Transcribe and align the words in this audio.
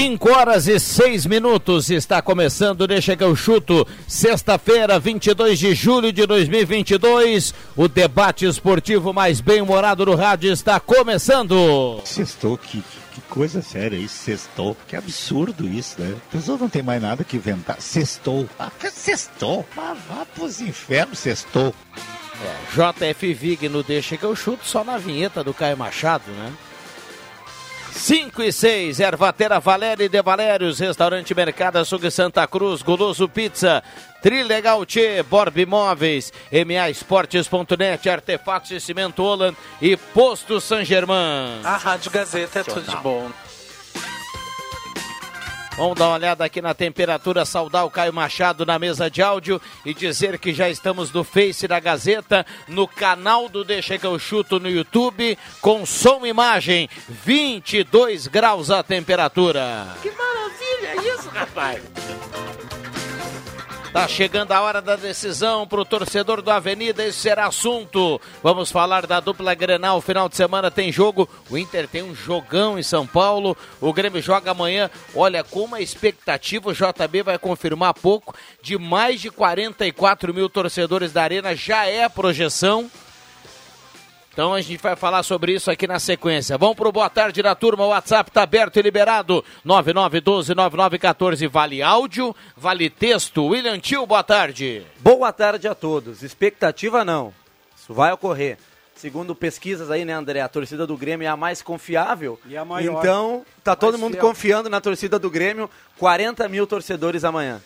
Cinco 0.00 0.30
horas 0.30 0.66
e 0.66 0.80
seis 0.80 1.26
minutos 1.26 1.90
está 1.90 2.22
começando, 2.22 2.86
deixa 2.86 3.14
que 3.14 3.22
eu 3.22 3.36
chuto. 3.36 3.86
Sexta-feira, 4.08 4.98
22 4.98 5.58
de 5.58 5.74
julho 5.74 6.10
de 6.10 6.24
2022, 6.24 7.52
o 7.76 7.86
debate 7.86 8.46
esportivo 8.46 9.12
mais 9.12 9.42
bem-humorado 9.42 10.06
do 10.06 10.14
rádio 10.14 10.50
está 10.50 10.80
começando. 10.80 12.00
Sextou, 12.02 12.56
que, 12.56 12.82
que 13.12 13.20
coisa 13.28 13.60
séria 13.60 13.98
isso, 13.98 14.14
sextou. 14.24 14.74
Que 14.88 14.96
absurdo 14.96 15.68
isso, 15.68 16.00
né? 16.00 16.16
A 16.16 16.32
pessoa 16.32 16.56
não 16.56 16.70
tem 16.70 16.82
mais 16.82 17.02
nada 17.02 17.22
que 17.22 17.36
inventar. 17.36 17.78
Sextou. 17.78 18.48
Ah, 18.58 18.72
sextou. 18.90 19.66
Ah, 19.76 19.94
vá 20.08 20.24
pros 20.24 20.62
infernos, 20.62 21.18
sextou. 21.18 21.74
É, 22.42 23.12
JF 23.12 23.34
Vig 23.34 23.68
no 23.68 23.82
Deixa 23.82 24.16
que 24.16 24.24
eu 24.24 24.34
chuto 24.34 24.66
só 24.66 24.82
na 24.82 24.96
vinheta 24.96 25.44
do 25.44 25.52
Caio 25.52 25.76
Machado, 25.76 26.30
né? 26.30 26.50
5 27.92 28.42
e 28.42 28.52
6, 28.52 29.00
Ervatera 29.00 29.60
Valéria 29.60 30.08
de 30.08 30.22
Valérios, 30.22 30.78
Restaurante 30.78 31.34
Mercado 31.34 31.78
Açougue 31.78 32.10
Santa 32.10 32.46
Cruz, 32.46 32.82
Goloso 32.82 33.28
Pizza, 33.28 33.82
Trilegal 34.22 34.84
Tchê, 34.86 35.22
Borb 35.22 35.56
Imóveis, 35.58 36.32
MA 36.50 36.90
Esportes.net, 36.90 38.08
Artefatos 38.08 38.70
de 38.70 38.80
Cimento 38.80 39.22
Holland 39.22 39.56
e 39.80 39.96
Posto 39.96 40.60
San 40.60 40.84
Germán. 40.84 41.60
A 41.64 41.76
Rádio 41.76 42.10
Gazeta 42.10 42.60
é 42.60 42.62
tudo 42.62 42.82
de 42.82 42.96
bom. 42.96 43.30
Vamos 45.80 45.98
dar 45.98 46.08
uma 46.08 46.16
olhada 46.16 46.44
aqui 46.44 46.60
na 46.60 46.74
temperatura, 46.74 47.46
saudar 47.46 47.86
o 47.86 47.90
Caio 47.90 48.12
Machado 48.12 48.66
na 48.66 48.78
mesa 48.78 49.10
de 49.10 49.22
áudio 49.22 49.58
e 49.82 49.94
dizer 49.94 50.38
que 50.38 50.52
já 50.52 50.68
estamos 50.68 51.10
no 51.10 51.24
Face 51.24 51.66
da 51.66 51.80
Gazeta, 51.80 52.44
no 52.68 52.86
canal 52.86 53.48
do 53.48 53.64
Deixa 53.64 53.96
que 53.96 54.04
eu 54.04 54.18
chuto 54.18 54.60
no 54.60 54.68
YouTube, 54.68 55.38
com 55.58 55.86
som 55.86 56.26
e 56.26 56.28
imagem, 56.28 56.86
22 57.08 58.26
graus 58.26 58.70
a 58.70 58.82
temperatura. 58.82 59.96
Que 60.02 60.10
maravilha 60.10 61.14
isso, 61.14 61.30
rapaz! 61.30 62.59
Tá 63.92 64.06
chegando 64.06 64.52
a 64.52 64.60
hora 64.60 64.80
da 64.80 64.94
decisão 64.94 65.66
para 65.66 65.80
o 65.80 65.84
torcedor 65.84 66.40
do 66.42 66.50
Avenida, 66.50 67.04
esse 67.04 67.18
será 67.18 67.48
assunto. 67.48 68.20
Vamos 68.40 68.70
falar 68.70 69.04
da 69.04 69.18
dupla 69.18 69.52
Grenal. 69.52 70.00
Final 70.00 70.28
de 70.28 70.36
semana 70.36 70.70
tem 70.70 70.92
jogo. 70.92 71.28
O 71.50 71.58
Inter 71.58 71.88
tem 71.88 72.00
um 72.00 72.14
jogão 72.14 72.78
em 72.78 72.84
São 72.84 73.04
Paulo. 73.04 73.56
O 73.80 73.92
Grêmio 73.92 74.22
joga 74.22 74.52
amanhã. 74.52 74.88
Olha, 75.12 75.42
com 75.42 75.64
uma 75.64 75.80
expectativa, 75.80 76.70
o 76.70 76.72
JB 76.72 77.24
vai 77.24 77.36
confirmar 77.36 77.92
pouco, 77.94 78.32
de 78.62 78.78
mais 78.78 79.20
de 79.20 79.28
44 79.28 80.32
mil 80.32 80.48
torcedores 80.48 81.10
da 81.12 81.24
Arena. 81.24 81.56
Já 81.56 81.86
é 81.86 82.04
a 82.04 82.10
projeção. 82.10 82.88
Então 84.32 84.54
a 84.54 84.60
gente 84.60 84.80
vai 84.80 84.94
falar 84.94 85.22
sobre 85.24 85.52
isso 85.52 85.70
aqui 85.70 85.86
na 85.86 85.98
sequência. 85.98 86.56
Vamos 86.56 86.76
pro 86.76 86.92
boa 86.92 87.10
tarde 87.10 87.42
da 87.42 87.54
turma. 87.54 87.84
O 87.84 87.88
WhatsApp 87.88 88.30
tá 88.30 88.42
aberto 88.42 88.78
e 88.78 88.82
liberado. 88.82 89.44
99129914. 89.66 91.48
Vale 91.48 91.82
áudio, 91.82 92.34
vale 92.56 92.88
texto. 92.88 93.44
William 93.44 93.78
Tio, 93.78 94.06
boa 94.06 94.22
tarde. 94.22 94.86
Boa 95.00 95.32
tarde 95.32 95.66
a 95.66 95.74
todos. 95.74 96.22
Expectativa 96.22 97.04
não. 97.04 97.34
Isso 97.76 97.92
vai 97.92 98.12
ocorrer. 98.12 98.56
Segundo 98.94 99.34
pesquisas 99.34 99.90
aí, 99.90 100.04
né, 100.04 100.12
André? 100.12 100.42
A 100.42 100.48
torcida 100.48 100.86
do 100.86 100.94
Grêmio 100.96 101.24
é 101.24 101.28
a 101.28 101.36
mais 101.36 101.62
confiável. 101.62 102.38
E 102.46 102.56
a 102.56 102.64
maior. 102.64 103.00
Então, 103.00 103.46
tá 103.64 103.74
todo 103.74 103.98
mundo 103.98 104.12
fiel. 104.12 104.22
confiando 104.26 104.68
na 104.68 104.80
torcida 104.80 105.18
do 105.18 105.30
Grêmio. 105.30 105.70
40 105.98 106.46
mil 106.48 106.66
torcedores 106.66 107.24
amanhã. 107.24 107.62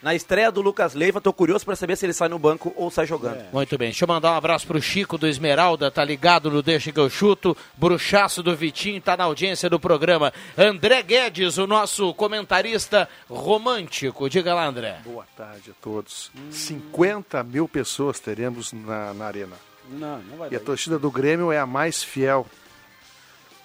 Na 0.00 0.14
estreia 0.14 0.52
do 0.52 0.60
Lucas 0.60 0.94
Leiva, 0.94 1.20
tô 1.20 1.32
curioso 1.32 1.64
para 1.64 1.74
saber 1.74 1.96
se 1.96 2.06
ele 2.06 2.12
sai 2.12 2.28
no 2.28 2.38
banco 2.38 2.72
ou 2.76 2.88
sai 2.88 3.04
jogando. 3.04 3.44
Muito 3.52 3.76
bem, 3.76 3.88
deixa 3.88 4.04
eu 4.04 4.08
mandar 4.08 4.32
um 4.32 4.36
abraço 4.36 4.64
pro 4.64 4.80
Chico 4.80 5.18
do 5.18 5.26
Esmeralda, 5.26 5.90
tá 5.90 6.04
ligado 6.04 6.50
no 6.50 6.62
Deixa 6.62 6.92
que 6.92 7.00
eu 7.00 7.10
chuto. 7.10 7.56
Bruxaço 7.76 8.40
do 8.40 8.54
Vitinho 8.54 9.00
tá 9.00 9.16
na 9.16 9.24
audiência 9.24 9.68
do 9.68 9.80
programa. 9.80 10.32
André 10.56 11.02
Guedes, 11.02 11.58
o 11.58 11.66
nosso 11.66 12.14
comentarista 12.14 13.08
romântico. 13.28 14.30
Diga 14.30 14.54
lá, 14.54 14.66
André. 14.66 15.00
Boa 15.04 15.26
tarde 15.36 15.70
a 15.70 15.82
todos. 15.82 16.30
50 16.50 17.42
mil 17.42 17.66
pessoas 17.66 18.20
teremos 18.20 18.72
na, 18.72 19.12
na 19.14 19.24
arena. 19.24 19.56
Não, 19.90 20.18
não 20.18 20.36
vai 20.36 20.50
E 20.52 20.56
a 20.56 20.60
torcida 20.60 20.98
do 20.98 21.10
Grêmio 21.10 21.50
é 21.50 21.58
a 21.58 21.66
mais 21.66 22.02
fiel 22.02 22.46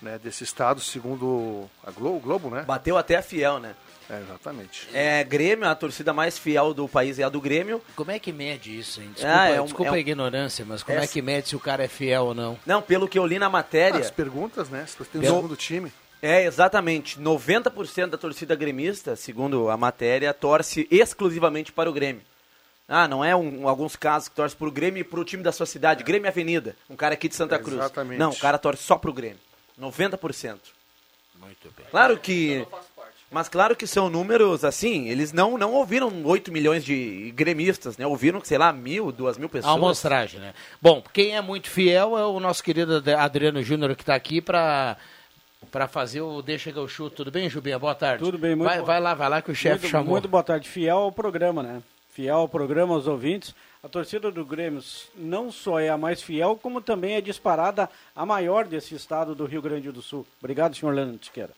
né, 0.04 0.20
desse 0.22 0.44
estado, 0.44 0.82
segundo 0.82 1.70
a 1.86 1.90
Globo, 1.92 2.20
Globo 2.20 2.50
né? 2.50 2.64
Bateu 2.64 2.98
até 2.98 3.16
a 3.16 3.22
fiel, 3.22 3.60
né? 3.60 3.74
É, 4.10 4.20
exatamente. 4.20 4.88
É, 4.94 5.24
Grêmio, 5.24 5.68
a 5.68 5.74
torcida 5.74 6.12
mais 6.12 6.38
fiel 6.38 6.74
do 6.74 6.88
país 6.90 7.18
é 7.20 7.24
a 7.24 7.30
do 7.30 7.40
Grêmio. 7.40 7.82
Como 7.96 8.12
é 8.12 8.20
que 8.20 8.34
mede 8.34 8.78
isso, 8.78 9.02
hein? 9.02 9.10
Desculpa, 9.14 9.36
Ah, 9.40 9.48
é 9.50 9.62
um- 9.62 9.64
desculpa 9.64 9.90
é 9.90 9.92
um- 9.92 9.96
a 9.96 10.00
ignorância, 10.00 10.66
mas 10.68 10.84
como 10.84 11.00
é, 11.00 11.04
É- 11.06 11.08
que 11.08 11.22
mede 11.22 11.48
se 11.50 11.56
o 11.56 11.60
cara 11.60 11.84
é 11.86 11.88
fiel 11.88 12.26
ou 12.26 12.34
não? 12.36 12.60
Não, 12.66 12.82
pelo 12.82 13.08
que 13.08 13.18
eu 13.18 13.26
li 13.26 13.40
na 13.40 13.50
matéria. 13.50 14.00
As 14.02 14.12
perguntas, 14.12 14.70
né? 14.70 14.86
Se 14.86 14.98
você 14.98 15.10
tem 15.10 15.22
um 15.22 15.24
Pelo- 15.24 15.36
segundo 15.38 15.56
time. 15.56 15.92
É, 16.22 16.44
exatamente. 16.46 17.20
90% 17.20 18.12
da 18.12 18.18
torcida 18.18 18.56
gremista, 18.56 19.16
segundo 19.16 19.70
a 19.70 19.78
matéria, 19.78 20.34
torce 20.34 20.86
exclusivamente 20.92 21.72
para 21.72 21.90
o 21.90 21.94
Grêmio. 21.94 22.22
Ah, 22.88 23.08
não 23.08 23.24
é 23.24 23.34
um, 23.34 23.68
alguns 23.68 23.96
casos 23.96 24.28
que 24.28 24.36
torce 24.36 24.56
para 24.56 24.68
o 24.68 24.72
Grêmio 24.72 25.00
e 25.00 25.04
para 25.06 25.20
o 25.20 25.24
time 25.24 25.42
da 25.42 25.52
sua 25.54 25.66
cidade, 25.66 26.04
Grêmio 26.04 26.28
Avenida, 26.28 26.76
um 26.90 26.96
cara 26.98 27.14
aqui 27.14 27.30
de 27.30 27.36
Santa 27.36 27.58
Cruz. 27.58 27.78
Exatamente. 27.78 28.20
Não, 28.20 28.32
o 28.32 28.38
cara 28.38 28.58
torce 28.58 28.84
só 28.84 28.98
para 28.98 29.10
o 29.10 29.14
Grêmio. 29.14 29.40
90%. 29.80 30.58
Muito 31.40 31.74
bem. 31.76 31.86
Claro 31.92 32.18
que... 32.18 32.66
Mas 33.32 33.50
claro 33.50 33.76
que 33.76 33.88
são 33.88 34.12
números 34.12 34.64
assim, 34.64 35.10
eles 35.10 35.34
não, 35.34 35.58
não 35.58 35.74
ouviram 35.74 36.24
8 36.24 36.52
milhões 36.52 36.86
de 36.86 37.34
gremistas, 37.36 37.98
né? 37.98 38.06
Ouviram, 38.06 38.40
sei 38.44 38.60
lá, 38.60 38.72
mil, 38.72 39.12
duas 39.12 39.40
mil 39.40 39.50
pessoas. 39.50 39.74
A 39.74 39.76
amostragem, 39.76 40.40
né? 40.40 40.54
Bom, 40.80 41.04
quem 41.12 41.36
é 41.36 41.42
muito 41.42 41.68
fiel 41.68 42.16
é 42.16 42.24
o 42.28 42.40
nosso 42.40 42.64
querido 42.64 42.98
Ad- 42.98 43.12
Adriano 43.16 43.64
Júnior 43.64 43.96
que 43.96 44.04
está 44.04 44.14
aqui 44.14 44.40
para 44.40 44.98
para 45.72 45.88
fazer 45.88 46.22
o 46.22 46.44
Deixa 46.44 46.72
que 46.72 46.78
eu 46.78 46.88
chuto. 46.88 47.16
Tudo 47.16 47.32
bem, 47.32 47.50
Jubinha? 47.50 47.80
Boa 47.80 47.96
tarde. 47.96 48.24
Tudo 48.24 48.38
bem, 48.38 48.56
muito 48.56 48.70
vai, 48.70 48.82
vai 48.84 49.00
lá, 49.00 49.16
vai 49.16 49.30
lá 49.30 49.42
que 49.42 49.50
o 49.50 49.56
chefe 49.56 49.88
chamou. 49.88 50.12
Muito 50.12 50.28
boa 50.28 50.44
tarde. 50.44 50.70
Fiel 50.70 50.98
ao 50.98 51.12
programa, 51.12 51.64
né? 51.64 51.82
Fiel 52.14 52.36
ao 52.38 52.48
programa, 52.48 52.94
aos 52.94 53.08
ouvintes. 53.08 53.56
A 53.82 53.90
torcida 53.90 54.32
do 54.32 54.46
Grêmio 54.46 54.84
não 55.16 55.52
só 55.52 55.80
é 55.80 55.90
a 55.90 55.98
mais 55.98 56.22
fiel, 56.22 56.56
como 56.62 56.80
também 56.80 57.16
é 57.16 57.22
disparada 57.22 57.90
a 58.16 58.24
maior 58.24 58.66
desse 58.66 58.94
estado 58.94 59.34
do 59.34 59.46
Rio 59.46 59.64
Grande 59.64 59.92
do 59.92 60.02
Sul. 60.02 60.24
Obrigado, 60.40 60.76
senhor 60.76 60.94
Leandro 60.94 61.18
Tiqueira. 61.18 61.50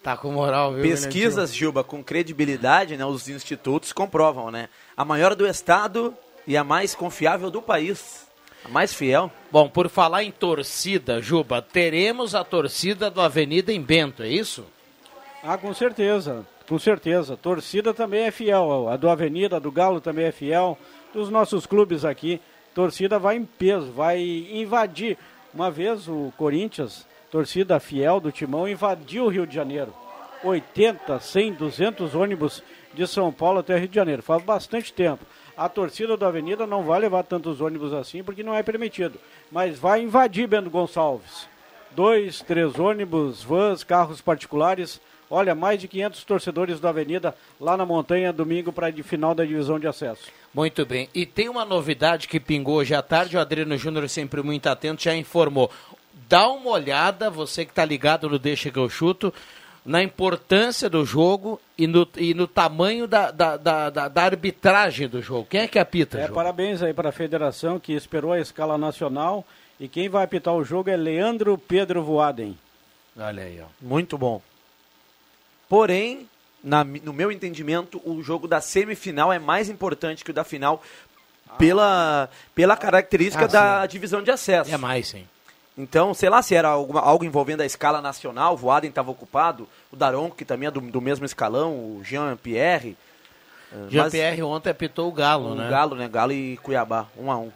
Tá 0.00 0.16
com 0.16 0.30
moral, 0.30 0.74
viu? 0.74 0.82
Pesquisas, 0.82 1.52
Gilba, 1.52 1.82
com 1.82 2.04
credibilidade, 2.04 2.96
né? 2.96 3.04
Os 3.04 3.28
institutos 3.28 3.92
comprovam, 3.92 4.50
né? 4.50 4.68
A 4.96 5.04
maior 5.04 5.34
do 5.34 5.44
estado 5.44 6.14
e 6.46 6.56
a 6.56 6.62
mais 6.62 6.94
confiável 6.94 7.50
do 7.50 7.60
país. 7.60 8.28
A 8.64 8.68
mais 8.68 8.94
fiel. 8.94 9.30
Bom, 9.50 9.68
por 9.68 9.88
falar 9.88 10.22
em 10.22 10.30
torcida, 10.30 11.20
Juba, 11.20 11.60
teremos 11.60 12.32
a 12.34 12.44
torcida 12.44 13.10
do 13.10 13.20
Avenida 13.20 13.72
em 13.72 13.82
Bento, 13.82 14.22
é 14.22 14.28
isso? 14.28 14.64
Ah, 15.42 15.58
com 15.58 15.74
certeza, 15.74 16.46
com 16.70 16.78
certeza. 16.78 17.36
Torcida 17.36 17.92
também 17.92 18.22
é 18.22 18.30
fiel. 18.30 18.88
A 18.88 18.96
do 18.96 19.10
Avenida, 19.10 19.56
a 19.56 19.58
do 19.58 19.72
Galo 19.72 20.00
também 20.00 20.26
é 20.26 20.30
fiel. 20.30 20.78
Dos 21.12 21.28
nossos 21.28 21.66
clubes 21.66 22.04
aqui, 22.04 22.40
torcida 22.72 23.18
vai 23.18 23.34
em 23.34 23.44
peso, 23.44 23.90
vai 23.90 24.22
invadir. 24.52 25.18
Uma 25.52 25.68
vez 25.68 26.06
o 26.06 26.32
Corinthians, 26.36 27.04
torcida 27.28 27.80
fiel 27.80 28.20
do 28.20 28.30
Timão, 28.30 28.68
invadiu 28.68 29.24
o 29.24 29.28
Rio 29.28 29.48
de 29.48 29.52
Janeiro. 29.52 29.92
80, 30.44 31.18
100, 31.18 31.54
200 31.54 32.14
ônibus 32.14 32.62
de 32.94 33.04
São 33.04 33.32
Paulo 33.32 33.58
até 33.58 33.76
Rio 33.76 33.88
de 33.88 33.96
Janeiro. 33.96 34.22
Faz 34.22 34.40
bastante 34.40 34.92
tempo. 34.92 35.26
A 35.56 35.68
torcida 35.68 36.16
do 36.16 36.24
Avenida 36.24 36.68
não 36.68 36.84
vai 36.84 37.00
levar 37.00 37.24
tantos 37.24 37.60
ônibus 37.60 37.92
assim 37.92 38.22
porque 38.22 38.44
não 38.44 38.54
é 38.54 38.62
permitido. 38.62 39.18
Mas 39.50 39.76
vai 39.76 40.02
invadir 40.02 40.46
Bento 40.46 40.70
Gonçalves. 40.70 41.48
Dois, 41.90 42.40
três 42.42 42.78
ônibus, 42.78 43.42
vans, 43.42 43.82
carros 43.82 44.20
particulares. 44.20 45.00
Olha, 45.30 45.54
mais 45.54 45.80
de 45.80 45.86
500 45.86 46.24
torcedores 46.24 46.80
do 46.80 46.88
Avenida 46.88 47.34
lá 47.60 47.76
na 47.76 47.86
montanha, 47.86 48.32
domingo, 48.32 48.72
para 48.72 48.88
a 48.88 48.92
final 49.04 49.32
da 49.32 49.44
divisão 49.44 49.78
de 49.78 49.86
acesso. 49.86 50.24
Muito 50.52 50.84
bem. 50.84 51.08
E 51.14 51.24
tem 51.24 51.48
uma 51.48 51.64
novidade 51.64 52.26
que 52.26 52.40
pingou 52.40 52.76
hoje 52.76 52.94
à 52.94 53.00
tarde, 53.00 53.36
o 53.36 53.40
Adriano 53.40 53.76
Júnior 53.78 54.08
sempre 54.08 54.42
muito 54.42 54.66
atento, 54.66 55.04
já 55.04 55.14
informou. 55.14 55.70
Dá 56.28 56.48
uma 56.48 56.70
olhada, 56.70 57.30
você 57.30 57.64
que 57.64 57.70
está 57.70 57.84
ligado 57.84 58.28
no 58.28 58.40
Deixa 58.40 58.70
que 58.70 58.78
eu 58.78 58.88
chuto, 58.88 59.32
na 59.84 60.02
importância 60.02 60.90
do 60.90 61.04
jogo 61.04 61.60
e 61.78 61.86
no, 61.86 62.06
e 62.16 62.34
no 62.34 62.46
tamanho 62.46 63.06
da, 63.06 63.30
da, 63.30 63.56
da, 63.56 63.90
da, 63.90 64.08
da 64.08 64.22
arbitragem 64.22 65.08
do 65.08 65.22
jogo. 65.22 65.46
Quem 65.48 65.60
é 65.60 65.68
que 65.68 65.78
apita? 65.78 66.18
É, 66.18 66.26
Ju? 66.26 66.34
parabéns 66.34 66.82
aí 66.82 66.92
para 66.92 67.08
a 67.08 67.12
federação 67.12 67.78
que 67.78 67.92
esperou 67.92 68.32
a 68.32 68.40
escala 68.40 68.76
nacional 68.76 69.44
e 69.78 69.88
quem 69.88 70.08
vai 70.08 70.24
apitar 70.24 70.54
o 70.54 70.64
jogo 70.64 70.90
é 70.90 70.96
Leandro 70.96 71.56
Pedro 71.56 72.02
Voaden. 72.02 72.58
Olha 73.16 73.42
aí, 73.44 73.60
ó. 73.60 73.66
Muito 73.80 74.18
bom. 74.18 74.42
Porém, 75.70 76.28
na 76.62 76.82
no 76.84 77.12
meu 77.14 77.30
entendimento, 77.32 78.02
o 78.04 78.22
jogo 78.22 78.46
da 78.48 78.60
semifinal 78.60 79.32
é 79.32 79.38
mais 79.38 79.70
importante 79.70 80.22
que 80.24 80.30
o 80.32 80.34
da 80.34 80.42
final 80.44 80.82
pela, 81.56 82.28
pela 82.54 82.76
característica 82.76 83.44
Ah, 83.44 83.48
da 83.48 83.86
divisão 83.86 84.20
de 84.22 84.30
acesso. 84.32 84.70
É 84.72 84.76
mais, 84.76 85.08
sim. 85.08 85.26
Então, 85.78 86.12
sei 86.12 86.28
lá 86.28 86.42
se 86.42 86.54
era 86.54 86.68
alguma- 86.68 87.00
algo 87.00 87.24
envolvendo 87.24 87.60
a 87.62 87.66
escala 87.66 88.02
nacional, 88.02 88.54
o 88.54 88.56
Voaden 88.56 88.90
estava 88.90 89.10
ocupado, 89.12 89.68
o 89.90 89.96
Daronco, 89.96 90.36
que 90.36 90.44
também 90.44 90.66
é 90.66 90.70
do, 90.70 90.80
do 90.80 91.00
mesmo 91.00 91.24
escalão, 91.24 91.72
o 91.72 92.02
Jean-Pierre. 92.04 92.96
mas- 93.72 93.90
Jean-Pierre 93.92 94.42
ontem 94.42 94.70
apitou 94.70 95.08
o 95.08 95.12
Galo, 95.12 95.52
o 95.52 95.54
né? 95.54 95.70
Galo, 95.70 95.94
né? 95.94 96.08
Galo 96.08 96.32
e 96.32 96.56
Cuiabá, 96.58 97.06
um 97.16 97.30
a 97.30 97.38
um. 97.38 97.52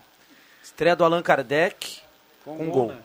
Estreia 0.62 0.94
do 0.96 1.04
Allan 1.04 1.20
Kardec 1.22 1.98
com, 2.44 2.52
um 2.62 2.70
gol. 2.70 2.88
né? 2.88 2.98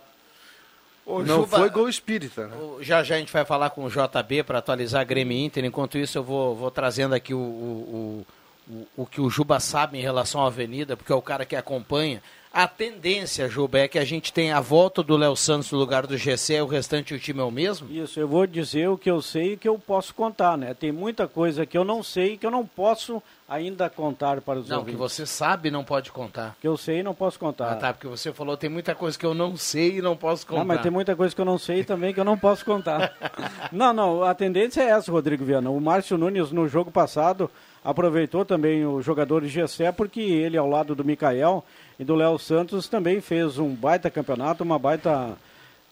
Não 1.23 1.41
Juba, 1.41 1.57
foi 1.57 1.69
gol 1.69 1.89
espírita, 1.89 2.47
né? 2.47 2.55
Já 2.81 3.01
já 3.03 3.15
a 3.15 3.17
gente 3.19 3.33
vai 3.33 3.43
falar 3.43 3.71
com 3.71 3.83
o 3.83 3.89
JB 3.89 4.43
para 4.43 4.59
atualizar 4.59 5.01
a 5.01 5.03
Grêmio 5.03 5.37
Inter. 5.37 5.65
Enquanto 5.65 5.97
isso, 5.97 6.17
eu 6.17 6.23
vou, 6.23 6.55
vou 6.55 6.69
trazendo 6.69 7.15
aqui 7.15 7.33
o, 7.33 7.37
o, 7.39 8.25
o- 8.69 8.87
o 8.97 9.05
que 9.07 9.19
o 9.19 9.29
Juba 9.29 9.59
sabe 9.59 9.97
em 9.97 10.01
relação 10.01 10.43
à 10.43 10.47
Avenida, 10.47 10.95
porque 10.95 11.11
é 11.11 11.15
o 11.15 11.21
cara 11.21 11.43
que 11.45 11.55
acompanha. 11.55 12.21
A 12.51 12.67
tendência, 12.67 13.47
Juba, 13.47 13.77
é 13.79 13.87
que 13.87 13.99
a 13.99 14.03
gente 14.03 14.33
tem 14.33 14.51
a 14.51 14.59
volta 14.59 15.03
do 15.03 15.15
Léo 15.15 15.35
Santos 15.35 15.71
no 15.71 15.77
lugar 15.77 16.07
do 16.07 16.17
GC 16.17 16.55
e 16.55 16.61
o 16.61 16.65
restante 16.65 17.13
do 17.13 17.19
time 17.19 17.39
é 17.39 17.43
o 17.43 17.51
mesmo? 17.51 17.87
Isso, 17.91 18.19
eu 18.19 18.27
vou 18.27 18.47
dizer 18.47 18.89
o 18.89 18.97
que 18.97 19.09
eu 19.09 19.21
sei 19.21 19.53
e 19.53 19.57
que 19.57 19.69
eu 19.69 19.77
posso 19.77 20.15
contar, 20.15 20.57
né? 20.57 20.73
Tem 20.73 20.91
muita 20.91 21.27
coisa 21.27 21.63
que 21.63 21.77
eu 21.77 21.83
não 21.83 22.01
sei 22.01 22.33
e 22.33 22.37
que 22.37 22.45
eu 22.47 22.49
não 22.49 22.65
posso 22.65 23.21
ainda 23.47 23.87
contar 23.87 24.41
para 24.41 24.59
os 24.59 24.67
Não, 24.67 24.77
que 24.83 24.91
ouvintes. 24.91 24.99
você 24.99 25.25
sabe 25.27 25.69
e 25.69 25.71
não 25.71 25.83
pode 25.83 26.11
contar. 26.11 26.55
Que 26.59 26.67
eu 26.67 26.75
sei 26.75 26.99
e 26.99 27.03
não 27.03 27.13
posso 27.13 27.37
contar. 27.37 27.71
Ah, 27.71 27.75
tá, 27.75 27.93
porque 27.93 28.07
você 28.07 28.33
falou 28.33 28.57
tem 28.57 28.69
muita 28.69 28.95
coisa 28.95 29.17
que 29.17 29.25
eu 29.25 29.35
não 29.35 29.55
sei 29.55 29.97
e 29.97 30.01
não 30.01 30.17
posso 30.17 30.47
contar. 30.47 30.61
Ah, 30.61 30.65
mas 30.65 30.81
tem 30.81 30.91
muita 30.91 31.15
coisa 31.15 31.35
que 31.35 31.41
eu 31.41 31.45
não 31.45 31.59
sei 31.59 31.83
também 31.83 32.15
que 32.15 32.19
eu 32.19 32.25
não 32.25 32.37
posso 32.37 32.65
contar. 32.65 33.13
não, 33.71 33.93
não, 33.93 34.23
a 34.23 34.33
tendência 34.33 34.81
é 34.81 34.89
essa, 34.89 35.11
Rodrigo 35.11 35.45
Viana. 35.45 35.69
O 35.69 35.79
Márcio 35.79 36.17
Nunes, 36.17 36.51
no 36.51 36.67
jogo 36.67 36.89
passado, 36.89 37.49
aproveitou 37.83 38.43
também 38.43 38.85
o 38.85 39.01
jogador 39.01 39.43
Gessé, 39.45 39.91
porque 39.91 40.21
ele, 40.21 40.57
ao 40.57 40.67
lado 40.67 40.95
do 40.95 41.05
Mikael 41.05 41.63
e 41.99 42.03
do 42.03 42.15
Léo 42.15 42.37
Santos, 42.37 42.87
também 42.87 43.21
fez 43.21 43.57
um 43.57 43.73
baita 43.73 44.09
campeonato, 44.09 44.63
uma 44.63 44.77
baita 44.79 45.37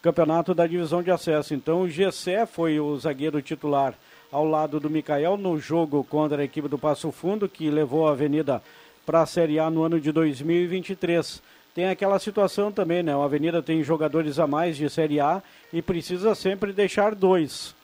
campeonato 0.02 0.54
da 0.54 0.68
divisão 0.68 1.02
de 1.02 1.12
acesso. 1.12 1.54
Então, 1.54 1.82
o 1.82 1.90
Gessé 1.90 2.46
foi 2.46 2.80
o 2.80 2.98
zagueiro 2.98 3.42
titular 3.42 3.94
ao 4.32 4.46
lado 4.46 4.80
do 4.80 4.90
Mikael 4.90 5.38
no 5.38 5.60
jogo 5.60 6.04
contra 6.04 6.42
a 6.42 6.46
equipe 6.46 6.68
do 6.68 6.78
Passo 6.78 7.12
Fundo, 7.12 7.48
que 7.48 7.70
levou 7.70 8.08
a 8.08 8.12
Avenida 8.12 8.62
para 9.06 9.22
a 9.22 9.26
Série 9.26 9.60
A 9.60 9.70
no 9.70 9.84
ano 9.84 10.00
de 10.00 10.12
2023. 10.12 11.42
Tem 11.74 11.88
aquela 11.88 12.20
situação 12.20 12.72
também, 12.72 13.04
né? 13.04 13.14
A 13.14 13.24
Avenida 13.24 13.62
tem 13.62 13.84
jogadores 13.84 14.40
a 14.40 14.48
mais 14.48 14.76
de 14.76 14.90
Série 14.90 15.20
A 15.20 15.42
e 15.72 15.82
precisa 15.82 16.36
sempre 16.36 16.74
deixar 16.74 17.16
dois. 17.16 17.77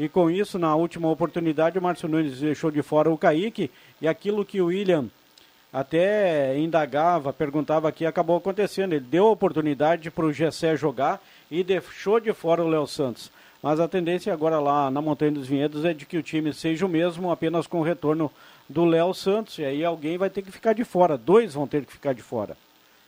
E 0.00 0.08
com 0.08 0.30
isso, 0.30 0.58
na 0.58 0.74
última 0.74 1.10
oportunidade, 1.10 1.78
o 1.78 1.82
Márcio 1.82 2.08
Nunes 2.08 2.40
deixou 2.40 2.70
de 2.70 2.80
fora 2.80 3.10
o 3.10 3.18
Kaique 3.18 3.70
e 4.00 4.08
aquilo 4.08 4.46
que 4.46 4.58
o 4.58 4.68
William 4.68 5.10
até 5.70 6.58
indagava, 6.58 7.34
perguntava 7.34 7.86
aqui, 7.86 8.06
acabou 8.06 8.38
acontecendo. 8.38 8.94
Ele 8.94 9.04
deu 9.04 9.26
a 9.26 9.30
oportunidade 9.30 10.10
para 10.10 10.24
o 10.24 10.32
Gessé 10.32 10.74
jogar 10.74 11.20
e 11.50 11.62
deixou 11.62 12.18
de 12.18 12.32
fora 12.32 12.64
o 12.64 12.68
Léo 12.68 12.86
Santos. 12.86 13.30
Mas 13.62 13.78
a 13.78 13.86
tendência 13.86 14.32
agora 14.32 14.58
lá 14.58 14.90
na 14.90 15.02
Montanha 15.02 15.32
dos 15.32 15.46
Vinhedos 15.46 15.84
é 15.84 15.92
de 15.92 16.06
que 16.06 16.16
o 16.16 16.22
time 16.22 16.50
seja 16.54 16.86
o 16.86 16.88
mesmo, 16.88 17.30
apenas 17.30 17.66
com 17.66 17.80
o 17.80 17.84
retorno 17.84 18.32
do 18.66 18.86
Léo 18.86 19.12
Santos. 19.12 19.58
E 19.58 19.66
aí 19.66 19.84
alguém 19.84 20.16
vai 20.16 20.30
ter 20.30 20.40
que 20.40 20.50
ficar 20.50 20.72
de 20.72 20.82
fora, 20.82 21.18
dois 21.18 21.52
vão 21.52 21.66
ter 21.66 21.84
que 21.84 21.92
ficar 21.92 22.14
de 22.14 22.22
fora. 22.22 22.56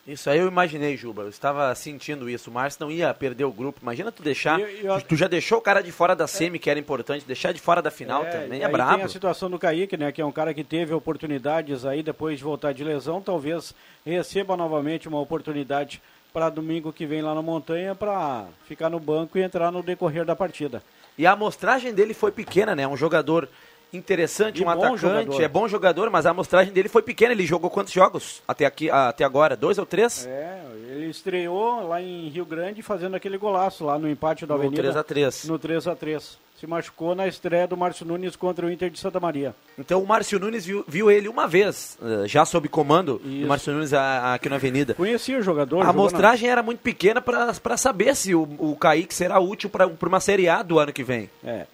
Isso 0.05 0.29
aí 0.29 0.39
eu 0.39 0.47
imaginei, 0.47 0.97
Juba. 0.97 1.21
Eu 1.21 1.29
estava 1.29 1.73
sentindo 1.75 2.29
isso. 2.29 2.49
O 2.49 2.53
Márcio 2.53 2.83
não 2.83 2.91
ia 2.91 3.13
perder 3.13 3.45
o 3.45 3.51
grupo. 3.51 3.79
Imagina 3.81 4.11
tu 4.11 4.21
deixar. 4.21 4.59
Tu 5.07 5.15
já 5.15 5.29
deixou 5.29 5.59
o 5.59 5.61
cara 5.61 5.81
de 5.81 5.93
fora 5.93 6.13
da 6.13 6.27
semi, 6.27 6.59
que 6.59 6.69
era 6.69 6.77
importante. 6.77 7.25
Deixar 7.25 7.53
de 7.53 7.61
fora 7.61 7.81
da 7.81 7.89
final 7.89 8.25
também 8.25 8.59
e 8.59 8.63
é 8.63 8.67
brabo. 8.67 8.97
tem 8.97 9.05
a 9.05 9.07
situação 9.07 9.49
do 9.49 9.57
Kaique, 9.57 9.95
né, 9.95 10.11
que 10.11 10.21
é 10.21 10.25
um 10.25 10.31
cara 10.31 10.53
que 10.53 10.63
teve 10.63 10.93
oportunidades 10.93 11.85
aí 11.85 12.03
depois 12.03 12.37
de 12.37 12.43
voltar 12.43 12.73
de 12.73 12.83
lesão, 12.83 13.21
talvez 13.21 13.73
receba 14.05 14.57
novamente 14.57 15.07
uma 15.07 15.21
oportunidade 15.21 16.01
para 16.33 16.49
domingo 16.49 16.91
que 16.91 17.05
vem 17.05 17.21
lá 17.21 17.33
na 17.33 17.41
montanha 17.41 17.95
para 17.95 18.47
ficar 18.67 18.89
no 18.89 18.99
banco 18.99 19.37
e 19.37 19.41
entrar 19.41 19.71
no 19.71 19.83
decorrer 19.83 20.25
da 20.25 20.35
partida. 20.35 20.83
E 21.17 21.27
a 21.27 21.31
amostragem 21.33 21.93
dele 21.93 22.13
foi 22.13 22.31
pequena, 22.31 22.75
né? 22.75 22.87
Um 22.87 22.97
jogador 22.97 23.47
interessante, 23.93 24.59
E 24.59 24.61
um 24.61 24.65
bom 24.65 24.71
atacante, 24.71 25.01
jogador. 25.01 25.41
é 25.41 25.47
bom 25.47 25.67
jogador, 25.67 26.09
mas 26.09 26.25
a 26.25 26.31
amostragem 26.31 26.73
dele 26.73 26.89
foi 26.89 27.01
pequena. 27.01 27.31
Ele 27.33 27.45
jogou 27.45 27.69
quantos 27.69 27.93
jogos 27.93 28.41
até, 28.47 28.65
aqui, 28.65 28.89
até 28.89 29.23
agora? 29.23 29.55
Dois 29.55 29.77
ou 29.77 29.85
três? 29.85 30.25
É, 30.27 30.61
ele 30.89 31.05
estreou 31.09 31.87
lá 31.87 32.01
em 32.01 32.27
Rio 32.29 32.45
Grande 32.45 32.81
fazendo 32.81 33.15
aquele 33.15 33.37
golaço 33.37 33.85
lá 33.85 33.97
no 33.97 34.09
empate 34.09 34.45
da 34.45 34.53
No 34.55 34.61
Avenida. 34.61 34.81
3 34.81 34.95
a 34.97 35.03
3. 35.03 35.45
No 35.45 35.59
3 35.59 35.87
a 35.87 35.95
3 35.95 36.37
Se 36.59 36.67
machucou 36.67 37.13
na 37.13 37.27
estreia 37.27 37.67
do 37.67 37.75
Márcio 37.75 38.05
Nunes 38.05 38.37
contra 38.37 38.65
o 38.65 38.71
Inter 38.71 38.89
de 38.89 38.97
Santa 38.97 39.19
Maria. 39.19 39.53
Então 39.77 40.01
o 40.01 40.07
Márcio 40.07 40.39
Nunes 40.39 40.65
viu, 40.65 40.85
viu 40.87 41.11
ele 41.11 41.27
uma 41.27 41.45
vez, 41.45 41.97
eh, 42.01 42.25
já 42.25 42.45
sob 42.45 42.69
comando 42.69 43.19
Isso. 43.25 43.41
do 43.41 43.47
Márcio 43.47 43.73
Nunes 43.73 43.93
a- 43.93 43.99
a- 44.01 44.33
aqui 44.35 44.47
na 44.47 44.55
Avenida. 44.55 44.93
Conhecia 44.93 45.37
o 45.37 45.41
jogador. 45.41 45.81
A 45.81 45.85
jogou 45.87 45.93
na- 45.93 45.99
amostragem 46.07 46.49
era 46.49 46.63
muito 46.63 46.79
pequena 46.79 47.21
para 47.21 47.75
saber 47.75 48.15
se 48.15 48.33
o, 48.33 48.43
o 48.57 48.77
Kaique 48.77 49.13
será 49.13 49.39
útil 49.39 49.69
para 49.69 49.87
uma 50.07 50.19
Série 50.21 50.47
A 50.47 50.63
do 50.63 50.79
ano 50.79 50.93
que 50.93 51.03
vem. 51.03 51.29
É. 51.43 51.65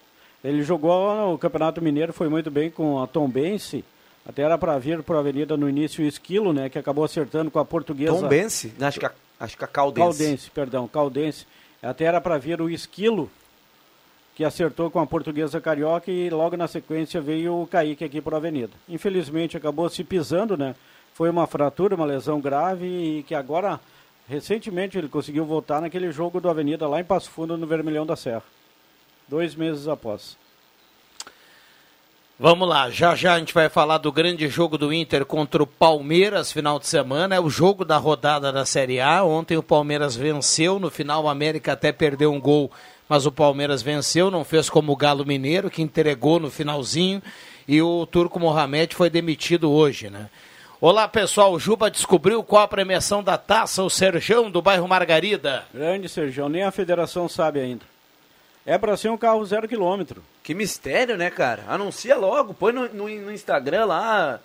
Ele 0.43 0.63
jogou 0.63 1.31
no 1.31 1.37
Campeonato 1.37 1.81
Mineiro, 1.81 2.13
foi 2.13 2.29
muito 2.29 2.49
bem 2.49 2.69
com 2.69 3.01
a 3.01 3.07
Tombense. 3.07 3.83
Até 4.25 4.43
era 4.43 4.57
para 4.57 4.77
vir 4.77 5.01
para 5.01 5.17
a 5.17 5.19
Avenida 5.19 5.57
no 5.57 5.67
início 5.67 6.03
o 6.03 6.07
Esquilo, 6.07 6.53
né? 6.53 6.69
Que 6.69 6.77
acabou 6.77 7.03
acertando 7.03 7.49
com 7.49 7.59
a 7.59 7.65
portuguesa. 7.65 8.13
Tom 8.13 8.27
Bense, 8.27 8.73
né, 8.77 8.87
acho 8.87 8.99
que 8.99 9.05
a, 9.05 9.11
acho 9.39 9.57
que 9.57 9.63
a 9.63 9.67
Caldense. 9.67 10.17
Caldense, 10.17 10.51
perdão, 10.51 10.87
Caldense. 10.87 11.47
Até 11.81 12.05
era 12.05 12.21
para 12.21 12.37
vir 12.37 12.61
o 12.61 12.69
Esquilo, 12.69 13.29
que 14.35 14.45
acertou 14.45 14.91
com 14.91 14.99
a 14.99 15.07
portuguesa 15.07 15.59
carioca 15.59 16.11
e 16.11 16.29
logo 16.29 16.55
na 16.55 16.67
sequência 16.67 17.19
veio 17.19 17.61
o 17.61 17.67
Kaique 17.67 18.03
aqui 18.03 18.21
para 18.21 18.35
a 18.35 18.39
Avenida. 18.39 18.71
Infelizmente 18.87 19.57
acabou 19.57 19.89
se 19.89 20.03
pisando, 20.03 20.55
né? 20.55 20.75
Foi 21.13 21.29
uma 21.29 21.47
fratura, 21.47 21.95
uma 21.95 22.05
lesão 22.05 22.39
grave 22.39 22.85
e 22.85 23.23
que 23.23 23.33
agora, 23.35 23.79
recentemente, 24.27 24.97
ele 24.97 25.09
conseguiu 25.09 25.43
voltar 25.43 25.81
naquele 25.81 26.11
jogo 26.11 26.39
do 26.39 26.49
Avenida 26.49 26.87
lá 26.87 27.01
em 27.01 27.03
Passo 27.03 27.29
Fundo, 27.29 27.57
no 27.57 27.67
Vermelhão 27.67 28.05
da 28.05 28.15
Serra. 28.15 28.43
Dois 29.29 29.53
meses 29.53 29.87
após. 29.87 30.35
Vamos 32.39 32.67
lá, 32.67 32.89
já 32.89 33.13
já 33.15 33.35
a 33.35 33.39
gente 33.39 33.53
vai 33.53 33.69
falar 33.69 33.99
do 33.99 34.11
grande 34.11 34.47
jogo 34.47 34.75
do 34.75 34.91
Inter 34.91 35.23
contra 35.23 35.61
o 35.61 35.67
Palmeiras 35.67 36.51
final 36.51 36.79
de 36.79 36.87
semana. 36.87 37.35
É 37.35 37.39
o 37.39 37.49
jogo 37.49 37.85
da 37.85 37.97
rodada 37.97 38.51
da 38.51 38.65
Série 38.65 38.99
A. 38.99 39.23
Ontem 39.23 39.55
o 39.55 39.61
Palmeiras 39.61 40.15
venceu, 40.15 40.79
no 40.79 40.89
final 40.89 41.25
o 41.25 41.29
América 41.29 41.73
até 41.73 41.91
perdeu 41.91 42.33
um 42.33 42.39
gol, 42.39 42.71
mas 43.07 43.27
o 43.27 43.31
Palmeiras 43.31 43.83
venceu, 43.83 44.31
não 44.31 44.43
fez 44.43 44.67
como 44.67 44.93
o 44.93 44.95
Galo 44.95 45.25
Mineiro, 45.25 45.69
que 45.69 45.81
entregou 45.81 46.39
no 46.39 46.49
finalzinho. 46.49 47.21
E 47.67 47.79
o 47.83 48.07
Turco 48.07 48.39
Mohamed 48.39 48.95
foi 48.95 49.11
demitido 49.11 49.69
hoje, 49.69 50.09
né? 50.09 50.27
Olá 50.81 51.07
pessoal, 51.07 51.53
o 51.53 51.59
Juba 51.59 51.91
descobriu 51.91 52.41
qual 52.41 52.63
a 52.63 52.67
premiação 52.67 53.21
da 53.21 53.37
taça, 53.37 53.83
o 53.83 53.89
Serjão 53.89 54.49
do 54.49 54.61
bairro 54.61 54.87
Margarida. 54.87 55.65
Grande 55.71 56.09
Sergião, 56.09 56.49
nem 56.49 56.63
a 56.63 56.71
federação 56.71 57.29
sabe 57.29 57.59
ainda. 57.59 57.98
É 58.71 58.77
para 58.77 58.95
ser 58.95 59.09
um 59.09 59.17
carro 59.17 59.43
zero 59.45 59.67
quilômetro. 59.67 60.21
Que 60.43 60.53
mistério, 60.53 61.17
né, 61.17 61.29
cara? 61.31 61.63
Anuncia 61.67 62.15
logo, 62.15 62.53
põe 62.53 62.71
no, 62.71 62.87
no- 62.89 63.09
no 63.09 63.31
Instagram 63.31 63.85
lá, 63.85 64.39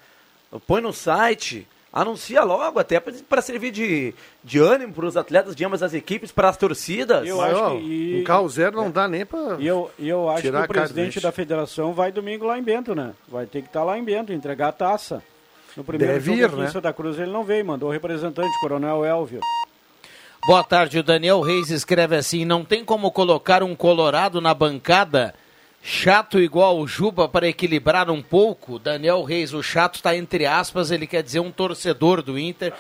põe 0.67 0.81
no 0.81 0.93
site, 0.95 1.69
anuncia 1.93 2.43
logo, 2.43 2.79
até 2.79 2.99
para 3.01 3.43
servir 3.43 3.71
de, 3.71 4.15
de 4.43 4.59
ânimo 4.59 4.95
para 4.95 5.05
os 5.05 5.17
atletas 5.17 5.55
de 5.55 5.63
ambas 5.65 5.83
as 5.83 5.93
equipes, 5.93 6.33
para 6.33 6.49
as 6.49 6.57
torcidas. 6.57 7.29
Eu 7.29 7.37
Mas, 7.37 7.53
acho 7.53 7.63
ó, 7.63 7.71
que- 7.77 7.77
e- 7.85 8.21
Um 8.21 8.25
carro 8.25 8.49
zero 8.49 8.77
não 8.77 8.91
dá 8.91 9.07
nem 9.07 9.27
pra... 9.27 9.57
E 9.59 9.67
eu, 9.67 9.91
eu 9.99 10.29
acho 10.31 10.41
Tirar 10.41 10.61
que 10.67 10.71
o 10.71 10.75
presidente 10.75 11.21
da 11.21 11.31
federação 11.31 11.93
vai 11.93 12.11
domingo 12.11 12.47
lá 12.47 12.59
em 12.59 12.63
Bento, 12.63 12.95
né? 12.95 13.13
Vai 13.29 13.45
ter 13.45 13.61
que 13.61 13.69
estar 13.69 13.85
lá 13.85 13.99
em 13.99 14.03
Bento, 14.05 14.33
entregar 14.33 14.69
a 14.69 14.73
taça. 14.73 15.23
No 15.77 15.85
primeiro 15.85 16.15
Deve 16.15 16.37
jogo 16.41 16.61
ir, 16.61 16.65
né? 16.65 16.71
Santa 16.71 16.93
Cruz 16.93 17.19
ele 17.19 17.31
não 17.31 17.45
veio, 17.45 17.65
mandou 17.67 17.91
o 17.91 17.93
representante, 17.93 18.59
Coronel 18.61 19.05
Elvio. 19.05 19.41
Boa 20.47 20.63
tarde, 20.63 20.99
o 20.99 21.03
Daniel 21.03 21.41
Reis 21.41 21.71
escreve 21.71 22.17
assim: 22.17 22.45
não 22.45 22.65
tem 22.65 22.85
como 22.85 23.11
colocar 23.11 23.63
um 23.63 23.75
Colorado 23.75 24.41
na 24.41 24.53
bancada 24.53 25.35
chato 25.87 26.39
igual 26.41 26.79
o 26.79 26.87
Juba 26.87 27.29
para 27.29 27.47
equilibrar 27.49 28.11
um 28.11 28.23
pouco. 28.23 28.79
Daniel 28.79 29.23
Reis, 29.23 29.53
o 29.53 29.63
chato 29.63 29.97
está 29.97 30.17
entre 30.17 30.47
aspas, 30.47 30.91
ele 30.91 31.07
quer 31.07 31.23
dizer 31.23 31.41
um 31.41 31.51
torcedor 31.51 32.23
do 32.23 32.39
Inter 32.39 32.73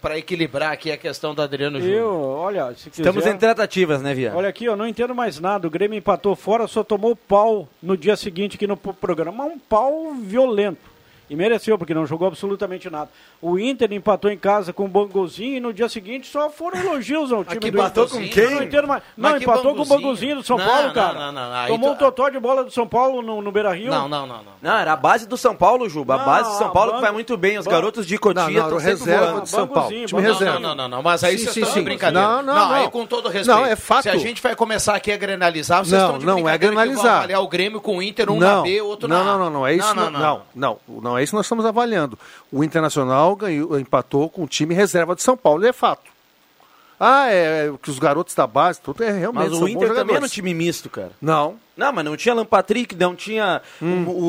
para 0.00 0.18
equilibrar 0.18 0.72
aqui 0.72 0.90
a 0.92 0.96
questão 0.98 1.34
do 1.34 1.40
Adriano 1.42 1.78
Eu, 1.78 1.82
Júnior. 1.82 2.12
olha, 2.38 2.74
se 2.74 2.90
quiser... 2.90 3.02
Estamos 3.02 3.26
em 3.26 3.36
tratativas, 3.38 4.02
né, 4.02 4.12
Via? 4.12 4.34
Olha 4.34 4.48
aqui, 4.50 4.66
eu 4.66 4.76
não 4.76 4.86
entendo 4.86 5.14
mais 5.14 5.40
nada. 5.40 5.66
O 5.66 5.70
Grêmio 5.70 5.96
empatou 5.96 6.36
fora, 6.36 6.66
só 6.66 6.84
tomou 6.84 7.16
pau 7.16 7.66
no 7.82 7.96
dia 7.96 8.14
seguinte 8.14 8.56
aqui 8.56 8.66
no 8.66 8.76
pro- 8.76 8.92
programa. 8.92 9.44
Mas 9.44 9.52
Um 9.54 9.58
pau 9.58 10.12
violento. 10.14 10.97
E 11.30 11.36
mereceu, 11.36 11.76
porque 11.76 11.92
não 11.92 12.06
jogou 12.06 12.26
absolutamente 12.28 12.88
nada. 12.88 13.10
O 13.40 13.58
Inter 13.58 13.92
empatou 13.92 14.30
em 14.30 14.38
casa 14.38 14.72
com 14.72 14.84
o 14.86 14.88
Banguzinho 14.88 15.56
e 15.56 15.60
no 15.60 15.72
dia 15.72 15.88
seguinte 15.88 16.26
só 16.26 16.48
foram 16.48 16.80
elogios 16.80 17.30
ao 17.32 17.44
time 17.44 17.60
do 17.60 17.68
empatou 17.68 18.04
Inter. 18.04 18.18
com 18.20 18.28
quem? 18.28 18.50
Não, 18.54 18.62
entendo, 18.62 18.88
mas, 18.88 19.02
Mas 19.16 19.32
não 19.32 19.38
que 19.38 19.44
empatou 19.44 19.74
com 19.74 19.82
o 19.82 19.84
Banguzinho? 19.84 20.00
Banguzinho 20.08 20.36
do 20.36 20.42
São 20.42 20.56
Não, 20.56 20.64
Paulo, 20.66 20.86
não, 20.88 20.94
cara. 20.94 21.18
não, 21.18 21.32
não, 21.32 21.52
aí 21.54 21.68
Tomou 21.68 21.90
tu- 21.90 21.94
um 21.94 21.98
totó 21.98 22.28
de 22.30 22.40
bola 22.40 22.64
do 22.64 22.70
São 22.70 22.86
Paulo 22.88 23.20
no, 23.22 23.42
no 23.42 23.52
Beira-Rio. 23.52 23.90
Não, 23.90 24.08
não, 24.08 24.26
não, 24.26 24.36
não. 24.38 24.52
Não, 24.62 24.76
era 24.78 24.92
a 24.92 24.96
base 24.96 25.28
do 25.28 25.36
São 25.36 25.54
Paulo, 25.54 25.88
Juba. 25.88 26.14
A 26.14 26.18
Não, 26.18 26.24
base 26.24 26.50
do 26.50 26.56
São 26.56 26.70
Paulo 26.70 26.94
que 26.94 27.00
vai 27.00 27.12
muito 27.12 27.36
bem. 27.36 27.58
Os 27.58 27.66
garotos 27.66 28.06
de 28.06 28.16
Cotia 28.18 28.42
Não, 28.44 28.50
não, 28.50 28.62
estão 28.62 28.78
reserva 28.78 29.40
do 29.40 29.46
São 29.46 29.66
Paulo. 29.68 29.90
Time 30.06 30.20
reserva. 30.22 30.58
Não, 30.58 30.68
não, 30.70 30.74
não, 30.74 30.88
não, 30.88 31.02
mas 31.02 31.22
aí 31.22 31.36
Sim, 31.38 31.44
vocês 31.44 31.54
sim, 31.54 31.60
estão 31.60 31.74
sim. 31.74 31.80
de 31.80 31.84
brincadeira. 31.84 32.26
Não, 32.26 32.42
não, 32.42 32.72
aí 32.72 32.84
não. 32.84 32.90
com 32.90 33.06
todo 33.06 33.28
respeito. 33.28 33.58
Não, 33.60 33.66
é 33.66 33.76
fato. 33.76 34.04
Se 34.04 34.08
a 34.08 34.16
gente 34.16 34.42
vai 34.42 34.56
começar 34.56 34.94
aqui 34.94 35.12
a 35.12 35.16
granalizar, 35.16 35.84
vocês 35.84 35.92
Não, 36.00 36.06
estão 36.16 36.18
de 36.18 36.26
não 36.26 36.48
é 36.48 36.58
que 36.58 36.64
vão 36.66 36.74
granalizar. 36.74 37.16
avaliar 37.18 37.42
o 37.42 37.48
Grêmio 37.48 37.80
com 37.80 37.98
o 37.98 38.02
Inter, 38.02 38.30
um 38.30 38.38
não, 38.38 38.56
na 38.56 38.62
B, 38.62 38.80
outro 38.80 39.08
não, 39.08 39.22
na 39.22 39.22
A. 39.22 39.24
não, 39.36 39.38
não, 39.44 39.50
não, 39.50 39.66
é 39.66 39.74
isso. 39.74 39.94
Não, 39.94 40.10
não, 40.10 40.42
não, 40.54 40.78
não, 41.02 41.17
é 41.18 41.22
isso 41.22 41.32
que 41.32 41.36
nós 41.36 41.46
estamos 41.46 41.64
avaliando. 41.64 42.18
O 42.50 42.62
Internacional 42.64 43.34
ganhou, 43.36 43.78
empatou 43.78 44.28
com 44.28 44.44
o 44.44 44.48
time 44.48 44.74
reserva 44.74 45.14
de 45.14 45.22
São 45.22 45.36
Paulo, 45.36 45.66
é 45.66 45.72
fato. 45.72 46.17
Ah, 47.00 47.28
é 47.30 47.70
que 47.80 47.90
os 47.90 47.98
garotos 47.98 48.34
da 48.34 48.44
base, 48.46 48.80
tudo 48.80 49.04
é 49.04 49.12
realmente 49.12 49.50
Mas 49.50 49.60
o 49.60 49.68
Inter 49.68 49.94
também 49.94 50.16
era 50.16 50.24
um 50.24 50.28
time 50.28 50.52
misto, 50.52 50.90
cara. 50.90 51.12
Não, 51.22 51.56
Não, 51.76 51.92
mas 51.92 52.04
não 52.04 52.16
tinha 52.16 52.32
Alan 52.32 52.44
Patrick, 52.44 52.96
não 52.96 53.14
tinha 53.14 53.62
o, 53.80 53.84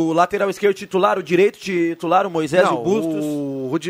o 0.09 0.13
lateral 0.13 0.49
esquerdo 0.51 0.75
titular, 0.75 1.17
o 1.17 1.23
direito 1.23 1.57
titular, 1.57 2.27
o 2.27 2.29
Moisés 2.29 2.61
e 2.61 2.65
não 2.65 2.79
o 2.79 2.83
Bustos. 2.83 3.25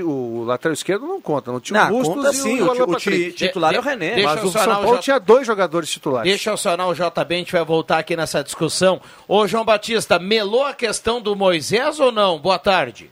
o, 0.05 0.09
o 0.09 0.43
lateral 0.45 0.73
esquerdo 0.73 1.05
não 1.05 1.19
conta, 1.19 1.51
não 1.51 1.59
tinha 1.59 1.83
Não, 1.83 1.89
o 1.89 1.97
Bustos 1.97 2.15
conta 2.15 2.29
e 2.29 2.33
sim, 2.35 2.61
o, 2.61 2.67
o, 2.67 2.91
o 2.93 3.31
titular 3.33 3.71
De- 3.71 3.75
é 3.75 3.79
o 3.79 3.83
René. 3.83 4.15
deixa 4.15 4.35
Mas 4.35 4.43
o 4.45 4.51
São 4.51 4.65
Paulo 4.65 4.95
já- 4.95 5.01
tinha 5.01 5.19
dois 5.19 5.45
jogadores 5.45 5.89
titulares. 5.89 6.29
Deixa 6.31 6.49
eu 6.49 6.53
acionar 6.53 6.87
o 6.87 6.93
JB, 6.93 7.35
a 7.35 7.37
gente 7.37 7.51
vai 7.51 7.65
voltar 7.65 7.97
aqui 7.99 8.15
nessa 8.15 8.41
discussão. 8.41 9.01
Ô, 9.27 9.45
João 9.45 9.65
Batista, 9.65 10.17
melou 10.17 10.63
a 10.65 10.73
questão 10.73 11.21
do 11.21 11.35
Moisés 11.35 11.99
ou 11.99 12.13
não? 12.13 12.39
Boa 12.39 12.57
tarde. 12.57 13.11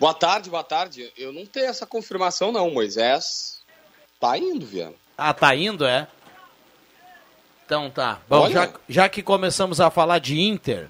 Boa 0.00 0.14
tarde, 0.14 0.50
boa 0.50 0.64
tarde. 0.64 1.10
Eu 1.18 1.32
não 1.34 1.44
tenho 1.46 1.66
essa 1.66 1.86
confirmação, 1.86 2.50
não. 2.52 2.70
Moisés 2.70 3.55
tá 4.30 4.38
indo, 4.38 4.66
Viana. 4.66 4.94
Ah, 5.16 5.32
tá 5.34 5.54
indo, 5.54 5.84
é? 5.86 6.06
Então 7.64 7.90
tá. 7.90 8.20
Bom, 8.28 8.42
Olha. 8.42 8.52
já, 8.52 8.72
já 8.88 9.08
que 9.08 9.22
começamos 9.22 9.80
a 9.80 9.90
falar 9.90 10.18
de 10.20 10.40
Inter, 10.40 10.88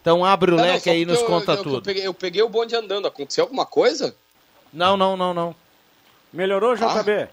então 0.00 0.24
abre 0.24 0.52
o 0.52 0.56
Não, 0.56 0.62
leque 0.64 0.90
aí 0.90 1.02
e 1.02 1.06
nos 1.06 1.20
eu- 1.20 1.26
conta 1.26 1.52
eu, 1.52 1.56
Eu 1.56 1.62
tudo. 1.62 1.82
peguei, 1.82 2.06
eu 2.06 2.14
peguei 2.14 2.42
o 2.42 2.48
bonde 2.48 2.74
andando. 2.76 3.06
Aconteceu 3.08 3.44
alguma 3.44 3.64
coisa? 3.64 4.14
Não, 4.72 4.96
não, 4.96 5.16
não, 5.16 5.32
não. 5.32 5.54
Melhorou, 6.32 6.74
JB? 6.76 7.28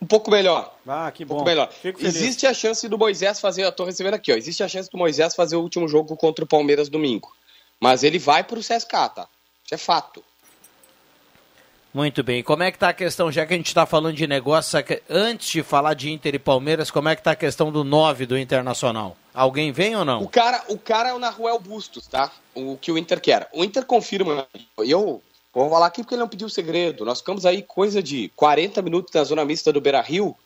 Um 0.00 0.06
pouco 0.06 0.30
melhor. 0.30 0.74
Ah, 0.86 1.10
que 1.10 1.24
Um 1.24 1.26
pouco 1.26 1.42
bom. 1.44 1.48
melhor. 1.48 1.70
Fico 1.72 1.98
feliz. 1.98 2.14
Existe 2.14 2.46
a 2.46 2.54
chance 2.54 2.86
do 2.88 2.96
Moisés 2.98 3.40
fazer. 3.40 3.64
Eu 3.64 3.72
tô 3.72 3.84
recebendo 3.84 4.14
aqui, 4.14 4.32
ó. 4.32 4.36
Existe 4.36 4.62
a 4.62 4.68
chance 4.68 4.88
do 4.90 4.96
Moisés 4.98 5.34
fazer 5.34 5.56
o 5.56 5.60
último 5.62 5.88
jogo 5.88 6.16
contra 6.16 6.44
o 6.44 6.48
Palmeiras 6.48 6.88
domingo. 6.88 7.34
Mas 7.80 8.02
ele 8.04 8.18
vai 8.18 8.44
pro 8.44 8.60
CSK, 8.60 9.08
tá? 9.08 9.26
Isso 9.64 9.74
é 9.74 9.78
fato. 9.78 10.22
Muito 11.92 12.22
bem. 12.22 12.42
Como 12.42 12.62
é 12.62 12.70
que 12.70 12.78
tá 12.78 12.90
a 12.90 12.92
questão, 12.92 13.32
já 13.32 13.46
que 13.46 13.54
a 13.54 13.56
gente 13.56 13.68
está 13.68 13.86
falando 13.86 14.14
de 14.14 14.26
negócio, 14.26 14.78
antes 15.08 15.48
de 15.48 15.62
falar 15.62 15.94
de 15.94 16.10
Inter 16.10 16.34
e 16.34 16.38
Palmeiras, 16.38 16.90
como 16.90 17.08
é 17.08 17.16
que 17.16 17.22
tá 17.22 17.30
a 17.30 17.36
questão 17.36 17.72
do 17.72 17.82
9 17.82 18.26
do 18.26 18.38
Internacional? 18.38 19.16
Alguém 19.32 19.72
vem 19.72 19.96
ou 19.96 20.02
O 20.02 20.04
não? 20.04 20.26
cara, 20.26 20.62
o 20.68 20.78
cara 20.78 21.08
é 21.10 21.14
o 21.14 21.18
Naruel 21.18 21.58
Bustos, 21.58 22.06
tá? 22.06 22.30
O 22.54 22.76
que 22.76 22.92
o 22.92 22.98
Inter 22.98 23.20
quer. 23.20 23.48
O 23.52 23.64
Inter 23.64 23.84
confirma. 23.86 24.46
Eu 24.76 25.22
vou 25.52 25.70
falar 25.70 25.86
aqui 25.86 26.02
porque 26.02 26.14
ele 26.14 26.20
não 26.20 26.28
pediu 26.28 26.48
segredo. 26.48 27.04
Nós 27.04 27.20
ficamos 27.20 27.46
aí 27.46 27.62
coisa 27.62 28.02
de 28.02 28.28
40 28.36 28.82
minutos 28.82 29.14
na 29.14 29.24
zona 29.24 29.44
mista 29.44 29.72
do 29.72 29.80
Beira 29.80 30.00
Rio. 30.02 30.36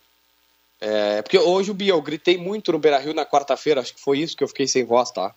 É, 0.80 1.22
porque 1.22 1.38
hoje 1.38 1.70
o 1.70 1.74
Bia, 1.74 1.92
eu 1.92 2.02
gritei 2.02 2.36
muito 2.38 2.72
no 2.72 2.78
Beira 2.78 2.98
Rio 2.98 3.14
na 3.14 3.26
quarta-feira. 3.26 3.80
Acho 3.80 3.94
que 3.94 4.00
foi 4.00 4.18
isso 4.20 4.36
que 4.36 4.44
eu 4.44 4.48
fiquei 4.48 4.66
sem 4.68 4.84
voz, 4.84 5.10
tá? 5.10 5.34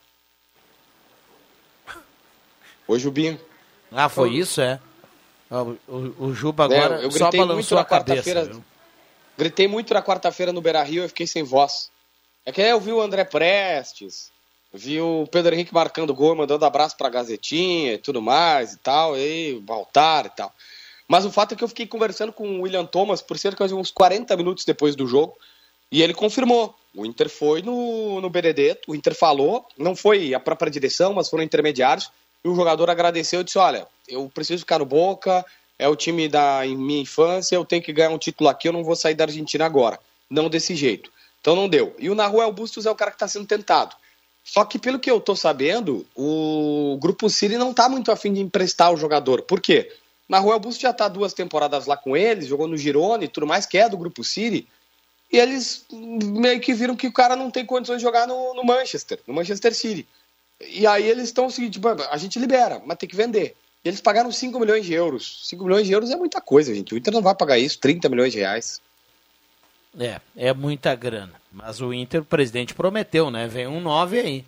Hoje 2.87 3.07
o 3.07 3.11
Bia. 3.11 3.39
Ah, 3.91 4.09
foi 4.09 4.33
isso, 4.35 4.61
é? 4.61 4.79
Ó, 5.49 5.73
O, 5.87 6.25
o- 6.27 6.33
Juba 6.33 6.63
É, 6.63 6.65
agora 6.65 7.01
eu 7.01 7.11
só 7.11 7.17
gritei 7.19 7.39
muito 7.39 7.47
balançou 7.47 7.75
na 7.77 7.81
a 7.81 7.85
cabeça. 7.85 8.45
viu? 8.45 8.63
Gritei 9.37 9.67
muito 9.67 9.93
na 9.93 10.01
quarta-feira 10.01 10.51
no 10.53 10.61
Beira 10.61 10.81
Rio 10.83 11.03
e 11.03 11.07
fiquei 11.07 11.27
sem 11.27 11.43
voz. 11.43 11.89
É 12.45 12.51
que 12.51 12.61
aí 12.61 12.69
eu 12.69 12.79
vi 12.79 12.91
o 12.91 13.01
André 13.01 13.23
Prestes, 13.25 14.31
vi 14.73 15.01
o 15.01 15.27
Pedro 15.31 15.53
Henrique 15.53 15.73
marcando 15.73 16.13
gol, 16.13 16.35
mandando 16.35 16.63
abraço 16.65 16.95
pra 16.97 17.09
Gazetinha 17.09 17.93
e 17.93 17.97
tudo 17.97 18.21
mais 18.21 18.73
e 18.73 18.77
tal, 18.77 19.17
e 19.17 19.53
o 19.53 19.61
Baltar 19.61 20.25
e 20.27 20.29
tal. 20.29 20.53
Mas 21.07 21.25
o 21.25 21.31
fato 21.31 21.53
é 21.53 21.57
que 21.57 21.63
eu 21.63 21.67
fiquei 21.67 21.85
conversando 21.85 22.31
com 22.31 22.47
o 22.47 22.61
William 22.61 22.85
Thomas 22.85 23.21
por 23.21 23.37
cerca 23.37 23.67
de 23.67 23.73
uns 23.73 23.91
40 23.91 24.35
minutos 24.37 24.63
depois 24.65 24.95
do 24.95 25.05
jogo 25.05 25.35
e 25.91 26.01
ele 26.01 26.13
confirmou. 26.13 26.73
O 26.95 27.05
Inter 27.05 27.29
foi 27.29 27.61
no, 27.61 28.21
no 28.21 28.29
Benedetto, 28.29 28.91
o 28.91 28.95
Inter 28.95 29.13
falou, 29.13 29.67
não 29.77 29.95
foi 29.95 30.33
a 30.33 30.39
própria 30.39 30.71
direção, 30.71 31.13
mas 31.13 31.29
foram 31.29 31.43
intermediários, 31.43 32.09
e 32.45 32.47
o 32.47 32.55
jogador 32.55 32.91
agradeceu 32.91 33.41
e 33.41 33.43
disse: 33.43 33.57
Olha, 33.57 33.87
eu 34.07 34.29
preciso 34.31 34.59
ficar 34.59 34.77
no 34.77 34.85
Boca, 34.85 35.43
é 35.79 35.89
o 35.89 35.95
time 35.95 36.29
da 36.29 36.61
minha 36.63 37.01
infância, 37.01 37.55
eu 37.55 37.65
tenho 37.65 37.81
que 37.81 37.91
ganhar 37.91 38.11
um 38.11 38.19
título 38.19 38.47
aqui, 38.47 38.67
eu 38.67 38.73
não 38.73 38.83
vou 38.83 38.95
sair 38.95 39.15
da 39.15 39.23
Argentina 39.23 39.65
agora. 39.65 39.99
Não 40.29 40.47
desse 40.47 40.75
jeito. 40.75 41.11
Então 41.41 41.55
não 41.55 41.67
deu. 41.67 41.95
E 41.97 42.07
o 42.07 42.15
Naruel 42.15 42.51
Bustos 42.51 42.85
é 42.85 42.91
o 42.91 42.95
cara 42.95 43.09
que 43.09 43.15
está 43.15 43.27
sendo 43.27 43.47
tentado. 43.47 43.95
Só 44.43 44.63
que 44.63 44.77
pelo 44.77 44.99
que 44.99 45.09
eu 45.09 45.19
tô 45.19 45.35
sabendo, 45.35 46.05
o 46.15 46.97
Grupo 47.01 47.29
City 47.31 47.57
não 47.57 47.73
tá 47.73 47.89
muito 47.89 48.11
afim 48.11 48.31
de 48.31 48.41
emprestar 48.41 48.93
o 48.93 48.97
jogador. 48.97 49.41
Por 49.41 49.59
quê? 49.59 49.91
Naruel 50.29 50.59
Bustos 50.59 50.81
já 50.81 50.93
tá 50.93 51.07
duas 51.07 51.33
temporadas 51.33 51.87
lá 51.87 51.97
com 51.97 52.15
eles, 52.15 52.47
jogou 52.47 52.67
no 52.67 52.77
Girona 52.77 53.23
e 53.23 53.27
tudo 53.27 53.47
mais, 53.47 53.65
que 53.65 53.77
é 53.77 53.89
do 53.89 53.97
Grupo 53.97 54.23
City. 54.23 54.67
E 55.31 55.37
eles 55.37 55.85
meio 55.91 56.59
que 56.59 56.75
viram 56.75 56.95
que 56.95 57.07
o 57.07 57.11
cara 57.11 57.35
não 57.35 57.49
tem 57.49 57.65
condições 57.65 57.97
de 57.97 58.03
jogar 58.03 58.27
no, 58.27 58.53
no 58.53 58.63
Manchester, 58.63 59.19
no 59.25 59.33
Manchester 59.33 59.73
City. 59.73 60.07
E 60.61 60.87
aí 60.87 61.07
eles 61.07 61.25
estão 61.25 61.47
o 61.47 61.51
seguinte, 61.51 61.79
a 62.09 62.17
gente 62.17 62.39
libera, 62.39 62.81
mas 62.85 62.97
tem 62.97 63.09
que 63.09 63.15
vender. 63.15 63.55
E 63.83 63.89
eles 63.89 64.01
pagaram 64.01 64.31
5 64.31 64.59
milhões 64.59 64.85
de 64.85 64.93
euros. 64.93 65.41
5 65.43 65.63
milhões 65.63 65.85
de 65.85 65.93
euros 65.93 66.09
é 66.09 66.15
muita 66.15 66.41
coisa, 66.41 66.73
gente. 66.73 66.93
O 66.93 66.97
Inter 66.97 67.13
não 67.13 67.21
vai 67.21 67.35
pagar 67.35 67.59
isso, 67.59 67.79
30 67.79 68.09
milhões 68.09 68.31
de 68.31 68.39
reais. 68.39 68.81
É, 69.99 70.19
é 70.35 70.53
muita 70.53 70.95
grana. 70.95 71.33
Mas 71.51 71.79
o 71.81 71.93
Inter, 71.93 72.21
o 72.21 72.25
presidente 72.25 72.73
prometeu, 72.73 73.29
né? 73.29 73.47
Vem 73.47 73.67
um 73.67 73.79
9 73.79 74.19
aí. 74.19 74.45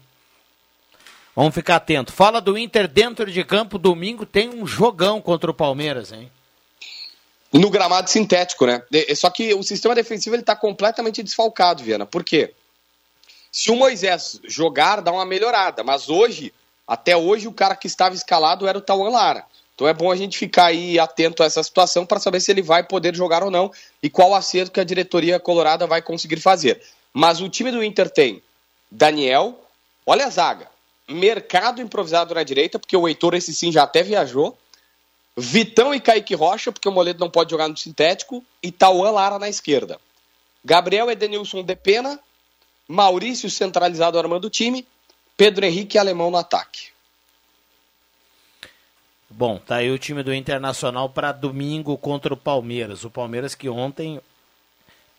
Vamos 1.35 1.53
ficar 1.53 1.75
atento. 1.75 2.11
Fala 2.11 2.41
do 2.41 2.57
Inter 2.57 2.87
dentro 2.87 3.31
de 3.31 3.43
campo, 3.43 3.77
domingo 3.77 4.25
tem 4.25 4.49
um 4.49 4.65
jogão 4.65 5.21
contra 5.21 5.51
o 5.51 5.53
Palmeiras, 5.53 6.11
hein? 6.11 6.31
No 7.53 7.69
gramado 7.69 8.09
sintético, 8.09 8.65
né? 8.65 8.81
Só 9.15 9.29
que 9.29 9.53
o 9.53 9.61
sistema 9.61 9.93
defensivo 9.93 10.35
ele 10.35 10.43
tá 10.43 10.55
completamente 10.55 11.21
desfalcado, 11.21 11.83
Viana. 11.83 12.07
Por 12.07 12.23
quê? 12.23 12.53
Se 13.51 13.71
o 13.71 13.75
Moisés 13.75 14.39
jogar, 14.45 15.01
dá 15.01 15.11
uma 15.11 15.25
melhorada. 15.25 15.83
Mas 15.83 16.09
hoje, 16.09 16.53
até 16.87 17.15
hoje, 17.15 17.47
o 17.47 17.53
cara 17.53 17.75
que 17.75 17.87
estava 17.87 18.15
escalado 18.15 18.67
era 18.67 18.77
o 18.77 18.81
Tauan 18.81 19.09
Lara. 19.09 19.45
Então 19.75 19.87
é 19.87 19.93
bom 19.93 20.11
a 20.11 20.15
gente 20.15 20.37
ficar 20.37 20.65
aí 20.65 20.97
atento 20.97 21.43
a 21.43 21.45
essa 21.45 21.61
situação 21.61 22.03
para 22.03 22.19
saber 22.19 22.39
se 22.39 22.49
ele 22.49 22.63
vai 22.63 22.83
poder 22.83 23.15
jogar 23.15 23.43
ou 23.43 23.51
não 23.51 23.71
e 24.01 24.09
qual 24.09 24.33
acerto 24.33 24.71
que 24.71 24.79
a 24.79 24.83
diretoria 24.83 25.39
colorada 25.39 25.85
vai 25.85 26.01
conseguir 26.01 26.39
fazer. 26.39 26.81
Mas 27.13 27.41
o 27.41 27.47
time 27.47 27.71
do 27.71 27.83
Inter 27.83 28.09
tem 28.09 28.41
Daniel, 28.89 29.59
olha 30.03 30.25
a 30.25 30.29
zaga, 30.31 30.67
Mercado 31.07 31.81
improvisado 31.81 32.33
na 32.33 32.43
direita, 32.43 32.79
porque 32.79 32.97
o 32.97 33.07
Heitor 33.07 33.33
esse 33.35 33.53
sim 33.53 33.71
já 33.71 33.83
até 33.83 34.03
viajou, 34.03 34.57
Vitão 35.37 35.93
e 35.93 35.99
Kaique 35.99 36.33
Rocha, 36.33 36.71
porque 36.71 36.89
o 36.89 36.91
Moledo 36.91 37.19
não 37.19 37.29
pode 37.29 37.51
jogar 37.51 37.67
no 37.67 37.77
sintético, 37.77 38.43
e 38.61 38.71
Tauan 38.71 39.11
Lara 39.11 39.37
na 39.37 39.47
esquerda. 39.47 39.99
Gabriel 40.65 41.09
Edenilson 41.11 41.63
de 41.63 41.75
Pena, 41.75 42.19
Maurício 42.87 43.49
centralizado 43.49 44.17
armando 44.17 44.45
o 44.45 44.49
time, 44.49 44.87
Pedro 45.35 45.65
Henrique 45.65 45.97
Alemão 45.97 46.31
no 46.31 46.37
ataque. 46.37 46.87
Bom, 49.29 49.57
tá 49.57 49.77
aí 49.77 49.91
o 49.91 49.99
time 49.99 50.23
do 50.23 50.33
Internacional 50.33 51.09
para 51.09 51.31
domingo 51.31 51.97
contra 51.97 52.33
o 52.33 52.37
Palmeiras. 52.37 53.03
O 53.03 53.09
Palmeiras 53.09 53.53
que 53.53 53.67
ontem 53.67 54.21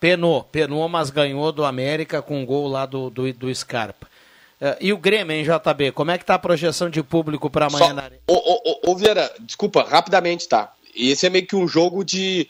penou, 0.01 0.45
penou, 0.45 0.89
mas 0.89 1.11
ganhou 1.11 1.53
do 1.53 1.65
América 1.65 2.23
com 2.23 2.41
um 2.41 2.47
gol 2.47 2.69
lá 2.69 2.87
do, 2.87 3.11
do, 3.11 3.31
do 3.35 3.55
Scarpa. 3.55 4.09
Eh, 4.61 4.79
e 4.81 4.93
o 4.93 4.99
Grêmio, 4.99 5.37
hein, 5.37 5.45
JB? 5.45 5.93
Como 5.93 6.11
é 6.11 6.19
que 6.19 6.25
tá 6.25 6.35
a 6.35 6.39
projeção 6.39 6.89
de 6.89 7.03
público 7.03 7.51
para 7.51 7.67
amanhã 7.67 7.89
Só- 7.89 7.93
na 7.93 8.03
Arena? 8.05 8.23
Ô, 8.27 8.35
ô, 8.35 8.91
ô, 8.91 8.97
Vieira, 8.97 9.33
desculpa, 9.41 9.83
rapidamente, 9.83 10.49
tá? 10.49 10.73
E 10.95 11.11
esse 11.11 11.27
é 11.27 11.31
meio 11.31 11.47
que 11.47 11.55
um 11.55 11.69
jogo 11.69 12.05
de. 12.05 12.49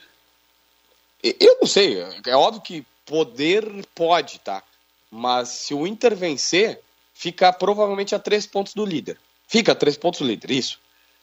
Eu 1.23 1.59
não 1.61 1.67
sei, 1.67 2.01
é 2.27 2.37
óbvio 2.37 2.63
que 2.63 2.87
poder 3.05 3.67
pode, 3.95 4.39
tá? 4.39 4.63
Mas 5.11 5.49
se 5.49 5.75
o 5.75 5.87
Inter 5.87 6.15
vencer, 6.15 6.81
fica 7.15 7.53
provavelmente 7.53 8.15
a 8.15 8.19
três 8.19 8.47
pontos 8.47 8.75
do 8.75 8.85
líder. 8.85 9.19
Fica 9.47 9.73
a 9.73 9.75
três 9.75 9.97
pontos 9.97 10.21
do 10.21 10.27
líder, 10.27 10.51
isso. 10.51 10.79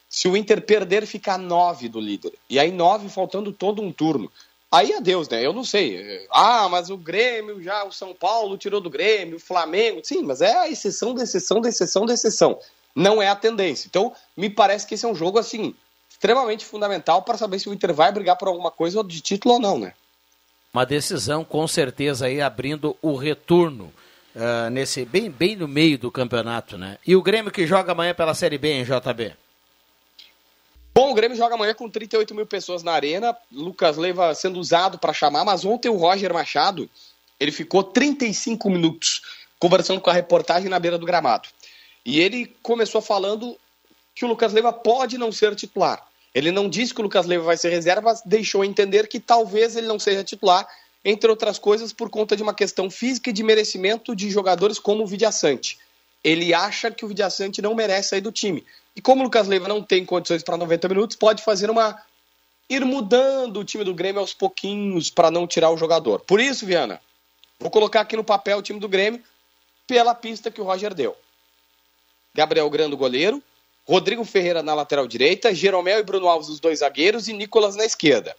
Se 0.09 0.27
o 0.27 0.35
Inter 0.35 0.61
perder, 0.61 1.05
fica 1.05 1.33
a 1.33 1.37
nove 1.37 1.89
do 1.89 1.99
líder. 1.99 2.33
E 2.49 2.59
aí 2.59 2.71
nove 2.71 3.09
faltando 3.09 3.51
todo 3.51 3.81
um 3.81 3.91
turno. 3.91 4.31
Aí 4.71 4.93
adeus, 4.93 5.29
né? 5.29 5.45
Eu 5.45 5.53
não 5.53 5.63
sei. 5.63 6.27
Ah, 6.31 6.67
mas 6.69 6.89
o 6.89 6.97
Grêmio 6.97 7.61
já, 7.61 7.83
o 7.85 7.91
São 7.91 8.13
Paulo 8.13 8.57
tirou 8.57 8.81
do 8.81 8.89
Grêmio, 8.89 9.37
o 9.37 9.39
Flamengo. 9.39 10.01
Sim, 10.03 10.23
mas 10.23 10.41
é 10.41 10.53
a 10.57 10.69
exceção 10.69 11.13
da 11.13 11.23
exceção 11.23 11.61
da 11.61 11.69
exceção 11.69 12.05
da 12.05 12.13
exceção. 12.13 12.59
Não 12.95 13.21
é 13.21 13.27
a 13.27 13.35
tendência. 13.35 13.87
Então, 13.87 14.13
me 14.35 14.49
parece 14.49 14.85
que 14.87 14.95
esse 14.95 15.05
é 15.05 15.07
um 15.07 15.15
jogo, 15.15 15.37
assim, 15.37 15.75
extremamente 16.09 16.65
fundamental 16.65 17.21
para 17.21 17.37
saber 17.37 17.59
se 17.59 17.69
o 17.69 17.73
Inter 17.73 17.93
vai 17.93 18.11
brigar 18.11 18.37
por 18.37 18.47
alguma 18.47 18.71
coisa 18.71 19.03
de 19.03 19.21
título 19.21 19.55
ou 19.55 19.59
não, 19.59 19.77
né? 19.77 19.93
Uma 20.75 20.86
decisão 20.86 21.46
com 21.46 21.65
certeza 21.70 22.25
aí 22.25 22.41
abrindo 22.41 22.98
o 23.01 23.15
retorno. 23.15 23.94
uh, 24.36 24.70
nesse 24.70 25.05
bem, 25.05 25.32
bem 25.32 25.55
no 25.55 25.70
meio 25.70 25.98
do 25.98 26.12
campeonato, 26.12 26.77
né? 26.77 26.98
E 27.08 27.15
o 27.15 27.22
Grêmio 27.22 27.50
que 27.50 27.65
joga 27.65 27.94
amanhã 27.94 28.13
pela 28.13 28.34
Série 28.34 28.58
B 28.58 28.74
em 28.74 28.84
JB? 28.84 29.34
Bom, 30.94 31.12
o 31.12 31.13
Grêmio 31.13 31.38
joga 31.38 31.55
amanhã 31.55 31.74
com 31.74 31.89
38 31.89 32.36
mil 32.36 32.46
pessoas 32.46 32.84
na 32.84 32.91
arena. 32.91 33.34
Lucas 33.50 33.96
Leiva 33.96 34.36
sendo 34.36 34.60
usado 34.60 35.00
para 35.00 35.13
chamar, 35.13 35.46
mas 35.46 35.63
ontem 35.63 35.88
o 35.88 35.96
Roger 35.96 36.34
Machado 36.34 36.89
ele 37.39 37.53
ficou 37.53 37.82
35 37.82 38.70
minutos 38.70 39.22
conversando 39.58 40.01
com 40.01 40.10
a 40.10 40.13
reportagem 40.13 40.67
na 40.67 40.77
beira 40.77 40.98
do 40.98 41.05
gramado. 41.05 41.48
E 42.05 42.20
ele 42.20 42.53
começou 42.62 43.01
falando 43.01 43.58
que 44.13 44.25
o 44.25 44.27
Lucas 44.27 44.51
Leiva 44.51 44.74
pode 44.74 45.17
não 45.17 45.32
ser 45.32 45.55
titular. 45.55 46.05
Ele 46.35 46.51
não 46.51 46.67
disse 46.67 46.93
que 46.93 46.99
o 46.99 47.03
Lucas 47.03 47.25
Leiva 47.25 47.45
vai 47.45 47.55
ser 47.55 47.69
reserva, 47.69 48.09
mas 48.09 48.21
deixou 48.25 48.65
entender 48.65 49.07
que 49.07 49.21
talvez 49.21 49.77
ele 49.77 49.87
não 49.87 49.97
seja 49.97 50.21
titular, 50.21 50.67
entre 51.03 51.29
outras 51.29 51.57
coisas, 51.57 51.93
por 51.93 52.09
conta 52.09 52.35
de 52.35 52.43
uma 52.43 52.53
questão 52.53 52.89
física 52.89 53.29
e 53.29 53.33
de 53.33 53.41
merecimento 53.41 54.13
de 54.13 54.29
jogadores 54.29 54.77
como 54.77 55.03
o 55.03 55.07
Vidiaçante. 55.07 55.79
Ele 56.21 56.53
acha 56.53 56.91
que 56.91 57.05
o 57.05 57.07
Vidiaçante 57.07 57.61
não 57.61 57.73
merece 57.73 58.09
sair 58.09 58.21
do 58.21 58.33
time. 58.33 58.65
E 58.93 59.01
como 59.01 59.21
o 59.21 59.23
Lucas 59.23 59.47
Leiva 59.47 59.69
não 59.69 59.81
tem 59.81 60.03
condições 60.03 60.43
para 60.43 60.57
90 60.57 60.89
minutos, 60.89 61.15
pode 61.15 61.41
fazer 61.41 61.69
uma. 61.69 61.97
ir 62.69 62.83
mudando 62.83 63.61
o 63.61 63.63
time 63.63 63.85
do 63.85 63.93
Grêmio 63.93 64.19
aos 64.19 64.33
pouquinhos 64.33 65.09
para 65.09 65.31
não 65.31 65.47
tirar 65.47 65.69
o 65.69 65.77
jogador. 65.77 66.19
Por 66.19 66.41
isso, 66.41 66.65
Viana, 66.65 66.99
vou 67.57 67.71
colocar 67.71 68.01
aqui 68.01 68.17
no 68.17 68.23
papel 68.25 68.57
o 68.57 68.61
time 68.61 68.79
do 68.79 68.89
Grêmio 68.89 69.23
pela 69.87 70.13
pista 70.13 70.51
que 70.51 70.59
o 70.59 70.65
Roger 70.65 70.93
deu. 70.93 71.15
Gabriel 72.33 72.69
Grando, 72.69 72.97
goleiro. 72.97 73.41
Rodrigo 73.87 74.25
Ferreira 74.25 74.63
na 74.63 74.73
lateral 74.73 75.07
direita. 75.07 75.53
Jeromel 75.53 75.99
e 75.99 76.03
Bruno 76.03 76.27
Alves, 76.27 76.49
os 76.49 76.59
dois 76.59 76.79
zagueiros. 76.79 77.27
E 77.27 77.33
Nicolas 77.33 77.75
na 77.75 77.85
esquerda. 77.85 78.35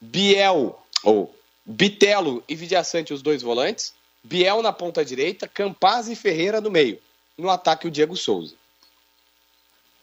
Biel, 0.00 0.78
ou 1.02 1.34
Bitelo 1.64 2.44
e 2.48 2.54
Vidiaçante, 2.54 3.12
os 3.12 3.22
dois 3.22 3.42
volantes. 3.42 3.92
Biel 4.22 4.62
na 4.62 4.72
ponta 4.72 5.04
direita. 5.04 5.48
Campaz 5.48 6.08
e 6.08 6.14
Ferreira 6.14 6.60
no 6.60 6.70
meio. 6.70 6.98
No 7.36 7.50
ataque, 7.50 7.88
o 7.88 7.90
Diego 7.90 8.16
Souza. 8.16 8.54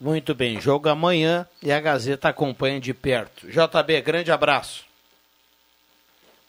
Muito 0.02 0.34
bem, 0.34 0.60
jogo 0.60 0.90
amanhã 0.90 1.48
e 1.62 1.72
a 1.72 1.80
Gazeta 1.80 2.30
acompanha 2.30 2.80
de 2.80 2.92
perto. 2.92 3.48
JB, 3.48 4.02
grande 4.02 4.32
abraço. 4.32 4.84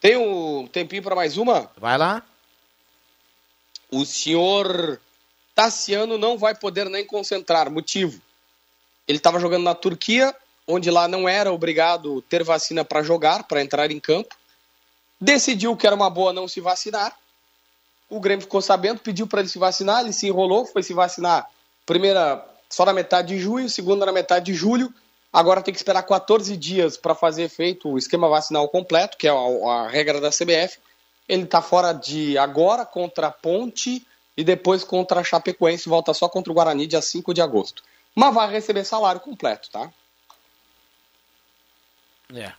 Tem 0.01 0.17
um 0.17 0.67
tempinho 0.67 1.03
para 1.03 1.15
mais 1.15 1.37
uma? 1.37 1.71
Vai 1.77 1.99
lá. 1.99 2.23
O 3.91 4.07
senhor 4.07 4.99
Tassiano 5.55 6.17
não 6.17 6.39
vai 6.39 6.55
poder 6.55 6.89
nem 6.89 7.05
concentrar. 7.05 7.71
Motivo: 7.71 8.21
ele 9.07 9.19
estava 9.19 9.39
jogando 9.39 9.65
na 9.65 9.75
Turquia, 9.75 10.35
onde 10.67 10.91
lá 10.91 11.07
não 11.09 11.29
era 11.29 11.53
obrigado 11.53 12.23
ter 12.23 12.43
vacina 12.43 12.85
para 12.85 13.03
jogar, 13.03 13.45
para 13.45 13.63
entrar 13.63 13.91
em 13.91 14.01
campo. 14.01 14.35
Decidiu 15.21 15.77
que 15.77 15.87
era 15.87 15.95
uma 15.95 16.11
boa 16.11 16.33
não 16.33 16.49
se 16.49 16.61
vacinar. 16.61 17.17
O 18.09 18.21
Grêmio 18.21 18.43
ficou 18.43 18.61
sabendo, 18.61 19.01
pediu 19.01 19.27
para 19.27 19.41
ele 19.41 19.49
se 19.49 19.59
vacinar, 19.59 20.03
ele 20.03 20.13
se 20.13 20.27
enrolou, 20.27 20.67
foi 20.67 20.83
se 20.83 20.93
vacinar. 20.93 21.49
Primeira 21.87 22.45
só 22.69 22.85
na 22.85 22.93
metade 22.93 23.35
de 23.35 23.41
junho, 23.41 23.69
segunda 23.69 24.07
na 24.07 24.13
metade 24.13 24.47
de 24.47 24.55
julho. 24.55 24.93
Agora 25.33 25.63
tem 25.63 25.73
que 25.73 25.79
esperar 25.79 26.03
14 26.03 26.57
dias 26.57 26.97
para 26.97 27.15
fazer 27.15 27.45
efeito 27.45 27.89
o 27.89 27.99
esquema 27.99 28.29
vacinal 28.29 28.69
completo, 28.69 29.17
que 29.17 29.27
é 29.27 29.31
a, 29.31 29.35
a 29.35 29.89
regra 29.89 30.21
da 30.21 30.31
CBF. 30.31 30.79
Ele 31.29 31.45
está 31.45 31.63
fora 31.63 31.93
de 31.93 32.37
agora 32.37 32.85
contra 32.85 33.29
a 33.29 33.31
Ponte 33.31 34.07
e 34.37 34.43
depois 34.43 34.83
contra 34.85 35.21
a 35.21 35.25
Chapecoense, 35.25 35.89
volta 35.89 36.15
só 36.15 36.29
contra 36.29 36.51
o 36.51 36.55
Guarani 36.55 36.87
dia 36.87 37.03
5 37.03 37.35
de 37.35 37.43
agosto. 37.43 37.83
Mas 38.15 38.35
vai 38.35 38.51
receber 38.51 38.85
salário 38.85 39.21
completo, 39.21 39.71
tá? 39.71 39.91
É. 42.35 42.53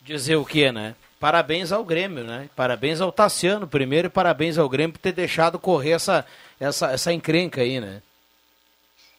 Dizer 0.00 0.36
o 0.36 0.44
que, 0.44 0.70
né? 0.72 0.94
Parabéns 1.20 1.70
ao 1.70 1.84
Grêmio, 1.84 2.24
né? 2.24 2.50
Parabéns 2.56 3.00
ao 3.00 3.12
Tassiano 3.12 3.66
primeiro 3.66 4.06
e 4.06 4.10
parabéns 4.10 4.58
ao 4.58 4.68
Grêmio 4.68 4.92
por 4.92 4.98
ter 4.98 5.12
deixado 5.12 5.58
correr 5.58 5.92
essa, 5.92 6.26
essa, 6.58 6.90
essa 6.90 7.12
encrenca 7.12 7.60
aí, 7.60 7.80
né? 7.80 8.02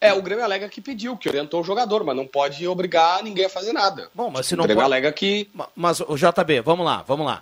É, 0.01 0.11
o 0.11 0.21
Grêmio 0.21 0.43
alega 0.43 0.67
que 0.67 0.81
pediu, 0.81 1.15
que 1.15 1.29
orientou 1.29 1.61
o 1.61 1.63
jogador, 1.63 2.03
mas 2.03 2.13
não 2.13 2.27
pode 2.27 2.67
obrigar 2.67 3.23
ninguém 3.23 3.45
a 3.45 3.49
fazer 3.49 3.71
nada. 3.71 4.09
Bom, 4.13 4.29
mas 4.29 4.45
se 4.45 4.53
não 4.53 4.65
o 4.65 4.67
Grêmio 4.67 4.83
pode... 4.83 4.93
alega 4.93 5.13
que. 5.13 5.49
Mas, 5.73 6.01
o 6.01 6.17
JB, 6.17 6.59
vamos 6.59 6.85
lá, 6.85 7.05
vamos 7.07 7.25
lá. 7.25 7.41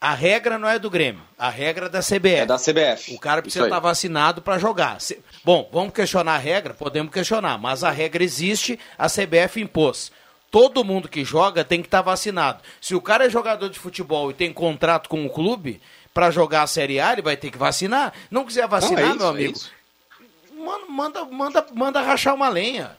A 0.00 0.14
regra 0.14 0.58
não 0.58 0.66
é 0.66 0.78
do 0.78 0.88
Grêmio, 0.88 1.22
a 1.38 1.50
regra 1.50 1.84
é 1.84 1.88
da 1.90 2.00
CBF. 2.00 2.36
É 2.36 2.46
da 2.46 2.56
CBF. 2.56 3.14
O 3.14 3.20
cara 3.20 3.42
precisa 3.42 3.64
estar 3.64 3.80
vacinado 3.80 4.40
para 4.40 4.58
jogar. 4.58 4.96
Bom, 5.44 5.68
vamos 5.70 5.92
questionar 5.92 6.36
a 6.36 6.38
regra? 6.38 6.72
Podemos 6.72 7.12
questionar, 7.12 7.58
mas 7.58 7.84
a 7.84 7.90
regra 7.90 8.24
existe, 8.24 8.80
a 8.96 9.08
CBF 9.08 9.60
impôs. 9.60 10.10
Todo 10.50 10.82
mundo 10.82 11.06
que 11.06 11.22
joga 11.22 11.62
tem 11.64 11.82
que 11.82 11.86
estar 11.86 12.00
vacinado. 12.00 12.62
Se 12.80 12.94
o 12.94 13.00
cara 13.02 13.26
é 13.26 13.30
jogador 13.30 13.68
de 13.68 13.78
futebol 13.78 14.30
e 14.30 14.34
tem 14.34 14.54
contrato 14.54 15.06
com 15.06 15.26
o 15.26 15.28
clube 15.28 15.82
para 16.14 16.30
jogar 16.30 16.62
a 16.62 16.66
Série 16.66 16.98
A, 16.98 17.12
ele 17.12 17.22
vai 17.22 17.36
ter 17.36 17.50
que 17.50 17.58
vacinar. 17.58 18.14
Não 18.30 18.46
quiser 18.46 18.66
vacinar, 18.66 19.02
não, 19.02 19.10
é 19.10 19.12
isso, 19.12 19.18
meu 19.18 19.26
é 19.26 19.30
amigo, 19.30 19.58
é 19.58 20.60
manda, 20.64 20.86
manda, 20.88 21.24
manda, 21.26 21.66
manda 21.74 22.00
rachar 22.00 22.34
uma 22.34 22.48
lenha. 22.48 22.96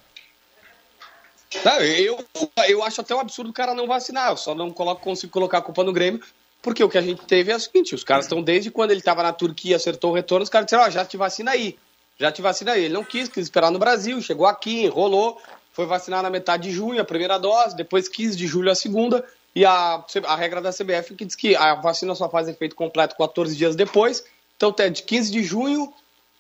Tá, 1.64 1.84
eu, 1.84 2.24
eu 2.68 2.84
acho 2.84 3.02
até 3.02 3.16
um 3.16 3.20
absurdo 3.20 3.50
o 3.50 3.54
cara 3.54 3.74
não 3.74 3.88
vacinar. 3.88 4.30
Eu 4.30 4.38
só 4.38 4.54
não 4.54 4.72
coloco, 4.72 5.02
consigo 5.02 5.34
colocar 5.34 5.58
a 5.58 5.62
culpa 5.62 5.84
no 5.84 5.92
Grêmio 5.92 6.22
porque 6.62 6.84
o 6.84 6.89
que 6.89 6.97
a 6.97 7.02
gente 7.02 7.26
teve 7.26 7.52
é 7.52 7.56
o 7.56 7.60
seguinte: 7.60 7.95
os 7.95 8.04
caras 8.04 8.26
estão 8.26 8.41
desde 8.41 8.69
quando 8.69 8.91
ele 8.91 9.00
estava 9.00 9.24
na 9.24 9.34
Turquia, 9.34 9.76
acertou 9.76 10.12
o 10.12 10.13
retorno, 10.13 10.43
os 10.43 10.50
caras 10.50 10.65
disseram: 10.65 10.84
Ó, 10.84 10.88
oh, 10.88 10.91
já 10.91 11.04
te 11.04 11.17
vacina 11.17 11.52
aí. 11.52 11.78
Já 12.19 12.32
te 12.32 12.41
vacina 12.41 12.74
aí. 12.74 12.86
Ele 12.86 12.93
não 12.93 13.04
quis, 13.04 13.28
quis 13.28 13.43
esperar 13.43 13.71
no 13.71 13.80
Brasil, 13.80 14.21
chegou 14.21 14.45
aqui, 14.45 14.84
enrolou, 14.84 15.41
foi 15.74 15.86
vacinar 15.86 16.21
na 16.21 16.30
metade 16.30 16.69
de 16.69 16.71
junho 16.71 17.02
a 17.02 17.06
primeira 17.06 17.39
dose, 17.39 17.76
depois 17.76 18.08
15 18.08 18.38
de 18.38 18.45
julho 18.45 18.69
a 18.69 18.76
segunda. 18.76 19.26
E 19.54 19.65
a, 19.65 20.06
a 20.26 20.36
regra 20.36 20.62
da 20.62 20.71
CBF 20.71 21.15
que 21.15 21.26
diz 21.26 21.36
que 21.36 21.56
a 21.56 21.76
vacina 21.76 22.15
só 22.15 22.30
faz 22.30 22.47
efeito 22.47 22.76
completo 22.76 23.15
14 23.17 23.56
dias 23.56 23.76
depois. 23.76 24.24
Então, 24.56 24.74
é 24.80 24.89
de 24.89 25.04
15 25.04 25.32
de 25.32 25.43
junho 25.43 25.91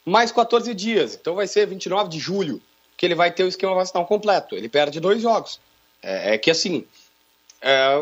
mais 0.05 0.31
14 0.31 0.73
dias. 0.73 1.17
Então, 1.19 1.35
vai 1.35 1.47
ser 1.47 1.65
29 1.65 2.09
de 2.09 2.19
julho 2.19 2.61
que 2.95 3.05
ele 3.05 3.15
vai 3.15 3.31
ter 3.31 3.43
o 3.43 3.47
esquema 3.47 3.73
vacinal 3.73 4.05
completo. 4.05 4.55
Ele 4.55 4.69
perde 4.69 4.99
dois 4.99 5.21
jogos. 5.21 5.59
É, 6.03 6.35
é 6.35 6.37
que 6.37 6.51
assim, 6.51 6.85
é, 7.61 7.93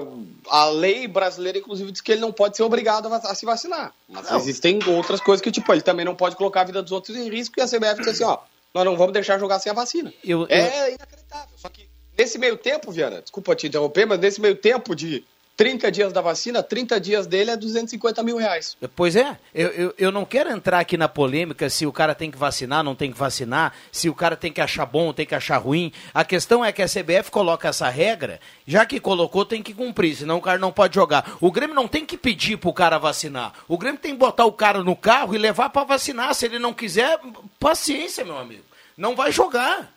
a 0.49 0.65
lei 0.69 1.07
brasileira, 1.07 1.57
inclusive, 1.57 1.91
diz 1.91 2.01
que 2.01 2.13
ele 2.13 2.21
não 2.21 2.31
pode 2.31 2.55
ser 2.55 2.63
obrigado 2.63 3.13
a, 3.13 3.17
a 3.17 3.35
se 3.35 3.45
vacinar. 3.45 3.93
Mas 4.07 4.29
não. 4.29 4.37
existem 4.37 4.79
outras 4.87 5.19
coisas 5.19 5.41
que, 5.41 5.51
tipo, 5.51 5.71
ele 5.73 5.81
também 5.81 6.05
não 6.05 6.15
pode 6.15 6.35
colocar 6.35 6.61
a 6.61 6.63
vida 6.63 6.81
dos 6.81 6.91
outros 6.91 7.15
em 7.17 7.29
risco 7.29 7.59
e 7.59 7.61
a 7.61 7.67
CBF 7.67 7.97
diz 7.97 8.07
assim, 8.07 8.23
ó, 8.23 8.39
nós 8.73 8.85
não 8.85 8.95
vamos 8.95 9.13
deixar 9.13 9.37
jogar 9.37 9.59
sem 9.59 9.69
a 9.69 9.75
vacina. 9.75 10.13
Eu, 10.23 10.41
eu... 10.41 10.47
É 10.47 10.93
inacreditável. 10.93 11.49
Só 11.57 11.67
que 11.67 11.89
nesse 12.17 12.37
meio 12.37 12.57
tempo, 12.57 12.91
Viana, 12.91 13.21
desculpa 13.21 13.55
te 13.55 13.67
interromper, 13.67 14.05
mas 14.05 14.19
nesse 14.19 14.39
meio 14.39 14.55
tempo 14.55 14.95
de 14.95 15.25
30 15.59 15.91
dias 15.91 16.13
da 16.13 16.21
vacina, 16.21 16.63
30 16.63 17.01
dias 17.01 17.27
dele 17.27 17.51
é 17.51 17.57
250 17.57 18.23
mil 18.23 18.37
reais. 18.37 18.77
Pois 18.95 19.13
é, 19.17 19.37
eu, 19.53 19.67
eu, 19.67 19.93
eu, 19.97 20.09
não 20.09 20.23
quero 20.23 20.49
entrar 20.49 20.79
aqui 20.79 20.95
na 20.95 21.09
polêmica 21.09 21.69
se 21.69 21.85
o 21.85 21.91
cara 21.91 22.15
tem 22.15 22.31
que 22.31 22.37
vacinar, 22.37 22.81
não 22.81 22.95
tem 22.95 23.11
que 23.11 23.17
vacinar, 23.17 23.73
se 23.91 24.07
o 24.07 24.15
cara 24.15 24.37
tem 24.37 24.53
que 24.53 24.61
achar 24.61 24.85
bom, 24.85 25.11
tem 25.11 25.25
que 25.25 25.35
achar 25.35 25.57
ruim. 25.57 25.91
A 26.13 26.23
questão 26.23 26.63
é 26.63 26.71
que 26.71 26.81
a 26.81 26.85
CBF 26.85 27.29
coloca 27.29 27.67
essa 27.67 27.89
regra, 27.89 28.39
já 28.65 28.85
que 28.85 29.01
colocou, 29.01 29.43
tem 29.43 29.61
que 29.61 29.73
cumprir, 29.73 30.15
senão 30.15 30.37
o 30.37 30.41
cara 30.41 30.57
não 30.57 30.71
pode 30.71 30.95
jogar. 30.95 31.35
O 31.41 31.51
Grêmio 31.51 31.75
não 31.75 31.89
tem 31.89 32.05
que 32.05 32.15
pedir 32.15 32.55
pro 32.55 32.71
cara 32.71 32.97
vacinar. 32.97 33.51
O 33.67 33.77
Grêmio 33.77 33.99
tem 33.99 34.13
que 34.13 34.17
botar 34.17 34.45
o 34.45 34.53
cara 34.53 34.81
no 34.81 34.95
carro 34.95 35.35
e 35.35 35.37
levar 35.37 35.71
para 35.71 35.83
vacinar. 35.83 36.33
Se 36.35 36.45
ele 36.45 36.57
não 36.57 36.73
quiser, 36.73 37.19
paciência, 37.59 38.23
meu 38.23 38.37
amigo. 38.37 38.63
Não 38.95 39.13
vai 39.13 39.29
jogar. 39.29 39.93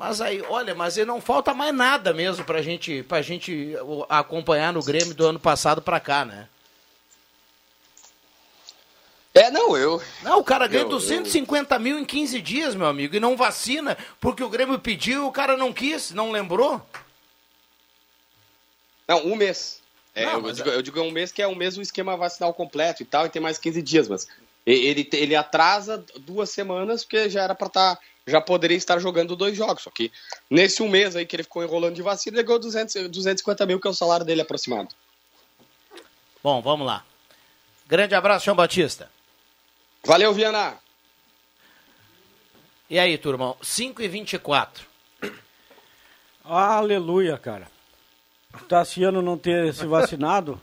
Mas 0.00 0.22
aí, 0.22 0.40
olha, 0.48 0.74
mas 0.74 0.96
não 0.96 1.20
falta 1.20 1.52
mais 1.52 1.74
nada 1.74 2.14
mesmo 2.14 2.42
pra 2.42 2.62
gente, 2.62 3.02
pra 3.02 3.20
gente 3.20 3.74
acompanhar 4.08 4.72
no 4.72 4.82
Grêmio 4.82 5.12
do 5.12 5.26
ano 5.26 5.38
passado 5.38 5.82
pra 5.82 6.00
cá, 6.00 6.24
né? 6.24 6.48
É, 9.34 9.50
não, 9.50 9.76
eu. 9.76 10.02
Não, 10.22 10.38
o 10.38 10.42
cara 10.42 10.66
ganha 10.66 10.84
eu, 10.84 10.88
250 10.88 11.74
eu... 11.74 11.80
mil 11.80 11.98
em 11.98 12.04
15 12.06 12.40
dias, 12.40 12.74
meu 12.74 12.86
amigo, 12.86 13.14
e 13.14 13.20
não 13.20 13.36
vacina, 13.36 13.94
porque 14.18 14.42
o 14.42 14.48
Grêmio 14.48 14.78
pediu 14.78 15.24
e 15.24 15.26
o 15.26 15.30
cara 15.30 15.54
não 15.54 15.70
quis, 15.70 16.12
não 16.12 16.32
lembrou? 16.32 16.80
Não, 19.06 19.26
um 19.26 19.36
mês. 19.36 19.82
É, 20.14 20.24
não, 20.24 20.46
eu, 20.46 20.52
digo, 20.54 20.70
é- 20.70 20.76
eu 20.76 20.82
digo 20.82 21.00
um 21.02 21.10
mês 21.10 21.30
que 21.30 21.42
é 21.42 21.46
o 21.46 21.54
mesmo 21.54 21.82
esquema 21.82 22.16
vacinal 22.16 22.54
completo 22.54 23.02
e 23.02 23.04
tal, 23.04 23.26
e 23.26 23.28
tem 23.28 23.42
mais 23.42 23.58
15 23.58 23.82
dias, 23.82 24.08
mas 24.08 24.26
ele, 24.64 25.06
ele 25.12 25.36
atrasa 25.36 26.02
duas 26.20 26.48
semanas, 26.48 27.04
porque 27.04 27.28
já 27.28 27.42
era 27.42 27.54
pra 27.54 27.66
estar. 27.66 27.96
Tá 27.96 28.02
já 28.30 28.40
poderia 28.40 28.76
estar 28.76 28.98
jogando 28.98 29.36
dois 29.36 29.56
jogos. 29.56 29.82
Só 29.82 29.90
que 29.90 30.10
nesse 30.48 30.82
um 30.82 30.88
mês 30.88 31.16
aí 31.16 31.26
que 31.26 31.36
ele 31.36 31.42
ficou 31.42 31.62
enrolando 31.62 31.94
de 31.94 32.02
vacina, 32.02 32.36
ele 32.36 32.46
ganhou 32.46 32.60
200, 32.60 33.10
250 33.10 33.66
mil, 33.66 33.80
que 33.80 33.86
é 33.86 33.90
o 33.90 33.94
salário 33.94 34.24
dele 34.24 34.42
aproximado. 34.42 34.94
Bom, 36.42 36.62
vamos 36.62 36.86
lá. 36.86 37.04
Grande 37.86 38.14
abraço, 38.14 38.44
João 38.44 38.56
Batista. 38.56 39.10
Valeu, 40.04 40.32
Viana. 40.32 40.78
E 42.88 42.98
aí, 42.98 43.18
turmão? 43.18 43.56
5 43.60 44.02
e 44.02 44.08
24 44.08 44.90
Aleluia, 46.44 47.38
cara. 47.38 47.70
Tassiano 48.68 49.22
não 49.22 49.36
ter 49.38 49.72
se 49.74 49.86
vacinado, 49.86 50.58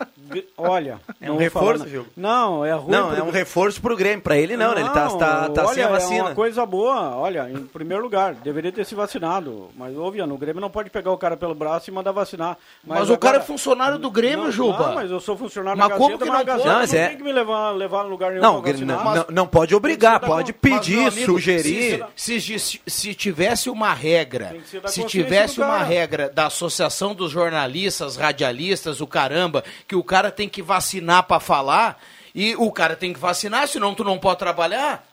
olha. 0.58 1.00
É 1.22 1.28
não 1.28 1.36
um 1.38 1.50
falar 1.50 1.72
reforço, 1.74 1.86
viu? 1.86 2.06
Não, 2.18 2.64
é 2.66 2.74
ruim. 2.74 2.92
Não, 2.92 3.10
pro- 3.10 3.18
é 3.20 3.24
um 3.24 3.30
reforço 3.30 3.82
pro 3.82 3.96
Grêmio. 3.96 4.22
Pra 4.22 4.38
ele 4.38 4.58
não, 4.58 4.74
né? 4.76 4.82
Ele 4.82 4.90
tá, 4.90 5.10
tá, 5.10 5.50
tá 5.50 5.66
olha, 5.66 5.74
sem 5.74 5.84
a 5.84 5.88
É 5.88 5.90
vacina. 5.90 6.24
uma 6.26 6.36
coisa 6.36 6.66
boa, 6.66 7.16
olha, 7.16 7.50
em 7.50 7.64
primeiro 7.66 8.04
lugar, 8.04 8.34
deveria 8.36 8.72
ter 8.74 8.86
se 8.86 8.94
vacinado. 8.94 9.70
Mas, 9.76 9.98
ô, 9.98 10.12
Viano, 10.12 10.36
o 10.36 10.38
Grêmio 10.38 10.60
não 10.62 10.70
pode 10.70 10.90
pegar 10.90 11.12
o 11.12 11.18
cara 11.18 11.38
pelo 11.38 11.56
braço 11.56 11.90
e 11.90 11.94
mandar 11.94 12.12
vacinar. 12.12 12.58
Mas, 12.84 13.10
o 13.10 13.18
cara 13.18 13.38
é 13.38 13.42
funcionário 13.42 13.98
do 13.98 14.12
Grêmio, 14.12 14.46
não, 14.46 14.52
Juba. 14.52 14.88
Não, 14.88 14.96
mas 14.96 15.10
eu 15.10 15.20
sou 15.22 15.38
funcionário 15.38 15.80
Mas 15.80 15.90
da 15.90 15.96
como 15.96 16.18
Gazeta, 16.18 16.26
que 16.26 16.32
mas 16.32 16.46
não 16.46 16.54
a 16.54 16.56
pode? 16.58 16.68
Não, 16.68 16.76
mas 16.80 16.92
não 16.94 17.00
é- 17.00 17.08
tem 17.08 17.18
que 17.18 17.24
me 17.24 17.32
levar, 17.32 17.72
levar 17.72 18.06
em 18.06 18.10
lugar 18.10 18.30
nenhum 18.32 18.42
Não, 18.44 18.54
não, 18.56 18.62
vacinar. 18.62 19.06
não, 19.16 19.26
não 19.32 19.48
pode 19.48 19.74
obrigar, 19.74 20.20
que 20.20 20.26
pode 20.26 20.52
con- 20.54 20.60
Mas, 20.64 20.80
pedir, 20.80 21.08
amigo, 21.08 21.26
sugerir. 21.26 22.06
Se, 22.16 22.42
se, 22.42 22.60
se, 22.60 22.82
se 22.86 23.14
tivesse 23.16 23.70
uma 23.70 23.94
regra, 23.94 24.56
que 24.84 24.92
se 24.92 25.04
tivesse 25.06 25.62
uma 25.62 25.78
regra 25.84 26.30
da 26.30 26.48
Associação 26.48 27.16
dos 27.16 27.32
Jornalistas, 27.32 27.77
Radialistas, 28.16 29.02
o 29.02 29.08
caramba, 29.08 29.64
que 29.88 29.96
o 29.96 30.04
cara 30.04 30.32
tem 30.32 30.48
que 30.50 30.62
vacinar 30.62 31.24
pra 31.24 31.40
falar, 31.40 32.02
e 32.34 32.56
o 32.56 32.72
cara 32.72 32.96
tem 32.96 33.14
que 33.14 33.20
vacinar, 33.20 33.68
senão 33.68 33.94
tu 33.96 34.04
não 34.04 34.18
pode 34.20 34.40
trabalhar. 34.40 35.06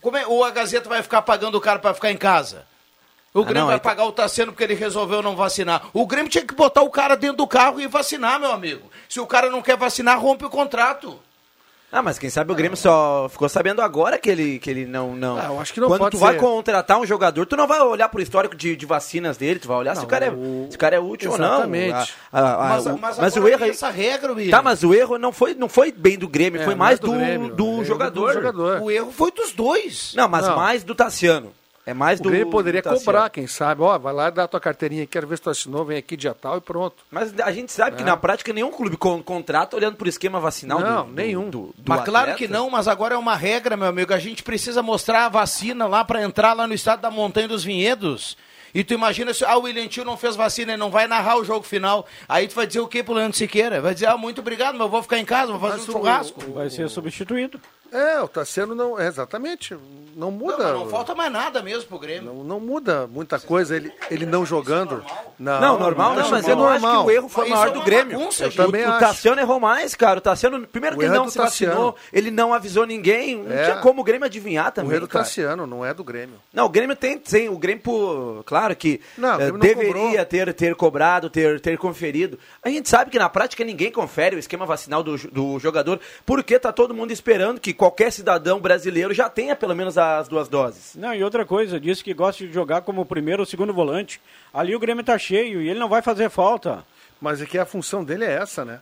Como 0.00 0.16
é, 0.16 0.26
ou 0.26 0.44
a 0.44 0.50
Gazeta 0.50 0.88
vai 0.88 1.02
ficar 1.02 1.22
pagando 1.22 1.56
o 1.56 1.60
cara 1.60 1.78
pra 1.78 1.94
ficar 1.94 2.10
em 2.10 2.16
casa? 2.16 2.66
O 3.34 3.40
Ah, 3.40 3.44
Grêmio 3.44 3.60
não, 3.62 3.66
vai 3.68 3.78
tá- 3.78 3.88
pagar 3.88 4.04
o 4.04 4.12
Tassiano 4.12 4.52
porque 4.52 4.64
ele 4.64 4.74
resolveu 4.74 5.22
não 5.22 5.34
vacinar. 5.34 5.88
O 5.94 6.06
Grêmio 6.06 6.30
tinha 6.30 6.44
que 6.44 6.54
botar 6.54 6.82
o 6.82 6.90
cara 6.90 7.16
dentro 7.16 7.38
do 7.38 7.46
carro 7.46 7.80
e 7.80 7.86
vacinar, 7.86 8.38
meu 8.38 8.52
amigo. 8.52 8.90
Se 9.08 9.20
o 9.20 9.26
cara 9.26 9.48
não 9.48 9.62
quer 9.62 9.76
vacinar, 9.76 10.20
rompe 10.20 10.44
o 10.44 10.50
contrato. 10.50 11.18
Ah, 11.94 12.00
mas 12.00 12.18
quem 12.18 12.30
sabe 12.30 12.50
o 12.50 12.54
Grêmio 12.54 12.74
só 12.74 13.28
ficou 13.30 13.50
sabendo 13.50 13.82
agora 13.82 14.16
que 14.16 14.30
ele, 14.30 14.58
que 14.58 14.70
ele 14.70 14.86
não. 14.86 15.14
não... 15.14 15.36
Ah, 15.38 15.44
eu 15.50 15.60
acho 15.60 15.74
que 15.74 15.78
não 15.80 15.88
Quando 15.88 16.00
pode 16.00 16.16
tu 16.16 16.18
vai 16.18 16.32
ser. 16.32 16.40
contratar 16.40 16.98
um 16.98 17.04
jogador, 17.04 17.44
tu 17.44 17.54
não 17.54 17.66
vai 17.66 17.80
olhar 17.82 18.08
pro 18.08 18.22
histórico 18.22 18.56
de, 18.56 18.74
de 18.74 18.86
vacinas 18.86 19.36
dele, 19.36 19.60
tu 19.60 19.68
vai 19.68 19.76
olhar 19.76 19.94
se, 19.94 20.02
o 20.02 20.06
cara 20.08 20.24
é, 20.24 20.30
se 20.70 20.74
o 20.76 20.78
cara 20.78 20.96
é 20.96 20.98
útil 20.98 21.34
Exatamente. 21.34 21.92
ou 21.92 21.98
não. 21.98 22.00
A- 22.32 22.40
a- 22.40 22.54
a- 22.54 22.68
Mas, 22.70 22.86
o- 22.86 22.98
mas, 22.98 23.18
mas 23.18 23.36
o 23.36 23.46
erro 23.46 23.64
é. 23.64 23.68
essa 23.68 23.90
regra, 23.90 24.32
William. 24.32 24.50
Tá, 24.56 24.62
mas 24.62 24.82
o 24.82 24.94
erro 24.94 25.18
não 25.18 25.32
foi, 25.32 25.54
não 25.54 25.68
foi 25.68 25.92
bem 25.92 26.16
do 26.18 26.26
Grêmio, 26.26 26.62
É, 26.62 26.64
foi 26.64 26.72
não 26.74 26.78
mais 26.78 26.98
é 26.98 27.02
do 27.02 27.06
do, 27.08 27.18
Grêmio, 27.18 27.48
do 27.54 27.72
é 27.74 27.76
do 27.76 27.84
jogador. 27.84 28.32
jogador. 28.32 28.80
O 28.80 28.90
erro 28.90 29.12
foi 29.12 29.30
dos 29.30 29.52
dois. 29.52 30.14
Não, 30.16 30.26
mas 30.28 30.46
Não. 30.48 30.56
mais 30.56 30.82
do 30.82 30.94
Tassiano. 30.94 31.52
É 31.84 31.92
mais 31.92 32.20
O 32.20 32.22
do. 32.22 32.28
Grêmio 32.28 32.48
poderia 32.50 32.80
do 32.80 32.90
cobrar, 32.90 33.28
quem 33.28 33.46
sabe. 33.48 33.82
Ó, 33.82 33.98
vai 33.98 34.12
lá 34.12 34.30
dar 34.30 34.44
a 34.44 34.48
tua 34.48 34.60
carteirinha, 34.60 35.04
quero 35.06 35.26
ver 35.26 35.36
se 35.36 35.42
tu 35.42 35.50
assinou, 35.50 35.84
vem 35.84 35.98
aqui 35.98 36.16
dia 36.16 36.32
tal 36.32 36.58
e 36.58 36.60
pronto. 36.60 36.96
Mas 37.10 37.34
a 37.40 37.50
gente 37.50 37.72
sabe 37.72 37.96
que 37.96 38.04
na 38.04 38.16
prática 38.16 38.52
nenhum 38.52 38.70
clube 38.70 38.96
con 38.96 39.20
contrata 39.22 39.74
olhando 39.76 39.96
pro 39.96 40.08
esquema 40.08 40.38
vacinal 40.38 40.78
Não, 40.78 41.06
do, 41.06 41.12
nenhum. 41.12 41.50
Do, 41.50 41.74
do 41.76 41.82
Mas 41.84 42.04
claro 42.04 42.30
atleta. 42.30 42.38
que 42.38 42.46
não, 42.46 42.70
mas 42.70 42.86
agora 42.86 43.14
é 43.16 43.18
uma 43.18 43.34
regra, 43.34 43.76
meu 43.76 43.88
amigo. 43.88 44.14
A 44.14 44.18
gente 44.18 44.44
precisa 44.44 44.80
mostrar 44.82 45.26
a 45.26 45.28
vacina 45.28 45.86
lá 45.88 46.04
para 46.04 46.22
entrar 46.22 46.52
lá 46.52 46.66
no 46.68 46.74
estado 46.74 47.00
da 47.00 47.10
Montanha 47.10 47.48
dos 47.48 47.64
Vinhedos. 47.64 48.36
E 48.74 48.82
tu 48.84 48.94
imagina 48.94 49.34
se 49.34 49.44
ah, 49.44 49.56
o 49.58 49.62
William 49.64 49.86
Tio 49.88 50.04
não 50.04 50.16
fez 50.16 50.34
vacina, 50.34 50.72
ele 50.72 50.78
não 50.80 50.90
vai 50.90 51.06
narrar 51.06 51.36
o 51.36 51.44
jogo 51.44 51.62
final. 51.64 52.06
Aí 52.28 52.48
tu 52.48 52.54
vai 52.54 52.66
dizer 52.66 52.80
o 52.80 52.86
que 52.88 53.02
pro 53.02 53.12
Leandro 53.12 53.36
Siqueira? 53.36 53.82
Vai 53.82 53.92
dizer, 53.92 54.06
ah, 54.06 54.16
muito 54.16 54.40
obrigado, 54.40 54.74
mas 54.74 54.82
eu 54.82 54.88
vou 54.88 55.02
ficar 55.02 55.18
em 55.18 55.24
casa, 55.26 55.50
vou 55.52 55.60
fazer 55.60 55.78
Mas 55.78 55.88
um 55.88 55.90
o- 55.90 55.92
churrasco. 55.92 56.40
Vai 56.52 56.70
ser 56.70 56.88
substituído. 56.88 57.60
É, 57.92 58.20
o 58.20 58.26
Tassiano 58.28 58.74
não. 58.74 58.98
é, 58.98 59.06
exatamente. 59.06 59.74
Não 60.14 60.30
Não, 60.30 60.30
muda. 60.30 60.58
mas 60.64 60.72
não 60.74 60.88
falta 60.88 61.14
mais 61.14 61.30
nada 61.32 61.62
mesmo 61.62 61.84
pro 61.88 61.98
Grêmio. 61.98 62.32
Não, 62.32 62.44
não 62.44 62.60
muda 62.60 63.06
muita 63.06 63.38
coisa 63.40 63.76
ele, 63.76 63.92
ele 64.10 64.26
não 64.26 64.44
jogando. 64.46 65.04
Não, 65.38 65.60
Não, 65.60 65.78
normal 65.78 66.14
não, 66.14 66.30
mas 66.30 66.46
eu 66.46 66.56
não 66.56 66.68
acho 66.68 66.80
que 66.80 66.96
o 66.96 67.10
erro 67.10 67.28
foi 67.28 67.44
Isso 67.46 67.54
maior 67.56 67.68
é 67.68 67.70
do 67.72 67.82
Grêmio. 67.82 68.18
bagunça, 68.18 68.44
eu 68.44 68.50
gente. 68.50 68.56
também 68.56 68.84
o 68.84 68.90
acho. 68.90 68.98
Tassiano 69.00 69.40
errou 69.40 69.58
mais, 69.60 69.94
cara. 69.94 70.18
O 70.18 70.20
Tassiano, 70.22 70.66
primeiro 70.66 70.96
O 70.96 70.98
que 70.98 71.04
ele 71.06 71.14
é 71.14 71.16
não 71.18 71.28
se 71.28 71.38
vacinou, 71.38 71.96
ele 72.12 72.30
não 72.30 72.52
avisou 72.54 72.86
ninguém. 72.86 73.36
Não 73.42 73.52
É. 73.56 73.64
tinha 73.64 73.76
como 73.76 74.00
o 74.00 74.04
Grêmio 74.04 74.24
adivinhar 74.26 74.68
O 74.68 74.72
também, 74.72 74.92
erro 74.92 75.00
do 75.02 75.08
cara. 75.08 75.24
Tassiano, 75.24 75.66
não 75.66 75.84
é 75.84 75.92
do 75.94 76.04
Grêmio. 76.04 76.36
Não, 76.52 76.66
o 76.66 76.68
Grêmio 76.68 76.94
tem, 76.96 77.18
tem 77.18 77.48
o 77.48 77.58
Grêmio, 77.58 77.82
claro 78.46 78.74
que 78.76 79.00
Não, 79.18 79.30
o 79.30 79.32
eh, 79.34 79.36
Grêmio 79.50 79.52
não 79.54 79.60
deveria 79.60 80.24
ter, 80.24 80.52
ter 80.54 80.74
cobrado, 80.74 81.28
ter, 81.30 81.60
ter 81.60 81.76
conferido. 81.78 82.38
A 82.62 82.68
gente 82.68 82.88
sabe 82.88 83.10
que 83.10 83.18
na 83.18 83.28
prática 83.28 83.64
ninguém 83.64 83.90
confere 83.90 84.36
o 84.36 84.38
esquema 84.38 84.64
vacinal 84.66 85.02
do, 85.02 85.16
do 85.30 85.58
jogador, 85.58 86.00
porque 86.24 86.58
tá 86.58 86.72
todo 86.72 86.94
mundo 86.94 87.10
esperando 87.12 87.60
que 87.60 87.72
qualquer 87.82 88.12
cidadão 88.12 88.60
brasileiro 88.60 89.12
já 89.12 89.28
tenha 89.28 89.56
pelo 89.56 89.74
menos 89.74 89.98
as 89.98 90.28
duas 90.28 90.48
doses. 90.48 90.94
Não, 90.94 91.12
e 91.12 91.24
outra 91.24 91.44
coisa, 91.44 91.80
disse 91.80 92.04
que 92.04 92.14
gosta 92.14 92.46
de 92.46 92.52
jogar 92.52 92.82
como 92.82 93.04
primeiro 93.04 93.42
ou 93.42 93.46
segundo 93.46 93.74
volante. 93.74 94.20
Ali 94.54 94.76
o 94.76 94.78
Grêmio 94.78 95.02
tá 95.02 95.18
cheio 95.18 95.60
e 95.60 95.68
ele 95.68 95.80
não 95.80 95.88
vai 95.88 96.00
fazer 96.00 96.30
falta. 96.30 96.84
Mas 97.20 97.42
é 97.42 97.46
que 97.46 97.58
a 97.58 97.66
função 97.66 98.04
dele 98.04 98.24
é 98.24 98.34
essa, 98.34 98.64
né? 98.64 98.78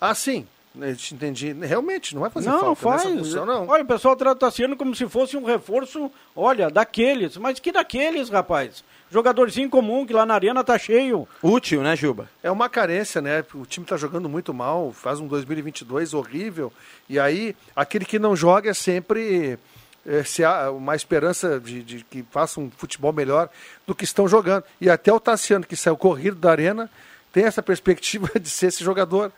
Ah, 0.00 0.12
sim. 0.16 0.48
Eu 0.76 0.96
te 0.96 1.14
entendi. 1.14 1.52
Realmente, 1.52 2.12
não 2.12 2.22
vai 2.22 2.30
fazer 2.30 2.48
não, 2.48 2.56
não 2.56 2.74
falta 2.74 3.02
faz. 3.04 3.14
nessa 3.14 3.24
função, 3.24 3.46
não. 3.46 3.68
Olha, 3.68 3.84
o 3.84 3.86
pessoal 3.86 4.16
trata 4.16 4.34
o 4.34 4.40
Tassiano 4.40 4.76
como 4.76 4.96
se 4.96 5.08
fosse 5.08 5.36
um 5.36 5.44
reforço, 5.44 6.10
olha, 6.34 6.68
daqueles. 6.68 7.36
Mas 7.36 7.60
que 7.60 7.70
daqueles, 7.70 8.30
rapaz? 8.30 8.82
Jogadorzinho 9.14 9.70
comum 9.70 10.04
que 10.04 10.12
lá 10.12 10.26
na 10.26 10.34
arena 10.34 10.64
tá 10.64 10.76
cheio. 10.76 11.28
Útil, 11.40 11.84
né, 11.84 11.94
Juba? 11.94 12.28
É 12.42 12.50
uma 12.50 12.68
carência, 12.68 13.22
né? 13.22 13.44
O 13.54 13.64
time 13.64 13.86
tá 13.86 13.96
jogando 13.96 14.28
muito 14.28 14.52
mal, 14.52 14.90
faz 14.92 15.20
um 15.20 15.28
2022 15.28 16.14
horrível. 16.14 16.72
E 17.08 17.16
aí, 17.16 17.54
aquele 17.76 18.04
que 18.04 18.18
não 18.18 18.34
joga 18.34 18.70
é 18.70 18.74
sempre 18.74 19.56
é, 20.04 20.24
se 20.24 20.42
há 20.42 20.68
uma 20.68 20.96
esperança 20.96 21.60
de, 21.60 21.84
de 21.84 22.04
que 22.10 22.24
faça 22.28 22.58
um 22.58 22.68
futebol 22.72 23.12
melhor 23.12 23.48
do 23.86 23.94
que 23.94 24.02
estão 24.02 24.26
jogando. 24.26 24.64
E 24.80 24.90
até 24.90 25.12
o 25.12 25.20
Tassiano, 25.20 25.64
que 25.64 25.76
saiu 25.76 25.96
corrido 25.96 26.34
da 26.34 26.50
arena, 26.50 26.90
tem 27.32 27.44
essa 27.44 27.62
perspectiva 27.62 28.28
de 28.40 28.50
ser 28.50 28.66
esse 28.66 28.82
jogador. 28.82 29.30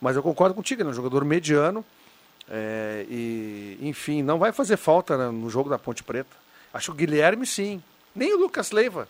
Mas 0.00 0.14
eu 0.14 0.22
concordo 0.22 0.54
contigo, 0.54 0.80
ele 0.80 0.90
é 0.90 0.92
um 0.92 0.94
jogador 0.94 1.24
mediano. 1.24 1.84
é, 2.48 3.04
e, 3.10 3.78
enfim, 3.82 4.22
não 4.22 4.38
vai 4.38 4.52
fazer 4.52 4.76
falta 4.76 5.18
né, 5.18 5.28
no 5.28 5.50
jogo 5.50 5.68
da 5.68 5.76
Ponte 5.76 6.04
Preta. 6.04 6.36
Acho 6.72 6.92
que 6.92 6.92
o 6.92 6.94
Guilherme, 6.94 7.44
sim. 7.44 7.82
Nem 8.14 8.32
o 8.32 8.38
Lucas 8.38 8.70
Leiva. 8.70 9.08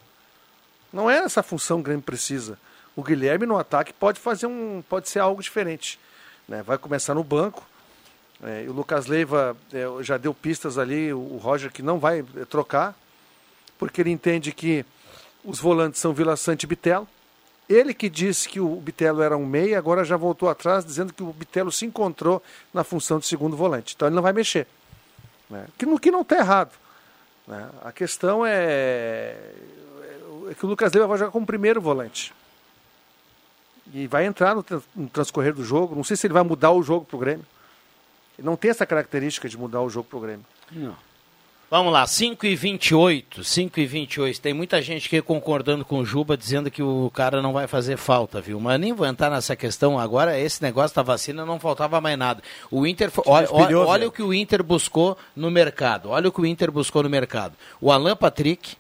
Não 0.95 1.11
é 1.11 1.19
essa 1.19 1.43
função 1.43 1.79
que 1.79 1.81
o 1.81 1.85
Grêmio 1.85 2.05
precisa. 2.05 2.57
O 2.95 3.03
Guilherme 3.03 3.47
no 3.47 3.59
ataque 3.59 3.93
pode 3.93 4.21
fazer 4.21 4.47
um, 4.47 4.81
pode 4.89 5.09
ser 5.09 5.19
algo 5.19 5.43
diferente. 5.43 5.99
né? 6.49 6.63
Vai 6.63 6.79
começar 6.79 7.15
no 7.15 7.25
banco. 7.25 7.67
é, 8.41 8.65
o 8.69 8.73
Lucas 8.73 9.07
Leiva 9.07 9.57
é, 9.73 9.85
já 10.05 10.17
deu 10.17 10.33
pistas 10.33 10.79
ali, 10.79 11.13
o, 11.13 11.19
o 11.19 11.37
Roger 11.39 11.73
que 11.73 11.83
não 11.83 11.99
vai 11.99 12.21
é, 12.37 12.45
trocar, 12.45 12.95
porque 13.77 14.01
ele 14.01 14.11
entende 14.11 14.53
que 14.53 14.87
os 15.45 15.59
volantes 15.59 16.01
são 16.01 16.15
Vila 16.15 16.37
Sante 16.37 16.63
e 16.63 16.67
Bitelo. 16.69 17.09
Ele 17.69 17.93
que 17.93 18.09
disse 18.09 18.49
que 18.49 18.61
o 18.61 18.77
Bitelo 18.77 19.21
era 19.21 19.37
um 19.37 19.45
meia, 19.47 19.77
agora 19.79 20.05
já 20.05 20.17
voltou 20.17 20.49
atrás 20.49 20.85
dizendo 20.85 21.13
que 21.13 21.25
o 21.25 21.33
Bitelo 21.33 21.73
se 21.73 21.85
encontrou 21.85 22.41
na 22.73 22.85
função 22.85 23.19
de 23.19 23.27
segundo 23.27 23.57
volante. 23.57 23.95
Então 23.97 24.07
ele 24.07 24.15
não 24.15 24.23
vai 24.23 24.33
mexer. 24.33 24.69
né? 25.51 25.67
Que, 25.77 25.87
no 25.87 25.99
que 25.99 26.13
não 26.13 26.21
está 26.21 26.37
errado. 26.37 26.71
né? 27.49 27.69
A 27.83 27.91
questão 27.91 28.47
é, 28.47 29.37
é 30.51 30.55
que 30.55 30.65
o 30.65 30.69
Lucas 30.69 30.93
Leiva 30.93 31.07
vai 31.07 31.19
jogar 31.19 31.31
como 31.31 31.47
primeiro 31.47 31.81
volante. 31.81 32.33
E 33.93 34.07
vai 34.07 34.25
entrar 34.25 34.55
no, 34.55 34.65
no 34.95 35.09
transcorrer 35.09 35.55
do 35.55 35.65
jogo. 35.65 35.95
Não 35.95 36.05
sei 36.05 36.17
se 36.17 36.27
ele 36.27 36.35
vai 36.35 36.43
mudar 36.43 36.71
o 36.71 36.83
jogo 36.83 37.05
para 37.05 37.17
o 37.17 37.21
Grêmio. 37.21 37.47
Ele 38.39 38.47
não 38.47 38.57
tem 38.57 38.71
essa 38.71 38.87
característica 38.87 39.49
de 39.49 39.57
mudar 39.57 39.83
o 39.83 39.91
jogo 39.91 40.09
para 40.09 40.19
o 40.19 40.21
Grêmio. 40.21 40.45
Vamos 41.71 41.93
lá, 41.93 42.07
5 42.07 42.47
e 42.47 42.55
28, 42.55 43.43
5 43.43 43.81
e 43.81 43.87
28. 43.87 44.41
Tem 44.41 44.55
muita 44.55 44.81
gente 44.81 45.07
aqui 45.07 45.21
concordando 45.21 45.85
com 45.85 45.99
o 45.99 46.05
Juba, 46.05 46.37
dizendo 46.37 46.71
que 46.71 46.83
o 46.83 47.11
cara 47.13 47.43
não 47.43 47.53
vai 47.53 47.67
fazer 47.67 47.97
falta, 47.97 48.41
viu? 48.41 48.61
Mas 48.61 48.79
nem 48.79 48.93
vou 48.93 49.07
entrar 49.07 49.31
nessa 49.31 49.57
questão 49.57 49.99
agora. 49.99 50.39
Esse 50.39 50.63
negócio 50.63 50.95
da 50.95 51.03
vacina 51.03 51.45
não 51.45 51.59
faltava 51.59 52.01
mais 52.01 52.17
nada. 52.19 52.43
O 52.71 52.87
Inter, 52.87 53.11
olha, 53.27 53.49
olha, 53.51 53.79
olha 53.79 54.09
o 54.09 54.13
que 54.13 54.23
o 54.23 54.33
Inter 54.33 54.63
buscou 54.63 55.19
no 55.35 55.51
mercado. 55.51 56.11
Olha 56.11 56.29
o 56.29 56.33
que 56.33 56.41
o 56.41 56.47
Inter 56.47 56.71
buscou 56.71 57.03
no 57.03 57.11
mercado. 57.11 57.55
O 57.81 57.91
Alan 57.91 58.15
Patrick, 58.15 58.77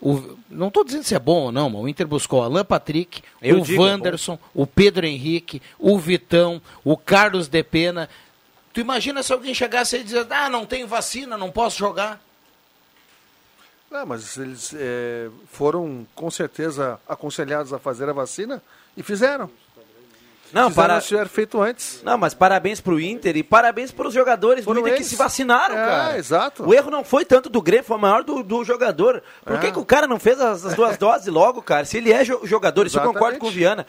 o- 0.00 0.36
não 0.50 0.68
estou 0.68 0.84
dizendo 0.84 1.02
se 1.04 1.14
é 1.14 1.18
bom 1.18 1.44
ou 1.44 1.52
não, 1.52 1.68
mas 1.70 1.82
o 1.82 1.88
Inter 1.88 2.06
buscou 2.06 2.40
o 2.40 2.42
Alan 2.44 2.64
Patrick, 2.64 3.22
Eu 3.42 3.58
o 3.58 3.62
digo, 3.62 3.82
é 3.84 3.90
Wanderson, 3.90 4.38
o 4.54 4.66
Pedro 4.66 5.06
Henrique, 5.06 5.60
o 5.78 5.98
Vitão, 5.98 6.60
o 6.84 6.96
Carlos 6.96 7.48
De 7.48 7.62
Pena. 7.62 8.08
Tu 8.72 8.80
imagina 8.80 9.22
se 9.22 9.32
alguém 9.32 9.52
chegasse 9.54 9.96
e 9.96 10.04
dizer, 10.04 10.26
ah, 10.30 10.48
não 10.48 10.64
tenho 10.64 10.86
vacina, 10.86 11.36
não 11.36 11.50
posso 11.50 11.78
jogar. 11.78 12.20
Não, 13.90 14.04
mas 14.04 14.36
eles 14.36 14.72
é, 14.76 15.30
foram 15.50 16.06
com 16.14 16.30
certeza 16.30 17.00
aconselhados 17.08 17.72
a 17.72 17.78
fazer 17.78 18.08
a 18.08 18.12
vacina 18.12 18.62
e 18.96 19.02
fizeram. 19.02 19.50
Não, 20.52 20.72
para... 20.72 21.00
se 21.00 21.08
tiver 21.08 21.28
feito 21.28 21.60
antes. 21.60 22.00
Não, 22.02 22.16
mas 22.16 22.34
parabéns 22.34 22.80
pro 22.80 22.98
Inter 23.00 23.36
e 23.36 23.42
parabéns 23.42 23.90
pros 23.92 24.14
jogadores 24.14 24.64
Foram 24.64 24.80
do 24.82 24.86
Inter 24.88 24.94
que 24.94 25.00
eles. 25.00 25.08
se 25.08 25.16
vacinaram, 25.16 25.76
É, 25.76 25.86
cara. 25.86 26.18
exato. 26.18 26.66
O 26.68 26.72
erro 26.74 26.90
não 26.90 27.04
foi 27.04 27.24
tanto 27.24 27.48
do 27.48 27.60
Grêmio, 27.60 27.84
foi 27.84 27.98
maior 27.98 28.22
do, 28.24 28.42
do 28.42 28.64
jogador. 28.64 29.22
Por 29.44 29.56
É. 29.56 29.58
que, 29.58 29.72
que 29.72 29.78
o 29.78 29.84
cara 29.84 30.06
não 30.06 30.18
fez 30.18 30.40
as, 30.40 30.64
as 30.64 30.74
duas 30.74 30.96
doses 30.98 31.26
logo, 31.28 31.60
cara? 31.62 31.84
Se 31.84 31.96
ele 31.98 32.12
é 32.12 32.24
jo- 32.24 32.40
jogador, 32.44 32.86
isso 32.86 32.98
eu 32.98 33.02
concordo 33.12 33.38
com 33.38 33.46
o 33.46 33.50
Viana. 33.50 33.86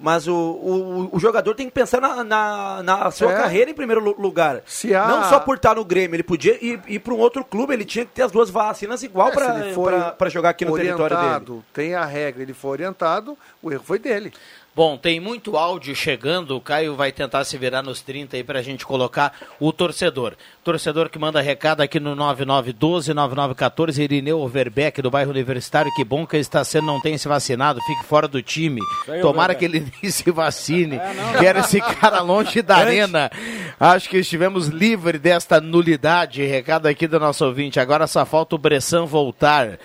Mas 0.00 0.28
o, 0.28 0.32
o, 0.32 1.08
o 1.16 1.18
jogador 1.18 1.56
tem 1.56 1.66
que 1.66 1.72
pensar 1.72 2.00
na, 2.00 2.22
na, 2.22 2.82
na 2.84 3.10
sua 3.10 3.32
É. 3.32 3.34
carreira 3.36 3.68
em 3.68 3.74
primeiro 3.74 4.00
lu- 4.00 4.14
lugar. 4.16 4.62
Se 4.64 4.94
há- 4.94 5.08
Não 5.08 5.24
só 5.24 5.40
por 5.40 5.56
estar 5.56 5.74
no 5.74 5.84
Grêmio, 5.84 6.14
ele 6.14 6.22
podia 6.22 6.56
ir, 6.64 6.80
ir 6.86 7.00
para 7.00 7.12
um 7.12 7.18
outro 7.18 7.44
clube, 7.44 7.74
ele 7.74 7.84
tinha 7.84 8.04
que 8.04 8.12
ter 8.12 8.22
as 8.22 8.30
duas 8.30 8.48
vacinas 8.48 9.02
igual 9.02 9.30
É, 9.30 10.12
para 10.12 10.28
jogar 10.28 10.50
aqui 10.50 10.64
no 10.64 10.76
território 10.76 11.16
dele. 11.16 11.62
Tem 11.72 11.96
a 11.96 12.04
regra, 12.04 12.44
ele 12.44 12.54
foi 12.54 12.70
orientado, 12.70 13.36
o 13.60 13.72
erro 13.72 13.82
foi 13.84 13.98
dele. 13.98 14.32
Bom, 14.78 14.96
tem 14.96 15.18
muito 15.18 15.56
áudio 15.56 15.92
chegando. 15.92 16.54
O 16.56 16.60
Caio 16.60 16.94
vai 16.94 17.10
tentar 17.10 17.42
se 17.42 17.58
virar 17.58 17.82
nos 17.82 18.00
30 18.00 18.36
aí 18.36 18.44
pra 18.44 18.62
gente 18.62 18.86
colocar 18.86 19.32
o 19.58 19.72
torcedor. 19.72 20.36
Torcedor 20.62 21.08
que 21.10 21.18
manda 21.18 21.40
recado 21.40 21.80
aqui 21.80 21.98
no 21.98 22.14
9912-9914, 22.14 23.98
Irineu 23.98 24.38
Overbeck, 24.38 25.02
do 25.02 25.10
bairro 25.10 25.32
Universitário. 25.32 25.92
Que 25.96 26.04
bom 26.04 26.24
que 26.24 26.36
está 26.36 26.62
sendo, 26.62 26.86
não 26.86 27.00
tem 27.00 27.18
se 27.18 27.26
vacinado, 27.26 27.80
fique 27.80 28.04
fora 28.04 28.28
do 28.28 28.40
time. 28.40 28.80
Tomara 29.20 29.52
que 29.52 29.64
ele 29.64 29.80
nem 30.00 30.12
se 30.12 30.30
vacine. 30.30 31.00
Quero 31.40 31.58
esse 31.58 31.80
cara 31.80 32.20
longe 32.20 32.62
da 32.62 32.76
arena. 32.76 33.32
Acho 33.80 34.08
que 34.08 34.18
estivemos 34.18 34.68
livres 34.68 35.20
desta 35.20 35.60
nulidade. 35.60 36.46
Recado 36.46 36.86
aqui 36.86 37.08
do 37.08 37.18
nosso 37.18 37.44
ouvinte. 37.44 37.80
Agora 37.80 38.06
só 38.06 38.24
falta 38.24 38.54
o 38.54 38.58
Bressan 38.58 39.06
voltar. 39.06 39.76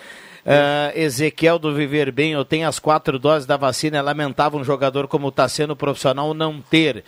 Ah, 0.46 0.92
Ezequiel 0.94 1.58
do 1.58 1.74
Viver 1.74 2.12
Bem, 2.12 2.32
eu 2.32 2.44
tenho 2.44 2.68
as 2.68 2.78
quatro 2.78 3.18
doses 3.18 3.46
da 3.46 3.56
vacina. 3.56 3.98
É 3.98 4.02
lamentável 4.02 4.58
um 4.58 4.64
jogador 4.64 5.08
como 5.08 5.28
está 5.28 5.48
sendo 5.48 5.74
profissional 5.74 6.34
não 6.34 6.60
ter. 6.60 7.04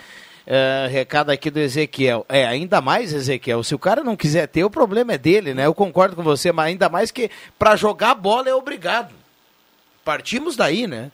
Ah, 0.49 0.87
recado 0.89 1.31
aqui 1.31 1.51
do 1.51 1.59
Ezequiel. 1.59 2.25
É, 2.29 2.47
ainda 2.47 2.81
mais, 2.81 3.13
Ezequiel, 3.13 3.63
se 3.63 3.75
o 3.75 3.79
cara 3.79 4.05
não 4.05 4.17
quiser 4.17 4.47
ter, 4.47 4.65
o 4.65 4.71
problema 4.71 5.15
é 5.15 5.19
dele, 5.19 5.53
né? 5.53 5.67
Eu 5.67 5.75
concordo 5.75 6.17
com 6.17 6.23
você, 6.23 6.53
mas 6.53 6.67
ainda 6.67 6.89
mais 6.89 7.11
que 7.11 7.31
para 7.59 7.77
jogar 7.77 8.15
bola 8.15 8.49
é 8.49 8.55
obrigado. 8.55 9.13
Partimos 10.05 10.57
daí, 10.57 10.87
né? 10.87 11.11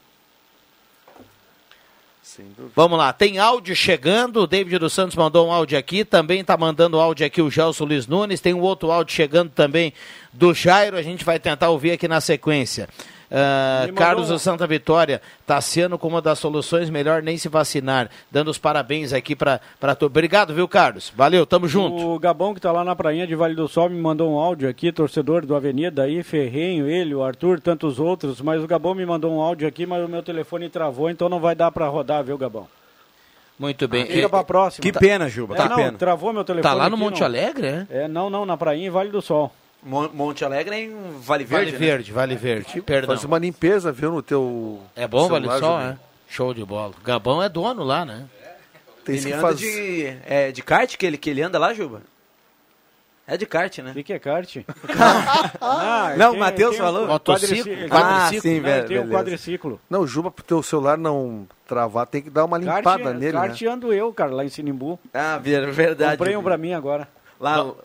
Vamos 2.75 2.99
lá, 2.99 3.13
tem 3.13 3.39
áudio 3.39 3.75
chegando. 3.75 4.43
O 4.43 4.47
David 4.47 4.79
dos 4.79 4.93
Santos 4.93 5.17
mandou 5.17 5.49
um 5.49 5.53
áudio 5.53 5.79
aqui. 5.79 6.05
Também 6.05 6.41
está 6.41 6.57
mandando 6.57 6.99
áudio 6.99 7.27
aqui 7.27 7.43
o 7.43 7.51
Gelson 7.51 7.85
Luiz 7.85 8.07
Nunes. 8.07 8.41
Tem 8.41 8.55
um 8.55 8.61
outro 8.61 8.91
áudio 8.91 9.15
chegando 9.15 9.51
também 9.51 9.93
do 10.33 10.55
Jairo. 10.55 10.97
A 10.97 11.03
gente 11.03 11.25
vai 11.25 11.39
tentar 11.39 11.71
ouvir 11.71 11.93
aqui 11.93 12.09
na 12.09 12.21
sequência. 12.21 12.89
Ah, 13.35 13.89
Carlos 13.97 14.29
do 14.29 14.39
Santa 14.39 14.67
Vitória, 14.67 15.23
Tassiano 15.47 15.97
com 15.99 16.07
uma 16.09 16.21
das 16.21 16.39
soluções, 16.39 16.91
melhor 16.91 17.23
nem 17.23 17.39
se 17.39 17.49
vacinar. 17.49 18.11
Dando 18.31 18.51
os 18.51 18.59
parabéns 18.59 19.13
aqui 19.15 19.35
para 19.35 19.59
tu. 19.99 20.05
Obrigado, 20.07 20.53
viu, 20.53 20.69
Carlos? 20.69 21.11
Valeu, 21.17 21.47
tamo 21.47 21.67
junto. 21.67 21.97
O 22.11 22.19
Gabão, 22.19 22.53
que 22.53 22.61
tá 22.61 22.71
lá 22.71 22.85
na 22.85 22.95
prainha 22.95 23.27
de 23.27 23.35
Vale 23.35 23.55
do 23.55 23.67
Sol, 23.67 23.89
me 23.89 23.99
mandou 23.99 24.31
um 24.31 24.39
áudio 24.39 24.69
aqui, 24.69 24.93
torcedor 24.93 25.47
do 25.47 25.57
Avenida 25.57 26.03
aí, 26.03 26.23
Ferrenho, 26.23 26.87
ele, 26.87 27.15
o 27.15 27.23
Arthur, 27.23 27.59
tantos 27.59 27.99
outros. 27.99 28.43
Mas 28.43 28.63
o 28.63 28.67
Gabão 28.67 28.95
me 28.95 29.07
mandou 29.07 29.33
um 29.33 29.41
áudio 29.41 29.67
aqui, 29.67 29.87
mas 29.87 30.05
o 30.05 30.09
meu 30.09 30.23
telefone 30.23 30.69
travou, 30.69 31.09
então 31.09 31.29
não 31.31 31.41
vai 31.41 31.55
dar 31.55 31.73
pra 31.73 31.89
rodar, 31.89 32.23
viu, 32.23 32.37
Gabão? 32.37 32.69
Muito 33.59 33.87
bem. 33.87 34.07
Fica 34.07 34.29
pra 34.29 34.43
próxima. 34.45 34.83
Que 34.83 34.93
pena, 34.93 35.29
Juba, 35.29 35.55
É, 35.55 35.63
que 35.63 35.69
não, 35.69 35.77
pena. 35.77 35.93
travou 35.99 36.33
meu 36.33 36.43
telefone. 36.45 36.63
Tá 36.71 36.75
lá 36.77 36.91
no 36.91 36.97
aqui, 36.97 37.05
Monte 37.05 37.21
não. 37.21 37.27
Alegre, 37.27 37.67
é? 37.67 37.87
É, 37.91 38.09
não, 38.09 38.29
não, 38.29 38.45
na 38.45 38.57
prainha 38.57 38.89
em 38.89 38.91
Vale 38.91 39.11
do 39.11 39.23
Sol. 39.23 39.53
Mon- 39.83 40.11
Monte 40.13 40.45
Alegre 40.45 40.75
é 40.77 40.81
em 40.85 40.93
Vale 41.21 41.45
Verde, 41.45 41.71
Vale 41.71 41.73
né? 41.73 41.79
Verde, 41.79 42.13
Vale 42.13 42.37
Verde. 42.37 42.83
Perdão. 42.83 43.09
Faz 43.15 43.25
uma 43.25 43.39
limpeza, 43.39 43.91
viu, 43.93 44.13
no 44.13 44.23
teu 44.23 44.81
É 44.95 45.07
bom, 45.09 45.29
Vale 45.29 45.49
Sol, 45.59 45.81
é? 45.81 45.99
Show 46.29 46.55
de 46.55 46.65
bola. 46.65 46.95
Gabão 47.05 47.43
é 47.43 47.49
dono 47.49 47.83
lá, 47.83 48.05
né? 48.05 48.27
Tem 49.05 49.17
Ele 49.17 49.25
que 49.27 49.33
anda 49.33 49.43
fazer. 49.43 49.67
de, 49.67 50.17
é, 50.33 50.53
de 50.53 50.63
kart 50.63 50.97
que 50.97 51.05
ele, 51.05 51.19
que 51.19 51.29
ele 51.31 51.43
anda 51.43 51.59
lá, 51.59 51.75
Juba? 51.75 52.03
É 53.27 53.37
de 53.37 53.47
kart, 53.47 53.79
né? 53.79 53.91
O 53.91 53.95
que, 53.95 54.03
que 54.03 54.13
é 54.13 54.19
kart? 54.19 54.57
Não, 56.17 56.33
o 56.35 56.39
Matheus 56.39 56.77
falou. 56.77 57.07
Motociclo? 57.07 57.57
quadriciclo. 57.65 57.87
Ah, 57.97 58.01
Quadriciclo? 58.01 58.43
sim, 58.43 58.57
Não, 58.57 58.63
velho. 58.63 58.89
tem 58.89 58.99
um 59.01 59.09
quadriciclo. 59.09 59.81
Não, 59.91 60.07
Juba, 60.07 60.31
pro 60.31 60.45
teu 60.45 60.63
celular 60.63 60.97
não 60.99 61.47
travar, 61.67 62.07
tem 62.07 62.23
que 62.23 62.31
dar 62.31 62.45
uma 62.45 62.59
limpada 62.59 62.83
Kart, 63.05 63.17
nele, 63.19 63.33
kart 63.33 63.61
né? 63.63 63.69
ando 63.69 63.93
eu, 63.93 64.13
cara, 64.13 64.31
lá 64.33 64.45
em 64.45 64.49
Sinimbu. 64.49 64.99
Ah, 65.15 65.39
ver- 65.39 65.71
verdade. 65.71 66.17
Comprei 66.17 66.37
um 66.37 66.43
pra 66.43 66.57
mim 66.59 66.73
agora. 66.75 67.09
Lá, 67.41 67.65
o- 67.65 67.77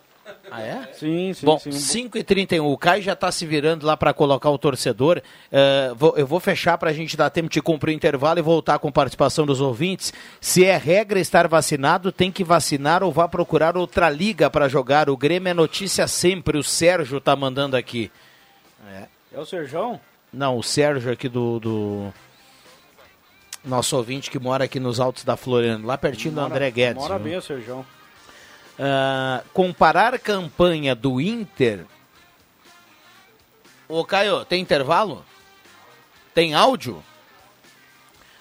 Ah, 0.52 0.62
é? 0.62 0.90
Sim, 0.94 1.34
sim, 1.34 1.46
Bom, 1.46 1.60
Sinimbu. 1.60 1.82
5h31, 1.82 2.62
o 2.72 2.78
Caio 2.78 3.02
já 3.04 3.14
está 3.14 3.32
se 3.32 3.46
virando 3.46 3.86
lá 3.86 3.96
para 3.98 4.14
colocar 4.14 4.50
o 4.50 4.58
torcedor. 4.58 5.22
Eh, 5.52 5.92
vou- 5.96 6.14
eu 6.18 6.26
vou 6.26 6.40
fechar 6.40 6.78
para 6.78 6.90
a 6.90 6.94
gente 6.94 7.16
dar 7.18 7.30
tempo 7.30 7.50
de 7.50 7.62
cumprir 7.62 7.92
o 7.92 7.96
intervalo 7.96 8.40
e 8.40 8.42
voltar 8.42 8.80
com 8.80 8.92
participação 8.92 9.46
dos 9.46 9.60
ouvintes. 9.62 10.14
Se 10.40 10.64
é 10.66 10.78
regra 10.78 11.20
estar 11.20 11.48
vacinado, 11.48 12.12
tem 12.12 12.32
que 12.32 12.44
vacinar 12.44 13.04
ou 13.04 13.12
vá 13.12 13.28
procurar 13.28 13.76
outra 13.78 14.10
liga 14.10 14.50
para 14.50 14.68
jogar. 14.70 15.10
O 15.10 15.18
Grêmio 15.18 15.50
é 15.50 15.54
notícia 15.54 16.08
sempre, 16.08 16.58
o 16.58 16.64
Sérgio 16.64 17.20
tá 17.22 17.36
mandando 17.36 17.76
aqui. 17.76 18.12
É 19.34 19.40
o 19.40 19.46
Serjão? 19.46 20.00
Não, 20.34 20.58
o 20.58 20.64
Sérgio 20.64 21.12
aqui 21.12 21.28
do, 21.30 21.60
do- 21.60 22.14
Nosso 23.64 23.98
ouvinte 23.98 24.32
que 24.32 24.40
mora 24.40 24.64
aqui 24.64 24.80
nos 24.80 25.00
Altos 25.00 25.24
da 25.26 25.36
Floriano, 25.36 25.86
lá 25.86 25.98
pertinho 25.98 26.34
do 26.34 26.42
Mora- 26.42 26.54
André 26.54 26.72
Guedes. 26.72 27.02
Mora 27.02 27.16
viu? 27.18 27.26
bem 27.26 27.38
o 27.38 27.42
Serjão. 27.42 27.86
Ah, 28.80 29.44
comparar 29.54 30.14
a 30.14 30.20
campanha 30.20 30.94
do 30.94 31.20
Inter. 31.20 31.86
Ô 33.90 34.04
Caio, 34.04 34.46
tem 34.46 34.62
intervalo? 34.62 35.26
Tem 36.34 36.54
áudio? 36.54 37.04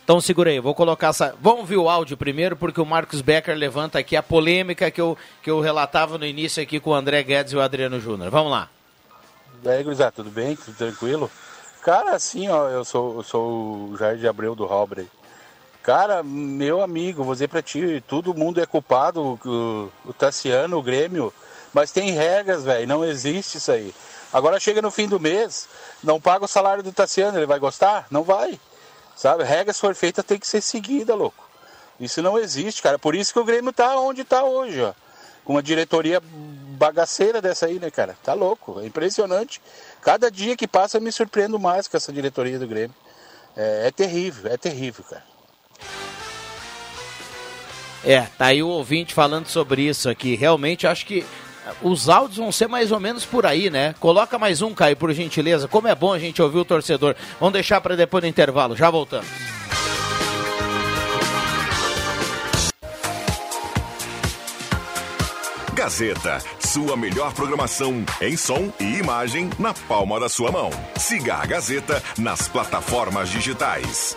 Então 0.05 0.21
segura 0.21 0.51
aí, 0.51 0.61
vou 0.61 0.75
colocar 0.75 1.09
essa. 1.09 1.35
Vamos 1.41 1.61
ouvir 1.61 1.77
o 1.79 1.89
áudio 1.89 2.17
primeiro, 2.17 2.57
porque 2.57 2.81
o 2.81 2.87
Marcos 2.87 3.21
Becker 3.21 3.57
levanta 3.57 3.99
aqui 3.99 4.15
a 4.15 4.23
polêmica 4.23 4.91
que 4.91 5.01
eu, 5.01 5.17
que 5.43 5.51
eu 5.51 5.61
relatava 5.61 6.19
no 6.19 6.27
início 6.27 6.63
aqui 6.63 6.79
com 6.79 6.91
o 6.91 6.95
André 6.95 7.23
Guedes 7.23 7.53
e 7.53 7.57
o 7.57 7.61
Adriano 7.61 7.99
Júnior. 7.99 8.31
Vamos 8.31 8.53
lá. 8.53 8.69
E 9.65 9.69
aí, 9.69 9.83
gurizada, 9.83 10.13
tudo 10.13 10.31
bem? 10.31 10.55
Tudo 10.55 10.77
tranquilo? 10.77 11.31
Cara, 11.83 12.15
assim, 12.15 12.49
ó, 12.49 12.69
eu 12.69 12.85
sou, 12.85 13.17
eu 13.17 13.23
sou 13.23 13.91
o 13.91 13.97
Jair 13.97 14.19
de 14.19 14.29
Abreu 14.29 14.55
do 14.55 14.65
Halbrey. 14.65 15.09
Cara, 15.87 16.21
meu 16.21 16.83
amigo, 16.83 17.23
vou 17.23 17.33
dizer 17.33 17.47
pra 17.47 17.63
ti, 17.63 18.03
todo 18.09 18.35
mundo 18.35 18.61
é 18.61 18.67
culpado, 18.67 19.39
o, 19.45 19.93
o 20.05 20.13
Tassiano, 20.13 20.79
o 20.79 20.83
Grêmio, 20.83 21.33
mas 21.73 21.93
tem 21.93 22.11
regras, 22.11 22.65
velho, 22.65 22.89
não 22.89 23.05
existe 23.05 23.59
isso 23.59 23.71
aí. 23.71 23.95
Agora 24.33 24.59
chega 24.59 24.83
no 24.83 24.91
fim 24.91 25.07
do 25.07 25.21
mês, 25.21 25.69
não 26.03 26.21
paga 26.21 26.45
o 26.45 26.49
salário 26.49 26.83
do 26.83 26.91
Tassiano, 26.91 27.39
ele 27.39 27.47
vai 27.47 27.61
gostar? 27.61 28.09
Não 28.11 28.25
vai. 28.25 28.59
Sabe, 29.15 29.45
regras 29.45 29.79
for 29.79 29.95
feitas 29.95 30.25
tem 30.25 30.41
que 30.41 30.49
ser 30.49 30.61
seguida, 30.61 31.15
louco. 31.15 31.49
Isso 32.01 32.21
não 32.21 32.37
existe, 32.37 32.83
cara. 32.83 32.99
Por 32.99 33.15
isso 33.15 33.33
que 33.33 33.39
o 33.39 33.45
Grêmio 33.45 33.73
tá 33.73 33.97
onde 33.97 34.25
tá 34.25 34.43
hoje, 34.43 34.83
ó. 34.83 34.93
Com 35.45 35.53
uma 35.53 35.63
diretoria 35.63 36.21
bagaceira 36.21 37.41
dessa 37.41 37.67
aí, 37.67 37.79
né, 37.79 37.93
cara? 37.93 38.19
Tá 38.25 38.35
louco, 38.35 38.81
é 38.81 38.87
impressionante. 38.87 39.63
Cada 40.03 40.33
dia 40.33 40.57
que 40.57 40.67
passa 40.67 40.97
eu 40.97 41.01
me 41.01 41.13
surpreendo 41.13 41.61
mais 41.61 41.87
com 41.87 41.97
essa 41.97 42.13
diretoria 42.13 42.59
do 42.59 42.67
Grêmio. 42.67 42.97
É, 43.57 43.87
é 43.87 43.91
terrível, 43.93 44.51
é 44.51 44.57
terrível, 44.57 45.05
cara. 45.09 45.36
É, 48.05 48.21
tá 48.39 48.47
aí 48.47 48.63
o 48.63 48.69
ouvinte 48.69 49.13
falando 49.13 49.49
sobre 49.49 49.83
isso 49.83 50.09
aqui. 50.09 50.37
Realmente 50.37 50.87
acho 50.87 51.05
que 51.05 51.25
os 51.83 52.09
áudios 52.09 52.39
vão 52.39 52.53
ser 52.53 52.69
mais 52.69 52.93
ou 52.93 53.01
menos 53.01 53.25
por 53.25 53.45
aí, 53.45 53.69
né? 53.71 53.95
Coloca 53.99 54.39
mais 54.39 54.63
um, 54.63 54.73
Caio, 54.73 54.97
por 54.97 55.13
gentileza. 55.13 55.67
Como 55.67 55.89
é 55.89 55.95
bom 55.95 56.13
a 56.13 56.19
gente 56.19 56.41
ouvir 56.41 56.59
o 56.59 56.65
torcedor. 56.65 57.17
Vamos 57.41 57.55
deixar 57.55 57.81
para 57.81 57.97
depois 57.97 58.23
do 58.23 58.29
intervalo. 58.29 58.77
Já 58.77 58.91
voltamos. 58.91 59.27
Gazeta, 65.75 66.39
sua 66.59 66.97
melhor 66.97 67.35
programação 67.35 68.03
em 68.21 68.37
som 68.37 68.73
e 68.81 68.97
imagem 68.97 69.51
na 69.59 69.75
palma 69.75 70.19
da 70.19 70.29
sua 70.29 70.51
mão. 70.51 70.71
Siga 70.97 71.35
a 71.35 71.47
Gazeta 71.47 72.03
nas 72.17 72.49
plataformas 72.49 73.29
digitais. 73.29 74.17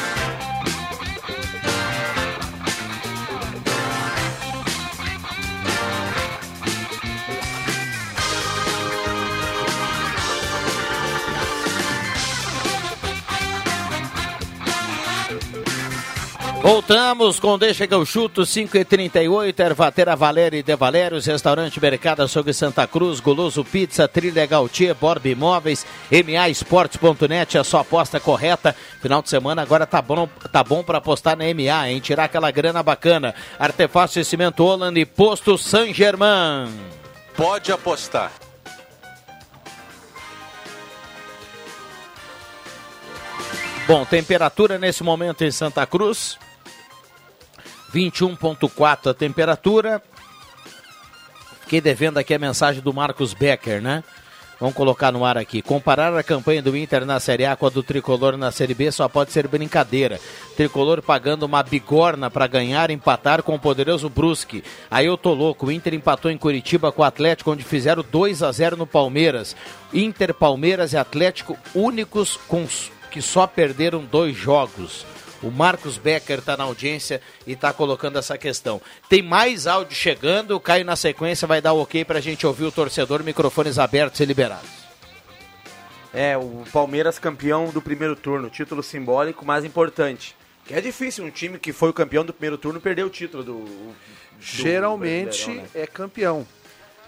Voltamos 16.61 17.39
com 17.39 17.57
Deixa 17.57 17.87
que 17.87 17.93
eu 17.93 18.05
chuto, 18.05 18.45
5 18.45 18.77
e 18.77 18.85
38 18.85 19.59
Ervatera 19.59 20.15
Valéria 20.15 20.59
e 20.59 20.63
De 20.63 20.75
Valérios, 20.75 21.25
Restaurante 21.25 21.81
Mercado 21.81 22.21
Açougue 22.21 22.53
Santa 22.53 22.85
Cruz, 22.85 23.19
Goloso 23.19 23.65
Pizza, 23.65 24.07
Trilha 24.07 24.45
Gautier, 24.45 24.93
Borb 24.93 25.25
Imóveis, 25.25 25.83
MAEsportes.net, 26.11 27.57
a 27.57 27.63
sua 27.63 27.81
aposta 27.81 28.19
correta. 28.19 28.75
Final 29.01 29.23
de 29.23 29.29
semana 29.29 29.63
agora 29.63 29.87
tá 29.87 30.03
bom, 30.03 30.29
tá 30.51 30.63
bom 30.63 30.83
para 30.83 30.99
apostar 30.99 31.35
na 31.35 31.45
MA, 31.45 31.89
hein? 31.89 31.99
Tirar 31.99 32.25
aquela 32.25 32.51
grana 32.51 32.83
bacana. 32.83 33.33
Artefato 33.57 34.13
de 34.13 34.23
Cimento 34.23 34.63
Holland 34.63 34.99
e 34.99 35.05
Posto 35.05 35.57
San 35.57 35.91
Germain. 35.91 36.69
Pode 37.35 37.71
apostar. 37.71 38.31
Bom, 43.87 44.05
temperatura 44.05 44.77
nesse 44.77 45.03
momento 45.03 45.43
em 45.43 45.49
Santa 45.49 45.87
Cruz. 45.87 46.37
21.4 47.93 49.11
a 49.11 49.13
temperatura. 49.13 50.01
Fiquei 51.61 51.81
devendo 51.81 52.17
aqui 52.17 52.33
a 52.33 52.39
mensagem 52.39 52.81
do 52.81 52.93
Marcos 52.93 53.33
Becker, 53.33 53.81
né? 53.81 54.03
Vamos 54.61 54.75
colocar 54.75 55.11
no 55.11 55.25
ar 55.25 55.39
aqui. 55.39 55.59
Comparar 55.59 56.15
a 56.15 56.21
campanha 56.21 56.61
do 56.61 56.77
Inter 56.77 57.03
na 57.03 57.19
Série 57.19 57.45
A 57.45 57.55
com 57.55 57.65
a 57.65 57.69
do 57.69 57.81
Tricolor 57.81 58.37
na 58.37 58.51
Série 58.51 58.75
B 58.75 58.91
só 58.91 59.09
pode 59.09 59.31
ser 59.31 59.47
brincadeira. 59.47 60.19
Tricolor 60.55 61.01
pagando 61.01 61.47
uma 61.47 61.63
bigorna 61.63 62.29
para 62.29 62.45
ganhar, 62.45 62.91
empatar 62.91 63.41
com 63.41 63.55
o 63.55 63.59
poderoso 63.59 64.07
Brusque. 64.07 64.63
Aí 64.91 65.07
eu 65.07 65.17
tô 65.17 65.33
louco. 65.33 65.65
O 65.65 65.71
Inter 65.71 65.95
empatou 65.95 66.29
em 66.29 66.37
Curitiba 66.37 66.91
com 66.91 67.01
o 67.01 67.05
Atlético, 67.05 67.51
onde 67.51 67.63
fizeram 67.63 68.05
2 68.11 68.43
a 68.43 68.51
0 68.51 68.77
no 68.77 68.85
Palmeiras. 68.85 69.55
Inter, 69.91 70.31
Palmeiras 70.31 70.93
e 70.93 70.97
Atlético 70.97 71.57
únicos 71.73 72.37
com 72.47 72.67
que 73.09 73.19
só 73.19 73.47
perderam 73.47 74.05
dois 74.05 74.37
jogos. 74.37 75.07
O 75.41 75.49
Marcos 75.49 75.97
Becker 75.97 76.39
está 76.39 76.55
na 76.55 76.65
audiência 76.65 77.21
e 77.47 77.53
está 77.53 77.73
colocando 77.73 78.19
essa 78.19 78.37
questão. 78.37 78.79
Tem 79.09 79.21
mais 79.21 79.65
áudio 79.65 79.95
chegando, 79.95 80.55
o 80.55 80.59
Caio 80.59 80.85
na 80.85 80.95
sequência 80.95 81.47
vai 81.47 81.61
dar 81.61 81.73
o 81.73 81.81
ok 81.81 82.05
para 82.05 82.19
a 82.19 82.21
gente 82.21 82.45
ouvir 82.45 82.65
o 82.65 82.71
torcedor, 82.71 83.23
microfones 83.23 83.79
abertos 83.79 84.19
e 84.19 84.25
liberados. 84.25 84.69
É, 86.13 86.37
o 86.37 86.63
Palmeiras 86.71 87.17
campeão 87.17 87.69
do 87.69 87.81
primeiro 87.81 88.15
turno, 88.15 88.49
título 88.49 88.83
simbólico 88.83 89.45
mais 89.45 89.63
importante. 89.63 90.35
Que 90.65 90.73
é 90.73 90.81
difícil 90.81 91.25
um 91.25 91.31
time 91.31 91.57
que 91.57 91.73
foi 91.73 91.89
o 91.89 91.93
campeão 91.93 92.23
do 92.23 92.33
primeiro 92.33 92.57
turno 92.57 92.79
perder 92.79 93.05
o 93.05 93.09
título 93.09 93.43
do. 93.43 93.59
do 93.65 93.95
Geralmente 94.39 95.49
né? 95.49 95.65
é 95.73 95.87
campeão. 95.87 96.45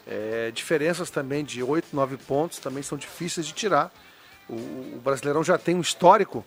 É, 0.08 0.52
diferenças 0.52 1.10
também 1.10 1.44
de 1.44 1.64
8, 1.64 1.88
9 1.94 2.18
pontos 2.18 2.60
também 2.60 2.82
são 2.84 2.98
difíceis 2.98 3.46
de 3.46 3.54
tirar. 3.54 3.94
O, 4.50 4.56
o 4.56 5.02
Brasileirão 5.04 5.44
já 5.44 5.58
tem 5.58 5.76
um 5.76 5.82
histórico, 5.82 6.46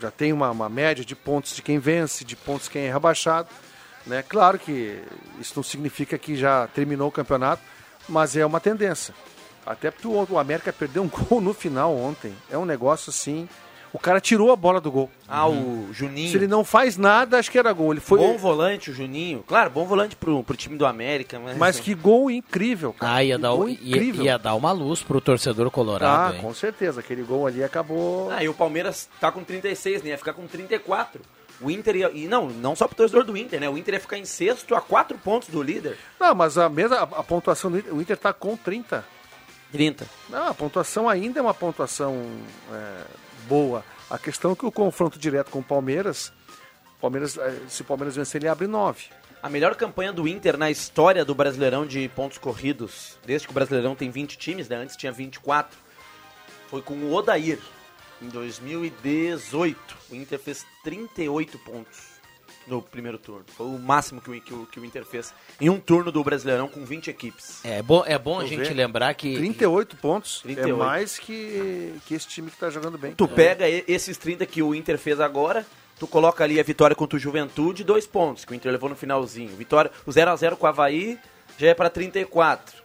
já 0.00 0.10
tem 0.10 0.32
uma, 0.32 0.50
uma 0.50 0.68
média 0.68 1.04
de 1.04 1.14
pontos 1.14 1.54
de 1.54 1.62
quem 1.62 1.78
vence, 1.78 2.24
de 2.24 2.36
pontos 2.36 2.64
de 2.64 2.70
quem 2.70 2.86
é 2.86 2.92
rebaixado. 2.92 3.48
Né? 4.06 4.22
Claro 4.22 4.58
que 4.58 5.02
isso 5.40 5.54
não 5.56 5.62
significa 5.62 6.16
que 6.16 6.36
já 6.36 6.66
terminou 6.68 7.08
o 7.08 7.12
campeonato, 7.12 7.62
mas 8.08 8.36
é 8.36 8.44
uma 8.46 8.60
tendência. 8.60 9.14
Até 9.64 9.90
porque 9.90 10.06
o, 10.06 10.38
América 10.38 10.72
perdeu 10.72 11.02
um 11.02 11.08
gol 11.28 11.40
no 11.40 11.52
final 11.52 11.94
ontem. 11.94 12.32
É 12.50 12.56
um 12.56 12.64
negócio 12.64 13.10
assim. 13.10 13.48
O 13.92 13.98
cara 13.98 14.20
tirou 14.20 14.52
a 14.52 14.56
bola 14.56 14.80
do 14.80 14.90
gol. 14.90 15.10
Ah, 15.28 15.48
o 15.48 15.88
Juninho. 15.92 16.30
Se 16.30 16.36
ele 16.36 16.46
não 16.46 16.64
faz 16.64 16.96
nada, 16.96 17.38
acho 17.38 17.50
que 17.50 17.58
era 17.58 17.72
gol. 17.72 17.92
Ele 17.92 18.00
foi. 18.00 18.18
Bom 18.18 18.36
volante, 18.36 18.90
o 18.90 18.94
Juninho. 18.94 19.42
Claro, 19.46 19.70
bom 19.70 19.86
volante 19.86 20.14
pro, 20.16 20.42
pro 20.44 20.56
time 20.56 20.76
do 20.76 20.84
América. 20.84 21.38
Mas, 21.38 21.56
Mas 21.56 21.80
que 21.80 21.94
gol 21.94 22.30
incrível, 22.30 22.92
cara. 22.92 23.14
Ah, 23.14 23.24
ia 23.24 23.36
Que 23.36 23.42
dar, 23.42 23.50
gol 23.50 23.68
ia, 23.68 23.74
incrível. 23.96 24.24
ia 24.24 24.38
dar 24.38 24.54
uma 24.54 24.72
luz 24.72 25.02
pro 25.02 25.20
torcedor 25.20 25.66
Ah, 25.66 25.70
colorado. 25.70 26.34
hein? 26.34 26.40
com 26.42 26.52
certeza. 26.52 27.00
Aquele 27.00 27.22
gol 27.22 27.46
ali 27.46 27.64
acabou. 27.64 28.30
Ah, 28.30 28.42
e 28.44 28.48
o 28.48 28.54
Palmeiras 28.54 29.08
tá 29.20 29.32
com 29.32 29.42
36, 29.42 30.02
né? 30.02 30.10
Ia 30.10 30.18
ficar 30.18 30.34
com 30.34 30.46
34. 30.46 31.20
O 31.60 31.70
Inter 31.70 31.96
ia. 31.96 32.10
E 32.12 32.26
não, 32.26 32.48
não 32.50 32.76
só 32.76 32.86
pro 32.86 32.96
torcedor 32.96 33.24
do 33.24 33.34
Inter, 33.36 33.58
né? 33.58 33.68
O 33.68 33.78
Inter 33.78 33.94
ia 33.94 34.00
ficar 34.00 34.18
em 34.18 34.26
sexto 34.26 34.74
a 34.74 34.80
4 34.80 35.16
pontos 35.16 35.48
do 35.48 35.62
líder. 35.62 35.96
Não, 36.20 36.34
mas 36.34 36.58
a 36.58 36.68
mesma 36.68 36.96
a, 36.98 37.02
a 37.02 37.22
pontuação 37.22 37.70
do 37.70 37.78
Inter, 37.78 37.94
o 37.94 38.00
Inter 38.02 38.16
tá 38.18 38.32
com 38.32 38.54
30. 38.56 39.02
30. 39.72 40.06
Não, 40.28 40.48
a 40.48 40.54
pontuação 40.54 41.08
ainda 41.08 41.38
é 41.38 41.42
uma 41.42 41.54
pontuação 41.54 42.22
é, 42.72 43.02
boa. 43.48 43.84
A 44.08 44.18
questão 44.18 44.52
é 44.52 44.54
que 44.54 44.66
o 44.66 44.72
confronto 44.72 45.18
direto 45.18 45.50
com 45.50 45.60
o 45.60 45.64
Palmeiras, 45.64 46.32
Palmeiras 47.00 47.36
eh, 47.36 47.60
se 47.68 47.82
o 47.82 47.84
Palmeiras 47.84 48.16
vencer, 48.16 48.40
ele 48.40 48.48
abre 48.48 48.66
9. 48.66 49.06
A 49.42 49.48
melhor 49.48 49.74
campanha 49.74 50.12
do 50.12 50.26
Inter 50.26 50.56
na 50.56 50.70
história 50.70 51.24
do 51.24 51.34
Brasileirão 51.34 51.86
de 51.86 52.08
pontos 52.08 52.38
corridos, 52.38 53.18
desde 53.24 53.46
que 53.46 53.52
o 53.52 53.54
Brasileirão 53.54 53.94
tem 53.94 54.10
20 54.10 54.38
times, 54.38 54.68
né? 54.68 54.76
Antes 54.76 54.96
tinha 54.96 55.12
24, 55.12 55.76
foi 56.68 56.82
com 56.82 56.94
o 56.94 57.14
Odair. 57.14 57.58
Em 58.20 58.28
2018, 58.28 59.78
o 60.10 60.14
Inter 60.14 60.38
fez 60.38 60.64
38 60.82 61.58
pontos 61.58 62.15
no 62.66 62.82
primeiro 62.82 63.18
turno. 63.18 63.44
Foi 63.56 63.66
o 63.66 63.78
máximo 63.78 64.20
que 64.20 64.30
o, 64.30 64.40
que 64.40 64.54
o, 64.54 64.66
que 64.66 64.80
o 64.80 64.84
Inter 64.84 65.04
fez 65.04 65.32
em 65.60 65.70
um 65.70 65.78
turno 65.78 66.10
do 66.10 66.22
Brasileirão 66.22 66.68
com 66.68 66.84
20 66.84 67.08
equipes. 67.08 67.64
É 67.64 67.80
bom, 67.82 68.02
é 68.06 68.18
bom 68.18 68.40
a 68.40 68.46
gente 68.46 68.68
ver. 68.68 68.74
lembrar 68.74 69.14
que 69.14 69.36
38 69.36 69.96
pontos 69.96 70.40
38. 70.42 70.68
é 70.74 70.76
mais 70.76 71.18
que, 71.18 71.94
que 72.06 72.14
esse 72.14 72.26
time 72.26 72.50
que 72.50 72.56
tá 72.56 72.68
jogando 72.70 72.98
bem. 72.98 73.12
Tu 73.12 73.28
pega 73.28 73.68
e- 73.68 73.84
esses 73.86 74.18
30 74.18 74.44
que 74.46 74.62
o 74.62 74.74
Inter 74.74 74.98
fez 74.98 75.20
agora, 75.20 75.64
tu 75.98 76.06
coloca 76.06 76.42
ali 76.42 76.58
a 76.58 76.62
vitória 76.62 76.96
contra 76.96 77.16
o 77.16 77.20
Juventude, 77.20 77.84
dois 77.84 78.06
pontos, 78.06 78.44
que 78.44 78.52
o 78.52 78.54
Inter 78.54 78.72
levou 78.72 78.88
no 78.88 78.96
finalzinho. 78.96 79.54
Vitória, 79.56 79.90
o 80.04 80.10
0x0 80.10 80.56
com 80.56 80.66
o 80.66 80.68
Havaí 80.68 81.18
já 81.58 81.68
é 81.68 81.74
pra 81.74 81.88
34. 81.88 82.84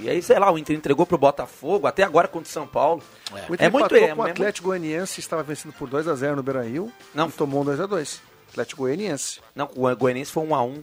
E 0.00 0.08
aí, 0.08 0.22
sei 0.22 0.38
lá, 0.38 0.48
o 0.52 0.56
Inter 0.56 0.76
entregou 0.76 1.04
pro 1.04 1.18
Botafogo, 1.18 1.88
até 1.88 2.04
agora 2.04 2.28
contra 2.28 2.48
o 2.48 2.52
São 2.52 2.68
Paulo. 2.68 3.02
O 3.48 3.54
Inter 3.54 3.66
É 3.66 3.68
muito 3.68 3.96
é, 3.96 4.14
com 4.14 4.22
o 4.22 4.26
é 4.28 4.30
Atlético 4.30 4.68
Goianiense, 4.68 5.18
estava 5.18 5.42
vencendo 5.42 5.72
por 5.72 5.88
2 5.88 6.06
a 6.06 6.14
0 6.14 6.36
no 6.36 6.42
Beira-Rio 6.42 6.92
Não. 7.12 7.28
e 7.28 7.32
tomou 7.32 7.62
um 7.62 7.64
2 7.64 7.80
a 7.80 7.86
2 7.86 8.27
Atlético 8.50 8.82
Goianiense, 8.82 9.40
Não, 9.54 9.68
o 9.74 9.94
Goianiense 9.96 10.32
foi 10.32 10.46
1x1. 10.46 10.82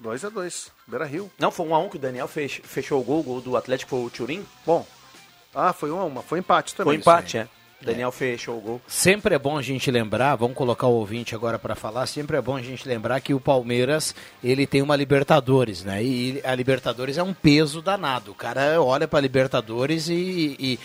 2 0.00 0.24
a 0.24 0.28
2 0.28 0.72
Beira-Rio. 0.86 1.30
Não, 1.38 1.50
foi 1.50 1.66
1x1 1.66 1.88
que 1.90 1.96
o 1.96 2.00
Daniel 2.00 2.28
fech- 2.28 2.60
fechou 2.64 3.00
o 3.00 3.04
gol, 3.04 3.20
o 3.20 3.22
gol 3.22 3.40
do 3.40 3.56
Atlético 3.56 3.90
foi 3.90 4.00
o 4.04 4.10
Turim. 4.10 4.44
Bom, 4.66 4.86
ah, 5.54 5.72
foi 5.72 5.90
1 5.90 5.98
a 5.98 6.04
1 6.04 6.22
foi 6.22 6.38
empate 6.40 6.74
também. 6.74 6.94
Foi 6.94 7.00
empate, 7.00 7.38
é. 7.38 7.48
O 7.80 7.84
Daniel 7.86 8.10
fechou 8.10 8.56
o 8.56 8.60
gol. 8.60 8.80
Sempre 8.88 9.34
é 9.34 9.38
bom 9.38 9.58
a 9.58 9.62
gente 9.62 9.90
lembrar, 9.90 10.36
vamos 10.36 10.56
colocar 10.56 10.86
o 10.86 10.94
ouvinte 10.94 11.34
agora 11.34 11.58
para 11.58 11.74
falar, 11.74 12.06
sempre 12.06 12.36
é 12.36 12.40
bom 12.40 12.56
a 12.56 12.62
gente 12.62 12.88
lembrar 12.88 13.20
que 13.20 13.34
o 13.34 13.40
Palmeiras, 13.40 14.14
ele 14.42 14.66
tem 14.66 14.80
uma 14.80 14.96
Libertadores, 14.96 15.84
né? 15.84 16.02
E 16.02 16.40
a 16.44 16.54
Libertadores 16.54 17.18
é 17.18 17.22
um 17.22 17.34
peso 17.34 17.82
danado. 17.82 18.30
O 18.32 18.34
cara 18.34 18.80
olha 18.82 19.06
para 19.06 19.20
Libertadores 19.20 20.08
e, 20.08 20.14
e- 20.14 20.56
e 20.58 20.78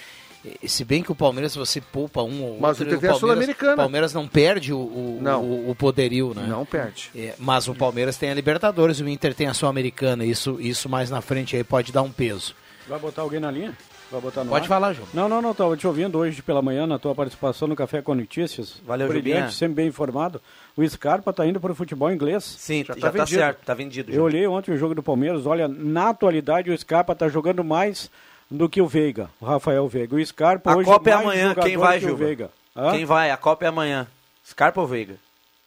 se 0.65 0.85
bem 0.85 1.03
que 1.03 1.11
o 1.11 1.15
Palmeiras 1.15 1.55
você 1.55 1.81
poupa 1.81 2.23
um 2.23 2.43
ou 2.43 2.59
Mas 2.59 2.79
o 2.79 2.83
outro, 2.83 2.85
Inter 2.85 2.99
tem 2.99 3.09
a 3.09 3.11
Palmeiras, 3.13 3.19
Sul-Americana. 3.19 3.75
Palmeiras 3.75 4.13
não 4.13 4.27
perde 4.27 4.73
o, 4.73 4.77
o, 4.79 5.19
Não. 5.21 5.43
o, 5.43 5.69
o 5.71 5.75
poderio, 5.75 6.33
né? 6.33 6.45
Não 6.47 6.65
perde. 6.65 7.09
É, 7.15 7.33
mas 7.37 7.67
o 7.67 7.75
Palmeiras 7.75 8.17
tem 8.17 8.29
a 8.29 8.33
Libertadores, 8.33 8.99
o 8.99 9.07
Inter 9.07 9.33
tem 9.33 9.47
a 9.47 9.53
Sul-Americana, 9.53 10.25
isso, 10.25 10.57
isso 10.61 10.87
mais 10.87 11.09
na 11.09 11.21
frente 11.21 11.55
aí 11.55 11.63
pode 11.63 11.91
dar 11.91 12.01
um 12.01 12.11
peso. 12.11 12.55
Vai 12.87 12.97
botar 12.99 13.21
alguém 13.21 13.39
na 13.39 13.51
linha? 13.51 13.77
Vai 14.11 14.19
botar 14.21 14.43
no 14.43 14.49
Pode 14.49 14.63
ar? 14.65 14.67
falar, 14.67 14.93
João. 14.93 15.07
Não, 15.13 15.29
não, 15.29 15.39
não, 15.39 15.51
estava 15.51 15.77
te 15.77 15.85
ouvindo 15.85 16.17
hoje 16.17 16.41
pela 16.41 16.63
manhã 16.63 16.87
na 16.87 16.97
tua 16.97 17.13
participação 17.13 17.67
no 17.67 17.75
Café 17.75 18.01
com 18.01 18.15
Notícias. 18.15 18.81
Valeu, 18.83 19.07
Brilhante, 19.07 19.29
Jubinha. 19.35 19.51
sempre 19.51 19.75
bem 19.75 19.87
informado. 19.87 20.41
O 20.75 20.87
Scarpa 20.87 21.29
está 21.29 21.45
indo 21.45 21.59
para 21.59 21.71
o 21.71 21.75
futebol 21.75 22.11
inglês. 22.11 22.43
Sim, 22.43 22.83
já, 22.83 22.95
Já 22.95 23.01
tá, 23.01 23.11
tá 23.11 23.11
vendido. 23.19 23.39
certo, 23.39 23.65
tá 23.65 23.73
vendido. 23.75 24.11
Eu 24.11 24.23
olhei 24.23 24.47
ontem 24.47 24.71
o 24.73 24.77
jogo 24.77 24.95
do 24.95 25.03
Palmeiras, 25.03 25.45
olha, 25.45 25.67
na 25.67 26.09
atualidade 26.09 26.71
o 26.71 26.77
Scarpa 26.77 27.13
está 27.13 27.29
jogando 27.29 27.63
mais 27.63 28.09
do 28.49 28.67
que 28.69 28.81
o 28.81 28.87
Veiga, 28.87 29.29
o 29.39 29.45
Rafael 29.45 29.87
Veiga. 29.87 30.15
O 30.15 30.25
Scarpa 30.25 30.71
A 30.71 30.75
hoje 30.77 30.89
Copa 30.89 31.09
é 31.09 31.13
amanhã, 31.13 31.53
quem 31.55 31.77
vai, 31.77 31.99
que 31.99 32.07
Juba? 32.07 32.25
Veiga. 32.25 32.49
Hã? 32.75 32.91
Quem 32.91 33.05
vai? 33.05 33.31
A 33.31 33.37
Copa 33.37 33.65
é 33.65 33.67
amanhã. 33.67 34.07
Scarpa 34.45 34.81
ou 34.81 34.87
Veiga? 34.87 35.15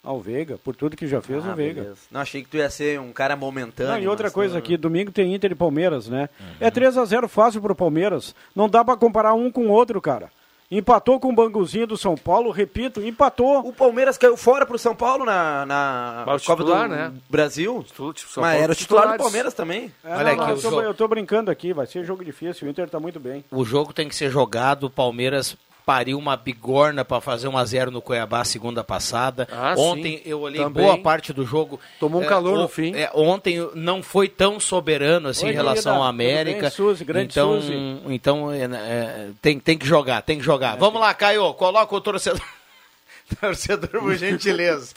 Ah, 0.05 0.13
o 0.13 0.21
Veiga, 0.21 0.59
por 0.59 0.75
tudo 0.75 0.97
que 0.97 1.07
já 1.07 1.21
fez 1.23 1.47
Ah, 1.47 1.53
o 1.53 1.55
Veiga. 1.55 1.83
beleza. 1.83 2.01
Não, 2.11 2.21
achei 2.21 2.43
que 2.43 2.49
tu 2.49 2.57
ia 2.57 2.69
ser 2.69 2.99
um 2.99 3.13
cara 3.13 3.37
momentâneo. 3.37 3.93
Não, 3.93 4.01
e 4.01 4.09
outra 4.09 4.33
coisa 4.33 4.55
não- 4.55 4.59
aqui, 4.59 4.77
domingo 4.77 5.13
tem 5.13 5.33
Inter 5.33 5.53
e 5.53 5.55
Palmeiras, 5.55 6.09
né? 6.09 6.29
Uhum. 6.41 6.47
É 6.59 6.71
3 6.73 6.99
a 6.99 7.05
0 7.05 7.29
fácil 7.29 7.61
pro 7.63 7.75
Palmeiras. 7.75 8.35
Não 8.55 8.69
dá 8.69 8.85
pra 8.85 8.97
comparar 8.97 9.35
um 9.35 9.49
com 9.49 9.67
o 9.67 9.71
outro, 9.71 10.01
cara. 10.01 10.29
Empatou 10.75 11.21
com 11.21 11.29
o 11.29 11.35
Banguzinho 11.35 11.87
do 11.87 11.99
São 11.99 12.17
Paulo, 12.17 12.51
repito, 12.51 13.03
empatou. 13.03 13.59
O 13.59 13.75
Palmeiras 13.75 14.17
caiu 14.17 14.39
fora 14.39 14.65
pro 14.65 14.79
São 14.79 14.97
Paulo 14.97 15.23
na, 15.23 15.67
na 15.67 16.25
Mas 16.27 16.47
Copa 16.47 16.63
titular, 16.63 16.89
do 16.89 16.95
né? 16.95 17.13
Brasil. 17.29 17.85
Tudo, 17.95 18.15
tipo, 18.15 18.33
São 18.33 18.41
Mas 18.41 18.53
Paulo 18.53 18.65
era 18.65 18.73
o 18.73 18.75
titular 18.75 19.13
do. 19.13 19.19
Palmeiras 19.19 19.53
também. 19.53 19.93
É, 20.03 20.15
Olha 20.15 20.25
não, 20.25 20.31
aqui 20.31 20.39
não, 20.39 20.47
o 20.47 20.51
eu, 20.51 20.57
tô, 20.57 20.71
jogo. 20.71 20.81
eu 20.81 20.95
tô 20.95 21.09
brincando 21.09 21.51
aqui, 21.51 21.75
vai 21.75 21.87
ser 21.87 22.05
jogo 22.05 22.25
difícil. 22.25 22.67
O 22.67 22.71
Inter 22.71 22.89
tá 22.89 22.99
muito 22.99 23.21
bem. 23.21 23.45
O 23.51 23.67
jogo 23.67 23.93
tem 23.93 24.09
que 24.09 24.17
ser 24.17 24.31
jogado. 24.31 24.85
O 24.85 24.91
Palmeiras 24.91 25.59
pariu 25.85 26.19
uma 26.19 26.37
bigorna 26.37 27.05
para 27.05 27.21
fazer 27.21 27.49
1 27.49 27.57
a 27.59 27.65
0 27.65 27.91
no 27.91 28.01
Cuiabá 28.03 28.45
segunda 28.45 28.85
passada. 28.85 29.49
Ah, 29.51 29.75
ontem 29.77 30.19
sim. 30.19 30.23
eu 30.25 30.41
olhei 30.41 30.63
Também. 30.63 30.85
boa 30.85 30.99
parte 30.99 31.33
do 31.33 31.45
jogo. 31.45 31.81
Tomou 31.99 32.21
um 32.21 32.25
É, 32.25 32.29
calor 32.29 32.55
o- 32.59 32.63
no 32.63 32.69
fim. 32.69 32.95
é, 32.95 33.11
ontem 33.15 33.57
não 33.75 34.03
foi 34.03 34.29
tão 34.29 34.59
soberano 34.61 35.29
assim 35.29 35.47
Oi, 35.47 35.53
em 35.53 35.55
relação 35.55 36.03
à 36.03 36.07
Tudo 36.07 36.19
bem, 36.19 36.31
América. 36.33 36.71
Suzy? 36.71 37.05
Grande 37.05 37.33
então, 37.33 37.61
Suzy. 37.61 37.75
então 38.07 38.53
é, 38.53 38.63
é, 38.65 39.31
tem, 39.43 39.59
tem 39.59 39.77
que 39.77 39.87
jogar, 39.87 40.23
tem 40.23 40.39
que 40.39 40.45
jogar. 40.45 40.77
Vamos 40.77 41.01
lá, 41.01 41.13
Caio, 41.15 41.53
coloca 41.55 41.95
o 41.95 42.01
torcedor. 42.01 42.41
torcedor, 43.41 43.89
por 44.01 44.15
gentileza. 44.17 44.95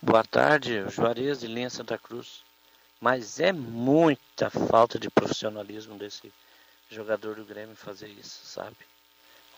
Boa 0.00 0.24
tarde, 0.24 0.82
Juarez 0.90 1.40
de 1.40 1.46
Linha 1.46 1.70
Santa 1.70 1.96
Cruz. 1.98 2.40
Mas 3.00 3.40
é 3.40 3.52
muita 3.52 4.48
falta 4.48 4.96
de 4.98 5.10
profissionalismo 5.10 5.96
desse 5.96 6.32
jogador 6.88 7.34
do 7.34 7.44
Grêmio 7.44 7.74
fazer 7.74 8.06
isso, 8.08 8.40
sabe? 8.44 8.76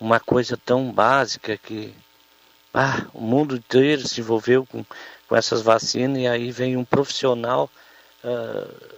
Uma 0.01 0.21
coisa 0.21 0.57
tão 0.57 0.91
básica 0.93 1.57
que 1.57 1.95
ah, 2.73 3.07
o 3.15 3.21
mundo 3.21 3.57
inteiro 3.57 4.07
se 4.07 4.21
envolveu 4.21 4.67
com, 4.67 4.85
com 5.29 5.37
essas 5.37 5.63
vacinas 5.63 6.19
e 6.19 6.27
aí 6.27 6.51
vem 6.51 6.77
um 6.77 6.85
profissional. 6.85 7.71
ah, 8.25 8.95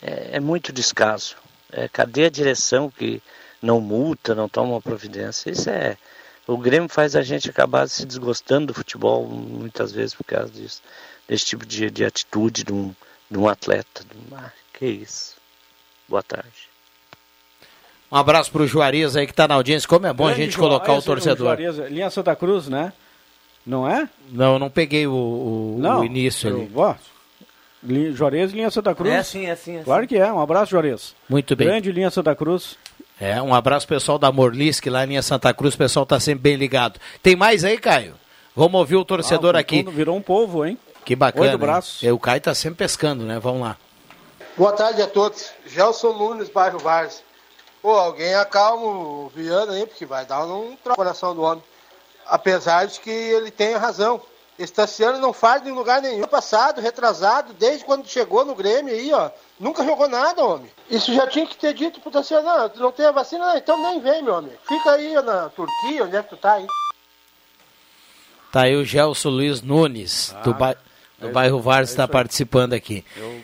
é, 0.00 0.36
é 0.36 0.40
muito 0.40 0.72
descaso. 0.72 1.36
É, 1.70 1.88
cadê 1.88 2.24
a 2.24 2.30
direção 2.30 2.90
que 2.90 3.22
não 3.62 3.80
multa, 3.80 4.34
não 4.34 4.48
toma 4.48 4.72
uma 4.72 4.80
providência? 4.80 5.50
Isso 5.50 5.68
é. 5.70 5.96
O 6.46 6.56
Grêmio 6.56 6.88
faz 6.88 7.14
a 7.14 7.22
gente 7.22 7.48
acabar 7.48 7.88
se 7.88 8.04
desgostando 8.04 8.68
do 8.68 8.74
futebol 8.74 9.26
muitas 9.26 9.92
vezes 9.92 10.14
por 10.14 10.24
causa 10.24 10.50
disso, 10.50 10.82
desse 11.28 11.46
tipo 11.46 11.64
de, 11.64 11.90
de 11.90 12.04
atitude 12.04 12.64
de 12.64 12.72
um, 12.72 12.94
de 13.30 13.38
um 13.38 13.48
atleta. 13.48 14.04
Ah, 14.32 14.50
que 14.72 14.86
isso. 14.86 15.36
Boa 16.08 16.22
tarde. 16.22 16.68
Um 18.10 18.16
abraço 18.16 18.50
pro 18.50 18.66
Juarez 18.66 19.14
aí 19.16 19.26
que 19.26 19.32
tá 19.34 19.46
na 19.46 19.54
audiência. 19.54 19.88
Como 19.88 20.06
é 20.06 20.12
bom 20.12 20.24
a 20.24 20.28
Grande 20.28 20.42
gente 20.44 20.54
Ju- 20.54 20.60
colocar 20.60 20.92
ah, 20.92 20.98
o 20.98 21.02
torcedor. 21.02 21.46
Juarez, 21.56 21.76
Linha 21.90 22.10
Santa 22.10 22.34
Cruz, 22.34 22.68
né? 22.68 22.92
Não 23.64 23.88
é? 23.88 24.08
Não, 24.30 24.54
eu 24.54 24.58
não 24.58 24.70
peguei 24.70 25.06
o, 25.06 25.12
o- 25.12 25.76
Não. 25.78 26.00
o 26.00 26.04
início 26.04 26.48
eu- 26.50 26.56
ali. 26.56 26.70
ó, 26.74 26.94
Juarez 28.12 28.52
e 28.52 28.54
Linha 28.56 28.70
Santa 28.70 28.94
Cruz. 28.94 29.12
É 29.14 29.22
sim, 29.22 29.46
é 29.46 29.54
sim. 29.54 29.76
É 29.78 29.82
Claro 29.82 30.02
sim. 30.02 30.08
que 30.08 30.16
é. 30.18 30.30
Um 30.32 30.40
abraço, 30.40 30.70
Juarez. 30.72 31.14
Muito 31.28 31.54
bem. 31.56 31.66
Grande 31.68 31.92
Linha 31.92 32.10
Santa 32.10 32.34
Cruz. 32.34 32.76
É, 33.20 33.40
um 33.40 33.54
abraço 33.54 33.86
pessoal 33.86 34.18
da 34.18 34.32
Morlisque 34.32 34.88
lá 34.90 35.04
em 35.04 35.08
linha 35.08 35.22
Santa 35.22 35.52
Cruz, 35.52 35.74
o 35.74 35.78
pessoal 35.78 36.06
tá 36.06 36.18
sempre 36.18 36.42
bem 36.42 36.56
ligado. 36.56 36.98
Tem 37.22 37.36
mais 37.36 37.64
aí, 37.64 37.76
Caio? 37.78 38.14
Vamos 38.56 38.78
ouvir 38.80 38.96
o 38.96 39.04
torcedor 39.04 39.54
Ah, 39.54 39.58
o 39.58 39.60
aqui. 39.60 39.82
Virou 39.82 40.16
um 40.16 40.22
povo, 40.22 40.64
hein? 40.64 40.78
Que 41.04 41.14
bacana. 41.14 41.46
Oito 41.46 41.58
braços. 41.58 42.02
E 42.02 42.10
O 42.10 42.18
Caio 42.18 42.40
tá 42.40 42.54
sempre 42.54 42.78
pescando, 42.78 43.24
né? 43.24 43.38
Vamos 43.38 43.60
lá. 43.62 43.76
Boa 44.56 44.72
tarde 44.72 45.00
a 45.02 45.06
todos. 45.06 45.50
Gelson 45.66 46.12
Nunes, 46.14 46.48
bairro 46.48 46.78
Vars. 46.78 47.22
Pô, 47.82 47.92
alguém 47.92 48.34
acalma 48.34 48.84
o 48.84 49.32
Viana 49.34 49.72
aí, 49.72 49.86
porque 49.86 50.04
vai 50.04 50.26
dar 50.26 50.44
um 50.44 50.76
troço 50.76 50.90
no 50.90 50.96
coração 50.96 51.34
do 51.34 51.42
homem. 51.42 51.64
Apesar 52.26 52.86
de 52.86 53.00
que 53.00 53.10
ele 53.10 53.50
tenha 53.50 53.78
razão. 53.78 54.20
Esse 54.58 54.74
Tassiano 54.74 55.18
não 55.18 55.32
faz 55.32 55.66
em 55.66 55.72
lugar 55.72 56.02
nenhum. 56.02 56.26
Passado, 56.26 56.82
retrasado, 56.82 57.54
desde 57.54 57.82
quando 57.82 58.06
chegou 58.06 58.44
no 58.44 58.54
Grêmio 58.54 58.92
aí, 58.92 59.10
ó. 59.10 59.30
Nunca 59.58 59.82
jogou 59.82 60.06
nada, 60.06 60.44
homem. 60.44 60.70
Isso 60.90 61.14
já 61.14 61.26
tinha 61.26 61.46
que 61.46 61.56
ter 61.56 61.72
dito 61.72 61.98
pro 61.98 62.10
Tassiano, 62.10 62.46
não, 62.46 62.68
tu 62.68 62.78
não 62.78 62.92
tem 62.92 63.06
a 63.06 63.10
vacina, 63.10 63.46
não, 63.46 63.56
então 63.56 63.80
nem 63.80 64.00
vem, 64.00 64.22
meu 64.22 64.34
amigo. 64.34 64.58
Fica 64.68 64.92
aí 64.92 65.14
na 65.14 65.48
Turquia, 65.48 66.04
onde 66.04 66.14
é 66.14 66.22
que 66.22 66.28
tu 66.28 66.36
tá 66.36 66.52
aí? 66.52 66.66
Tá 68.52 68.62
aí 68.62 68.76
o 68.76 68.84
Gelson 68.84 69.30
Luiz 69.30 69.62
Nunes, 69.62 70.36
do, 70.44 70.52
ba... 70.52 70.76
do 71.18 71.28
é 71.28 71.32
bairro 71.32 71.60
Vars, 71.60 71.88
é 71.88 71.92
está 71.92 72.02
isso 72.02 72.10
aí. 72.10 72.12
participando 72.12 72.74
aqui. 72.74 73.02
Eu, 73.16 73.40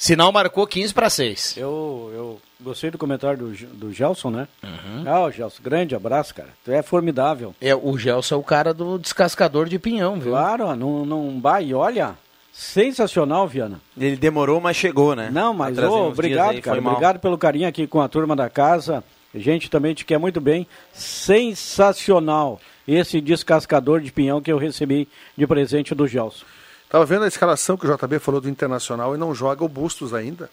Sinal 0.00 0.32
marcou 0.32 0.66
15 0.66 0.94
para 0.94 1.10
6. 1.10 1.58
eu, 1.58 2.10
eu 2.14 2.40
gostei 2.58 2.90
do 2.90 2.96
comentário 2.96 3.36
do, 3.36 3.66
do 3.76 3.92
Gelson, 3.92 4.30
né? 4.30 4.48
Uhum. 4.62 5.04
Ah, 5.06 5.26
o 5.26 5.30
Gelson, 5.30 5.62
grande 5.62 5.94
abraço, 5.94 6.34
cara. 6.34 6.48
Tu 6.64 6.72
é 6.72 6.82
formidável. 6.82 7.54
É, 7.60 7.74
o 7.74 7.98
Gelson 7.98 8.36
é 8.36 8.38
o 8.38 8.42
cara 8.42 8.72
do 8.72 8.98
descascador 8.98 9.68
de 9.68 9.78
pinhão, 9.78 10.18
viu? 10.18 10.32
Claro, 10.32 10.74
não, 10.74 11.04
não 11.04 11.38
vai. 11.38 11.66
E 11.66 11.74
olha, 11.74 12.14
sensacional, 12.50 13.46
Viana. 13.46 13.78
Ele 13.94 14.16
demorou, 14.16 14.58
mas 14.58 14.74
chegou, 14.74 15.14
né? 15.14 15.28
Não, 15.30 15.52
mas 15.52 15.74
Pra 15.74 15.82
trazer 15.86 16.00
ô, 16.00 16.08
obrigado, 16.08 16.50
aí, 16.52 16.62
cara. 16.62 16.80
mal. 16.80 16.94
Obrigado 16.94 17.20
pelo 17.20 17.36
carinho 17.36 17.68
aqui 17.68 17.86
com 17.86 18.00
a 18.00 18.08
turma 18.08 18.34
da 18.34 18.48
casa. 18.48 19.04
A 19.34 19.38
gente 19.38 19.68
também 19.68 19.92
te 19.92 20.06
quer 20.06 20.16
muito 20.16 20.40
bem. 20.40 20.66
Sensacional 20.94 22.58
esse 22.88 23.20
descascador 23.20 24.00
de 24.00 24.10
pinhão 24.10 24.40
que 24.40 24.50
eu 24.50 24.56
recebi 24.56 25.06
de 25.36 25.46
presente 25.46 25.94
do 25.94 26.08
Gelson. 26.08 26.46
Tava 26.90 27.06
vendo 27.06 27.24
a 27.24 27.28
escalação 27.28 27.76
que 27.76 27.86
o 27.86 27.96
JB 27.96 28.18
falou 28.18 28.40
do 28.40 28.48
Internacional 28.48 29.14
e 29.14 29.18
não 29.18 29.32
joga 29.32 29.64
o 29.64 29.68
Bustos 29.68 30.12
ainda. 30.12 30.50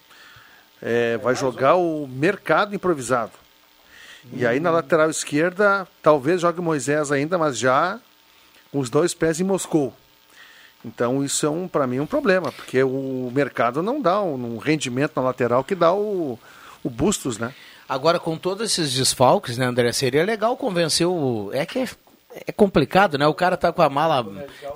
É, 0.79 1.17
vai 1.17 1.33
jogar 1.33 1.75
o 1.75 2.07
mercado 2.07 2.75
improvisado. 2.75 3.31
E 4.31 4.45
aí 4.45 4.59
na 4.59 4.69
lateral 4.69 5.09
esquerda, 5.09 5.87
talvez 6.01 6.41
jogue 6.41 6.59
o 6.59 6.63
Moisés 6.63 7.11
ainda, 7.11 7.39
mas 7.39 7.57
já 7.57 7.99
com 8.71 8.77
os 8.77 8.87
dois 8.87 9.15
pés 9.15 9.39
em 9.39 9.43
Moscou. 9.43 9.91
Então 10.85 11.23
isso 11.23 11.43
é 11.43 11.49
um, 11.49 11.67
para 11.67 11.87
mim 11.87 11.99
um 11.99 12.05
problema, 12.05 12.51
porque 12.51 12.83
o 12.83 13.31
mercado 13.33 13.81
não 13.81 13.99
dá 13.99 14.21
um, 14.21 14.55
um 14.55 14.57
rendimento 14.59 15.13
na 15.15 15.23
lateral 15.23 15.63
que 15.63 15.73
dá 15.73 15.91
o, 15.91 16.37
o 16.83 16.89
Bustos, 16.89 17.39
né? 17.39 17.51
Agora, 17.89 18.19
com 18.19 18.37
todos 18.37 18.69
esses 18.69 18.93
desfalques, 18.93 19.57
né, 19.57 19.65
André? 19.65 19.91
Seria 19.91 20.23
legal 20.23 20.55
convencer 20.55 21.07
o. 21.07 21.49
É 21.53 21.65
que 21.65 21.87
é, 22.37 22.43
é 22.47 22.51
complicado, 22.51 23.17
né? 23.17 23.25
O 23.27 23.33
cara 23.33 23.57
tá 23.57 23.71
com 23.71 23.81
a 23.81 23.89
mala 23.89 24.25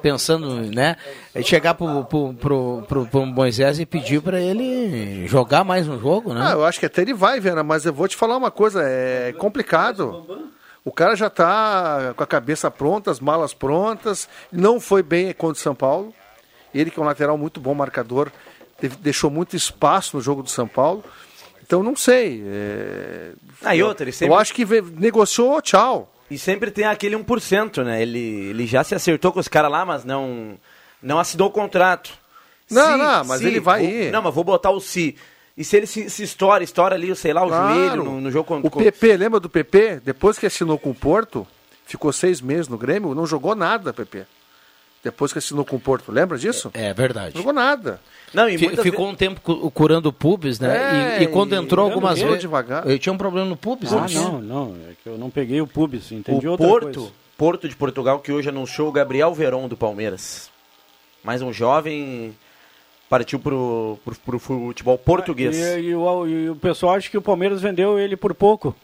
pensando, 0.01 0.55
né? 0.73 0.95
é 1.33 1.41
Chegar 1.41 1.73
pro, 1.73 2.03
pro, 2.05 2.33
pro, 2.33 2.83
pro, 2.87 3.05
pro 3.05 3.25
Moisés 3.25 3.79
e 3.79 3.85
pedir 3.85 4.21
para 4.21 4.39
ele 4.39 5.27
jogar 5.27 5.63
mais 5.63 5.87
um 5.87 5.99
jogo, 5.99 6.33
né? 6.33 6.41
Ah, 6.43 6.51
eu 6.53 6.65
acho 6.65 6.79
que 6.79 6.85
até 6.85 7.01
ele 7.01 7.13
vai, 7.13 7.39
Viana, 7.39 7.63
mas 7.63 7.85
eu 7.85 7.93
vou 7.93 8.07
te 8.07 8.15
falar 8.15 8.37
uma 8.37 8.51
coisa, 8.51 8.81
é 8.83 9.33
complicado. 9.37 10.49
O 10.83 10.91
cara 10.91 11.15
já 11.15 11.27
está 11.27 12.13
com 12.15 12.23
a 12.23 12.27
cabeça 12.27 12.71
pronta, 12.71 13.11
as 13.11 13.19
malas 13.19 13.53
prontas, 13.53 14.27
não 14.51 14.79
foi 14.79 15.03
bem 15.03 15.31
contra 15.33 15.59
o 15.59 15.63
São 15.63 15.75
Paulo. 15.75 16.13
Ele 16.73 16.89
que 16.89 16.99
é 16.99 17.03
um 17.03 17.05
lateral 17.05 17.37
muito 17.37 17.59
bom 17.59 17.73
marcador, 17.75 18.31
deixou 18.99 19.29
muito 19.29 19.55
espaço 19.55 20.15
no 20.17 20.23
jogo 20.23 20.41
do 20.41 20.49
São 20.49 20.67
Paulo. 20.67 21.03
Então 21.61 21.83
não 21.83 21.95
sei. 21.95 22.43
é, 22.47 23.31
Ah, 23.63 23.75
e 23.75 23.83
outra, 23.83 24.03
ele 24.05 24.11
sempre- 24.11 24.33
Eu 24.33 24.39
acho 24.39 24.53
que 24.53 24.65
negociou, 24.97 25.61
tchau. 25.61 26.11
E 26.31 26.37
sempre 26.37 26.71
tem 26.71 26.85
aquele 26.85 27.15
1%, 27.17 27.83
né? 27.83 28.01
Ele, 28.01 28.19
ele 28.49 28.65
já 28.65 28.83
se 28.85 28.95
acertou 28.95 29.33
com 29.33 29.39
os 29.41 29.49
caras 29.49 29.69
lá, 29.69 29.83
mas 29.85 30.05
não, 30.05 30.57
não 31.03 31.19
assinou 31.19 31.49
o 31.49 31.51
contrato. 31.51 32.11
Não, 32.69 32.97
não, 32.97 33.25
mas 33.25 33.41
ele 33.41 33.59
vai 33.59 33.81
vou- 33.81 33.89
ir. 33.91 34.11
Não, 34.13 34.21
mas 34.21 34.33
vou 34.33 34.43
botar 34.45 34.69
o 34.71 34.79
se. 34.79 35.15
E 35.57 35.63
se 35.65 35.75
ele 35.75 35.85
se, 35.85 36.09
se 36.09 36.23
estoura, 36.23 36.63
estoura 36.63 36.95
ali, 36.95 37.13
sei 37.17 37.33
lá, 37.33 37.43
o 37.43 37.49
Claro. 37.49 37.73
joelho 37.75 38.03
no, 38.05 38.21
no 38.21 38.31
jogo 38.31 38.45
contra 38.47 38.65
O 38.67 38.71
PP, 38.71 39.17
lembra 39.17 39.39
do 39.41 39.49
PP? 39.49 39.99
Depois 40.05 40.39
que 40.39 40.45
assinou 40.45 40.79
com 40.79 40.91
o 40.91 40.95
Porto, 40.95 41.45
ficou 41.85 42.13
seis 42.13 42.39
meses 42.39 42.69
no 42.69 42.77
Grêmio, 42.77 43.13
não 43.13 43.27
jogou 43.27 43.53
nada, 43.53 43.91
PP. 43.91 44.25
Depois 45.03 45.33
que 45.33 45.39
assinou 45.39 45.65
com 45.65 45.75
o 45.77 45.79
Porto, 45.79 46.11
lembra 46.11 46.37
disso? 46.37 46.69
É 46.75 46.93
verdade. 46.93 47.33
Não 47.33 47.41
jogou 47.41 47.53
nada. 47.53 47.99
Não, 48.33 48.47
e 48.47 48.55
Ficou 48.57 49.07
um 49.09 49.15
tempo 49.15 49.41
cu- 49.41 49.71
curando 49.71 50.13
pubis, 50.13 50.59
né? 50.59 51.17
É, 51.17 51.21
e, 51.21 51.23
e 51.23 51.27
quando 51.27 51.53
entrou 51.55 51.85
algumas 51.85 52.19
vezes. 52.21 52.41
devagar. 52.41 52.87
Eu 52.87 52.99
tinha 52.99 53.11
um 53.11 53.17
problema 53.17 53.47
no 53.47 53.57
pubis. 53.57 53.91
Ah, 53.91 54.05
não, 54.13 54.39
não. 54.39 54.75
É 54.89 54.93
que 55.03 55.09
eu 55.09 55.17
não 55.17 55.29
peguei 55.31 55.59
o 55.59 55.65
pubis, 55.67 56.11
entendi 56.11 56.47
o 56.47 56.51
outra 56.51 56.67
Porto, 56.67 56.99
coisa. 56.99 57.11
Porto 57.35 57.67
de 57.67 57.75
Portugal, 57.75 58.19
que 58.19 58.31
hoje 58.31 58.49
anunciou 58.49 58.89
o 58.89 58.91
Gabriel 58.91 59.33
Veron 59.33 59.67
do 59.67 59.75
Palmeiras. 59.75 60.51
Mais 61.23 61.41
um 61.41 61.51
jovem 61.51 62.35
partiu 63.09 63.39
pro, 63.39 63.97
pro, 64.05 64.15
pro 64.15 64.39
futebol 64.39 64.97
português. 64.99 65.57
E, 65.57 65.79
e 65.81 65.95
o, 65.95 66.27
e 66.27 66.49
o 66.51 66.55
pessoal 66.55 66.93
acha 66.95 67.09
que 67.09 67.17
o 67.17 67.21
Palmeiras 67.21 67.59
vendeu 67.61 67.97
ele 67.99 68.15
por 68.15 68.33
pouco. 68.35 68.75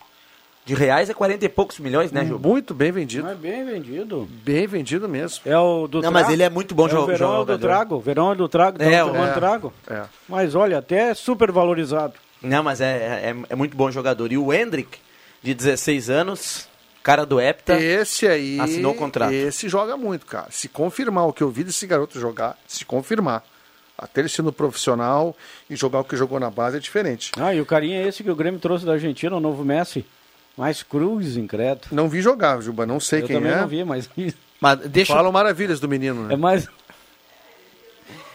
De 0.68 0.74
reais 0.76 1.10
é 1.10 1.14
40 1.14 1.46
e 1.46 1.50
poucos 1.50 1.80
milhões, 1.80 2.12
né, 2.12 2.26
Ju? 2.26 2.38
Muito 2.38 2.74
bem 2.74 2.92
vendido. 2.92 3.26
É 3.28 3.34
bem 3.34 3.64
vendido. 3.66 4.28
Bem 4.44 4.68
vendido 4.68 5.08
mesmo. 5.08 5.40
É 5.46 5.58
o 5.58 5.88
do 5.88 6.02
Não, 6.02 6.12
Trago. 6.12 6.14
mas 6.14 6.30
ele 6.30 6.44
é 6.44 6.50
muito 6.50 6.76
bom 6.76 6.88
é 6.88 6.90
jo- 6.90 6.98
o 7.00 7.06
Verão 7.06 7.28
é 7.28 7.40
o 7.40 7.46
do 7.46 7.54
jogador. 7.54 7.68
Trago. 7.68 7.96
O 7.96 8.00
Verão 8.02 8.32
é 8.34 8.36
do 8.36 8.50
Trago. 8.50 8.84
É, 8.84 8.94
É, 8.96 9.04
o- 9.06 9.16
é. 9.16 9.32
Trago. 9.34 9.74
É. 9.90 10.02
Mas 10.28 10.56
olha, 10.56 10.78
até 10.80 11.12
é 11.12 11.14
super 11.14 11.54
valorizado. 11.54 12.16
Não, 12.42 12.62
mas 12.64 12.82
é, 12.82 13.32
é, 13.32 13.36
é 13.50 13.56
muito 13.56 13.78
bom 13.78 13.90
jogador. 13.90 14.30
E 14.32 14.38
o 14.38 14.52
Hendrick, 14.54 15.00
de 15.42 15.54
16 15.54 16.10
anos, 16.10 16.68
cara 17.02 17.26
do 17.26 17.40
Hepta, 17.40 17.80
Esse 17.82 18.28
aí. 18.28 18.60
assinou 18.60 18.92
o 18.92 18.96
contrato. 18.96 19.32
Esse 19.32 19.70
joga 19.70 19.96
muito, 19.96 20.26
cara. 20.26 20.48
Se 20.50 20.68
confirmar 20.68 21.28
o 21.28 21.34
que 21.34 21.42
eu 21.44 21.50
vi 21.50 21.64
desse 21.64 21.88
garoto 21.88 22.20
jogar, 22.20 22.58
se 22.68 22.84
confirmar. 22.84 23.42
Até 23.98 24.20
ele 24.22 24.28
sendo 24.30 24.52
profissional 24.52 25.34
e 25.70 25.76
jogar 25.78 26.02
o 26.02 26.04
que 26.04 26.18
jogou 26.18 26.40
na 26.42 26.52
base 26.52 26.76
é 26.76 26.80
diferente. 26.82 27.32
Ah, 27.40 27.56
e 27.56 27.62
o 27.62 27.66
carinha 27.66 28.02
é 28.04 28.08
esse 28.10 28.22
que 28.22 28.30
o 28.30 28.36
Grêmio 28.36 28.60
trouxe 28.60 28.86
da 28.86 28.92
Argentina, 28.92 29.36
o 29.36 29.40
novo 29.40 29.64
Messi. 29.64 30.06
Mais 30.58 30.82
cruz, 30.82 31.38
incrédulo. 31.38 31.88
Não 31.92 32.10
vi 32.10 32.22
jogar, 32.22 32.60
Juba, 32.62 32.86
não 32.86 33.00
sei 33.00 33.22
Eu 33.22 33.28
quem 33.28 33.36
também 33.38 33.52
é. 33.52 33.62
não 33.62 33.68
vi, 33.68 33.84
mas 33.84 34.10
Mas 34.60 34.80
deixa, 34.80 35.14
Falam 35.14 35.32
maravilhas 35.32 35.80
do 35.80 35.88
menino, 35.88 36.24
né? 36.24 36.34
é 36.34 36.38
mais... 36.38 36.68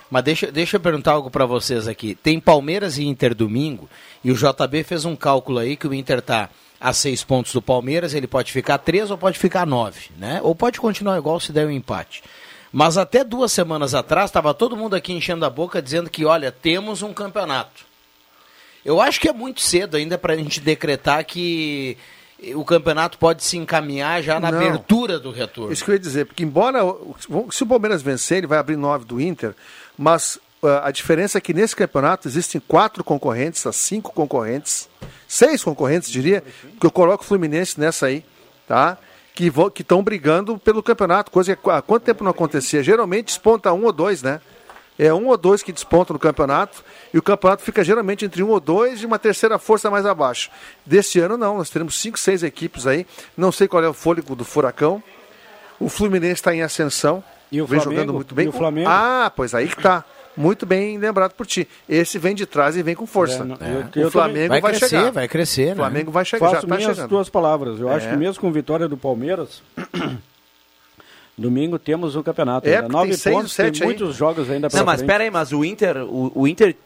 mas 0.09 0.23
deixa, 0.23 0.53
deixa 0.53 0.77
eu 0.77 0.81
perguntar 0.81 1.13
algo 1.13 1.31
pra 1.31 1.47
vocês 1.47 1.89
aqui. 1.89 2.15
Tem 2.15 2.39
Palmeiras 2.39 2.97
e 2.97 3.05
Inter 3.05 3.35
domingo, 3.35 3.89
e 4.23 4.31
o 4.31 4.37
JB 4.37 4.85
fez 4.85 5.05
um 5.05 5.17
cálculo 5.17 5.59
aí 5.59 5.77
que 5.77 5.89
o 5.89 5.93
Inter 5.93 6.23
tá 6.23 6.49
a 6.81 6.93
seis 6.93 7.23
pontos 7.23 7.53
do 7.53 7.63
Palmeiras, 7.63 8.15
ele 8.15 8.27
pode 8.27 8.53
ficar 8.53 8.79
três 8.79 9.11
ou 9.11 9.19
pode 9.19 9.39
ficar 9.39 9.67
nove, 9.67 10.11
né? 10.17 10.41
Ou 10.43 10.55
pode 10.55 10.81
continuar 10.81 11.17
igual 11.17 11.39
se 11.39 11.53
der 11.53 11.67
um 11.67 11.71
empate. 11.71 12.23
Mas 12.73 12.97
até 12.97 13.23
duas 13.23 13.53
semanas 13.53 13.95
atrás, 13.95 14.31
estava 14.31 14.55
todo 14.55 14.77
mundo 14.77 14.97
aqui 14.97 15.13
enchendo 15.13 15.45
a 15.45 15.51
boca 15.51 15.83
dizendo 15.83 16.09
que, 16.09 16.25
olha, 16.25 16.51
temos 16.51 17.03
um 17.03 17.13
campeonato. 17.13 17.85
Eu 18.85 19.01
acho 19.01 19.21
que 19.21 19.29
é 19.29 19.33
muito 19.33 19.61
cedo 19.61 19.97
ainda 19.97 20.19
para 20.19 20.33
a 20.33 20.37
gente 20.37 20.61
decretar 20.61 21.25
que 21.25 21.97
o 22.55 22.65
campeonato 22.65 23.19
pode 23.19 23.45
se 23.45 23.57
encaminhar 23.57 24.23
já 24.23 24.41
na 24.41 24.51
Não. 24.51 24.59
abertura 24.59 25.19
do 25.19 25.31
retorno. 25.31 25.73
Isso 25.73 25.85
que 25.85 25.91
eu 25.91 25.95
ia 25.95 26.01
dizer, 26.01 26.27
porque 26.27 26.43
embora 26.43 26.81
se 27.51 27.63
o 27.63 27.67
Palmeiras 27.67 28.03
vencer, 28.03 28.39
ele 28.39 28.47
vai 28.49 28.59
abrir 28.59 28.77
nove 28.77 29.05
do 29.05 29.21
Inter, 29.21 29.55
mas 29.97 30.41
ah, 30.63 30.89
a 30.89 30.91
diferença 30.91 31.39
é 31.39 31.41
que 31.41 31.55
nesse 31.55 31.77
campeonato 31.77 32.27
existem 32.27 32.61
quatro 32.67 33.05
concorrentes, 33.05 33.65
a 33.67 33.73
cinco 33.73 34.13
concorrentes, 34.13 34.89
seis 35.29 35.63
concorrentes, 35.63 36.11
diria, 36.11 36.43
que 36.81 36.87
eu 36.87 36.91
coloco 36.91 37.23
o 37.23 37.27
Fluminense 37.27 37.79
nessa 37.79 38.07
aí, 38.07 38.25
tá? 38.67 38.99
Que 39.35 39.51
estão 39.79 40.03
brigando 40.03 40.59
pelo 40.59 40.83
campeonato, 40.83 41.31
coisa 41.31 41.57
que 41.57 41.71
há 41.71 41.81
quanto 41.81 42.03
tempo 42.03 42.23
não 42.23 42.33
acontecia? 42.33 42.83
Geralmente 42.83 43.27
desponta 43.27 43.73
um 43.73 43.85
ou 43.85 43.93
dois, 43.93 44.23
né? 44.23 44.41
É 44.99 45.13
um 45.13 45.27
ou 45.29 45.37
dois 45.37 45.63
que 45.63 45.73
despontam 45.73 46.15
no 46.15 46.21
campeonato 46.21 46.85
e 47.13 47.19
o 47.19 47.23
campeonato 47.23 47.63
fica 47.63 47.83
geralmente 47.83 48.25
entre 48.25 48.43
um 48.43 48.51
ou 48.51 48.61
dois 48.61 49.03
e 49.03 49.07
uma 49.07 49.19
terceira 49.19 49.59
força 49.59 49.91
mais 49.91 50.05
abaixo. 50.07 50.51
Deste 50.85 51.19
ano 51.19 51.37
não, 51.37 51.57
nós 51.59 51.71
teremos 51.71 51.99
cinco, 51.99 52.19
seis 52.19 52.43
equipes 52.43 52.87
aí. 52.87 53.07
Não 53.37 53.51
sei 53.51 53.67
qual 53.67 53.83
é 53.83 53.89
o 53.89 53.95
fôlego 53.95 54.35
do 54.37 54.45
furacão. 54.45 55.03
O 55.81 55.89
Fluminense 55.89 56.35
está 56.35 56.55
em 56.55 56.63
ascensão. 56.63 57.25
E 57.51 57.61
o 57.61 57.67
vem 57.67 57.81
Flamengo? 57.81 58.01
jogando 58.01 58.15
muito 58.17 58.35
bem. 58.35 58.47
E 58.47 58.49
o 58.49 58.53
Flamengo? 58.53 58.89
Ah, 58.91 59.31
pois 59.35 59.55
aí 59.55 59.67
que 59.69 59.81
tá. 59.83 60.05
Muito 60.35 60.65
bem 60.65 60.97
lembrado 60.97 61.33
por 61.33 61.47
ti. 61.47 61.69
Esse 61.87 62.19
vem 62.19 62.35
de 62.35 62.47
trás 62.47 62.75
e 62.77 62.83
vem 62.83 62.95
com 62.95 63.07
força. 63.07 63.43
É, 63.43 63.45
não- 63.45 63.57
o 63.57 63.59
eu- 63.99 64.03
eu 64.05 64.11
Flamengo 64.11 64.49
Vai, 64.49 64.61
vai, 64.63 64.71
crescer, 64.73 64.89
chegar. 64.97 65.11
vai 65.13 65.29
crescer, 65.29 65.67
O 65.67 65.69
né? 65.71 65.75
Flamengo 65.77 66.11
vai 66.11 66.25
chegar, 66.25 66.47
Faço 66.47 66.63
já 66.63 66.69
tá 66.69 66.77
minhas 66.77 66.95
chegando. 66.97 67.09
tuas 67.11 67.29
palavras. 67.29 67.79
Eu 67.79 67.91
acho 67.91 68.07
É. 68.07 68.11
que 68.11 68.17
mesmo 68.17 68.41
com 68.41 68.51
vitória 68.51 68.89
do 68.89 68.97
Palmeiras, 68.97 69.63
domingo 71.37 71.79
temos 71.79 72.15
o 72.17 72.23
campeonato. 72.23 72.69
É, 72.69 72.77
ainda. 72.77 72.89
Nove 72.89 73.09
tem 73.11 73.17
seis, 73.19 73.37
pontos, 73.37 73.53
sete 73.53 73.81
tem 73.81 73.89
aí. 73.89 73.95
muitos 73.97 74.17
jogos 74.17 74.51
ainda 74.51 74.69
pra 74.69 74.79
Não, 74.79 74.87
mas 74.87 74.97
frente. 75.01 75.09
pera 75.11 75.25
aí, 75.25 75.31
mas 75.31 75.53
o 75.53 75.65
Inter, 75.65 75.99
o, 76.05 76.33
o 76.35 76.47
Inter 76.49 76.77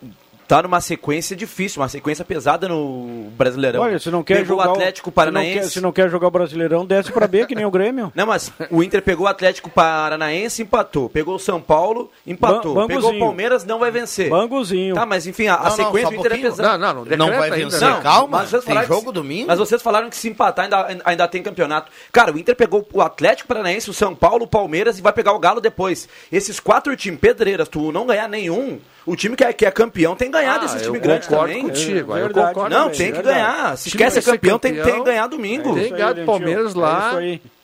tá 0.47 0.62
numa 0.62 0.80
sequência 0.80 1.34
difícil, 1.36 1.80
uma 1.82 1.88
sequência 1.88 2.24
pesada 2.24 2.68
no 2.68 3.28
Brasileirão. 3.36 3.82
Olha, 3.82 3.99
se 3.99 4.11
não 4.11 4.22
quer 4.22 4.38
pegou 4.38 4.57
jogar 4.59 4.68
o 4.70 4.72
Atlético 4.72 5.11
se 5.11 5.14
Paranaense. 5.14 5.55
não, 5.57 5.62
quer, 5.62 5.68
se 5.70 5.80
não 5.80 5.92
quer 5.92 6.11
jogar 6.11 6.28
o 6.28 6.30
Brasileirão, 6.30 6.86
desce 6.86 7.12
pra 7.12 7.26
B, 7.26 7.47
que 7.47 7.55
nem 7.55 7.64
o 7.64 7.70
Grêmio. 7.70 8.12
Não, 8.16 8.26
mas 8.26 8.53
o 8.70 8.82
Inter 8.82 9.03
pegou 9.03 9.26
o 9.26 9.28
Atlético 9.28 9.68
Paranaense, 9.70 10.62
empatou. 10.62 11.09
Pegou 11.09 11.34
o 11.34 11.38
São 11.38 11.61
Paulo, 11.61 12.11
empatou. 12.26 12.74
Ban- 12.74 12.86
pegou 12.86 13.14
o. 13.14 13.18
Palmeiras, 13.18 13.64
não 13.64 13.78
vai 13.78 13.90
vencer. 13.90 14.30
Banguzinho. 14.30 14.94
Tá, 14.94 15.05
mas 15.07 15.26
enfim, 15.26 15.49
a, 15.49 15.55
a 15.55 15.57
Não, 15.57 15.64
não, 15.64 15.70
sequência 15.76 16.03
só 16.03 16.11
do 16.11 16.16
um 16.16 16.20
Inter 16.20 16.32
é 16.32 16.36
pesada. 16.38 16.78
Não, 16.78 16.94
não, 16.94 17.05
não 17.05 17.16
Não 17.16 17.26
vai 17.38 17.51
ainda, 17.51 17.57
vencer, 17.70 17.88
né? 17.88 18.01
calma. 18.03 18.38
Mas 18.38 18.51
vocês 18.51 18.64
Tem 18.64 18.82
jogo 18.84 19.07
que, 19.07 19.12
domingo? 19.12 19.47
Mas 19.49 19.59
vocês 19.59 19.82
falaram 19.82 20.09
que 20.11 20.16
se 20.16 20.28
empatar 20.28 20.64
ainda, 20.64 21.03
ainda 21.05 21.28
tem 21.28 21.42
campeonato. 21.42 21.90
Cara, 22.12 22.32
o 22.32 22.38
Inter 22.38 22.55
pegou 22.57 22.86
o 22.92 23.01
Atlético 23.03 23.49
Paranaense, 23.49 23.90
o 23.90 23.94
São 23.94 24.14
Paulo, 24.14 24.44
o 24.44 24.49
Palmeiras 24.49 24.99
e 24.99 25.03
vai 25.03 25.12
pegar 25.12 25.32
o 25.32 25.38
Galo 25.38 25.61
depois. 25.61 26.09
Esses 26.30 26.61
quatro 26.61 26.94
times 26.97 27.20
pedreiras, 27.20 27.68
tu 27.68 27.90
não 27.92 28.07
ganhar 28.07 28.28
nenhum, 28.28 28.78
o 29.07 29.16
time 29.16 29.36
que 29.36 29.44
é, 29.44 29.52
que 29.52 29.64
é 29.64 29.70
campeão 29.70 30.14
tem 30.16 30.28
que 30.30 30.36
ganhar 30.36 30.57
Ah, 30.57 30.59
desses 30.59 30.82
eu 30.82 30.88
times 30.88 31.00
grandes 31.00 31.28
concordo 31.28 31.52
também. 31.54 31.68
contigo, 31.68 32.12
aí 32.12 32.20
eu 32.20 32.26
Verdade. 32.26 32.54
concordo 32.54 32.74
Não, 32.76 32.84
contigo. 32.88 32.98
tem 32.98 33.07
que 33.07 33.22
verdade. 33.22 33.36
ganhar. 33.38 33.76
Se 33.78 33.90
time 33.90 33.98
quer 34.04 34.11
ser 34.11 34.14
vai 34.16 34.22
ser 34.22 34.30
campeão, 34.32 34.59
tem, 34.59 34.74
campeão. 34.74 34.98
que 34.98 35.04
ganhar 35.04 35.26
domingo. 35.28 35.74
Tem 35.74 35.84
que 35.84 35.90
ganhar 35.90 36.12
do. 36.12 36.24
Palmeiras 36.24 36.74
É 36.74 36.78
lá, 36.78 37.12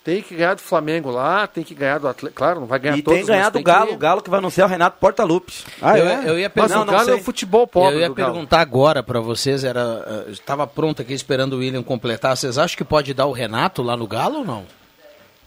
tem 0.04 0.20
que 0.22 0.34
ganhar 0.34 0.54
do 0.54 0.60
Flamengo 0.60 1.10
lá, 1.10 1.46
tem 1.46 1.62
que 1.64 1.74
ganhar 1.74 1.98
do 1.98 2.08
Atlético. 2.08 2.36
Claro, 2.38 2.60
não 2.60 2.66
vai 2.66 2.78
ganhar 2.78 2.96
E 2.96 3.02
todos, 3.02 3.16
tem 3.18 3.24
que 3.26 3.30
ganhar 3.32 3.44
mas 3.44 3.52
do 3.52 3.56
tem 3.56 3.62
Galo, 3.64 3.86
que- 3.88 3.94
o 3.94 3.98
Galo 3.98 4.22
que 4.22 4.30
vai 4.30 4.38
anunciar 4.38 4.66
o 4.66 4.70
Renato 4.70 4.98
Portaluppi. 4.98 5.52
Ah, 5.80 5.98
eu, 5.98 6.06
é? 6.08 6.22
eu 6.30 6.38
ia 6.38 6.50
Mas 6.54 6.66
perguntar. 6.68 6.92
o 6.92 6.96
Galo 6.96 7.10
é 7.10 7.14
o 7.14 7.22
futebol 7.22 7.66
pobre 7.66 7.94
eu 7.96 8.00
ia 8.00 8.08
do 8.08 8.14
Galo. 8.14 8.32
perguntar 8.32 8.60
agora 8.60 9.02
pra 9.02 9.20
vocês, 9.20 9.62
era, 9.64 10.24
eh, 10.28 10.30
estava 10.32 10.66
pronto 10.66 11.02
aqui 11.02 11.12
esperando 11.12 11.52
o 11.54 11.58
William 11.58 11.82
completar. 11.82 12.36
Vocês 12.36 12.58
acham 12.58 12.76
que 12.76 12.84
pode 12.84 13.12
dar 13.14 13.26
o 13.26 13.32
Renato 13.32 13.82
lá 13.82 13.96
no 13.96 14.06
Galo 14.06 14.38
ou 14.38 14.44
não? 14.44 14.64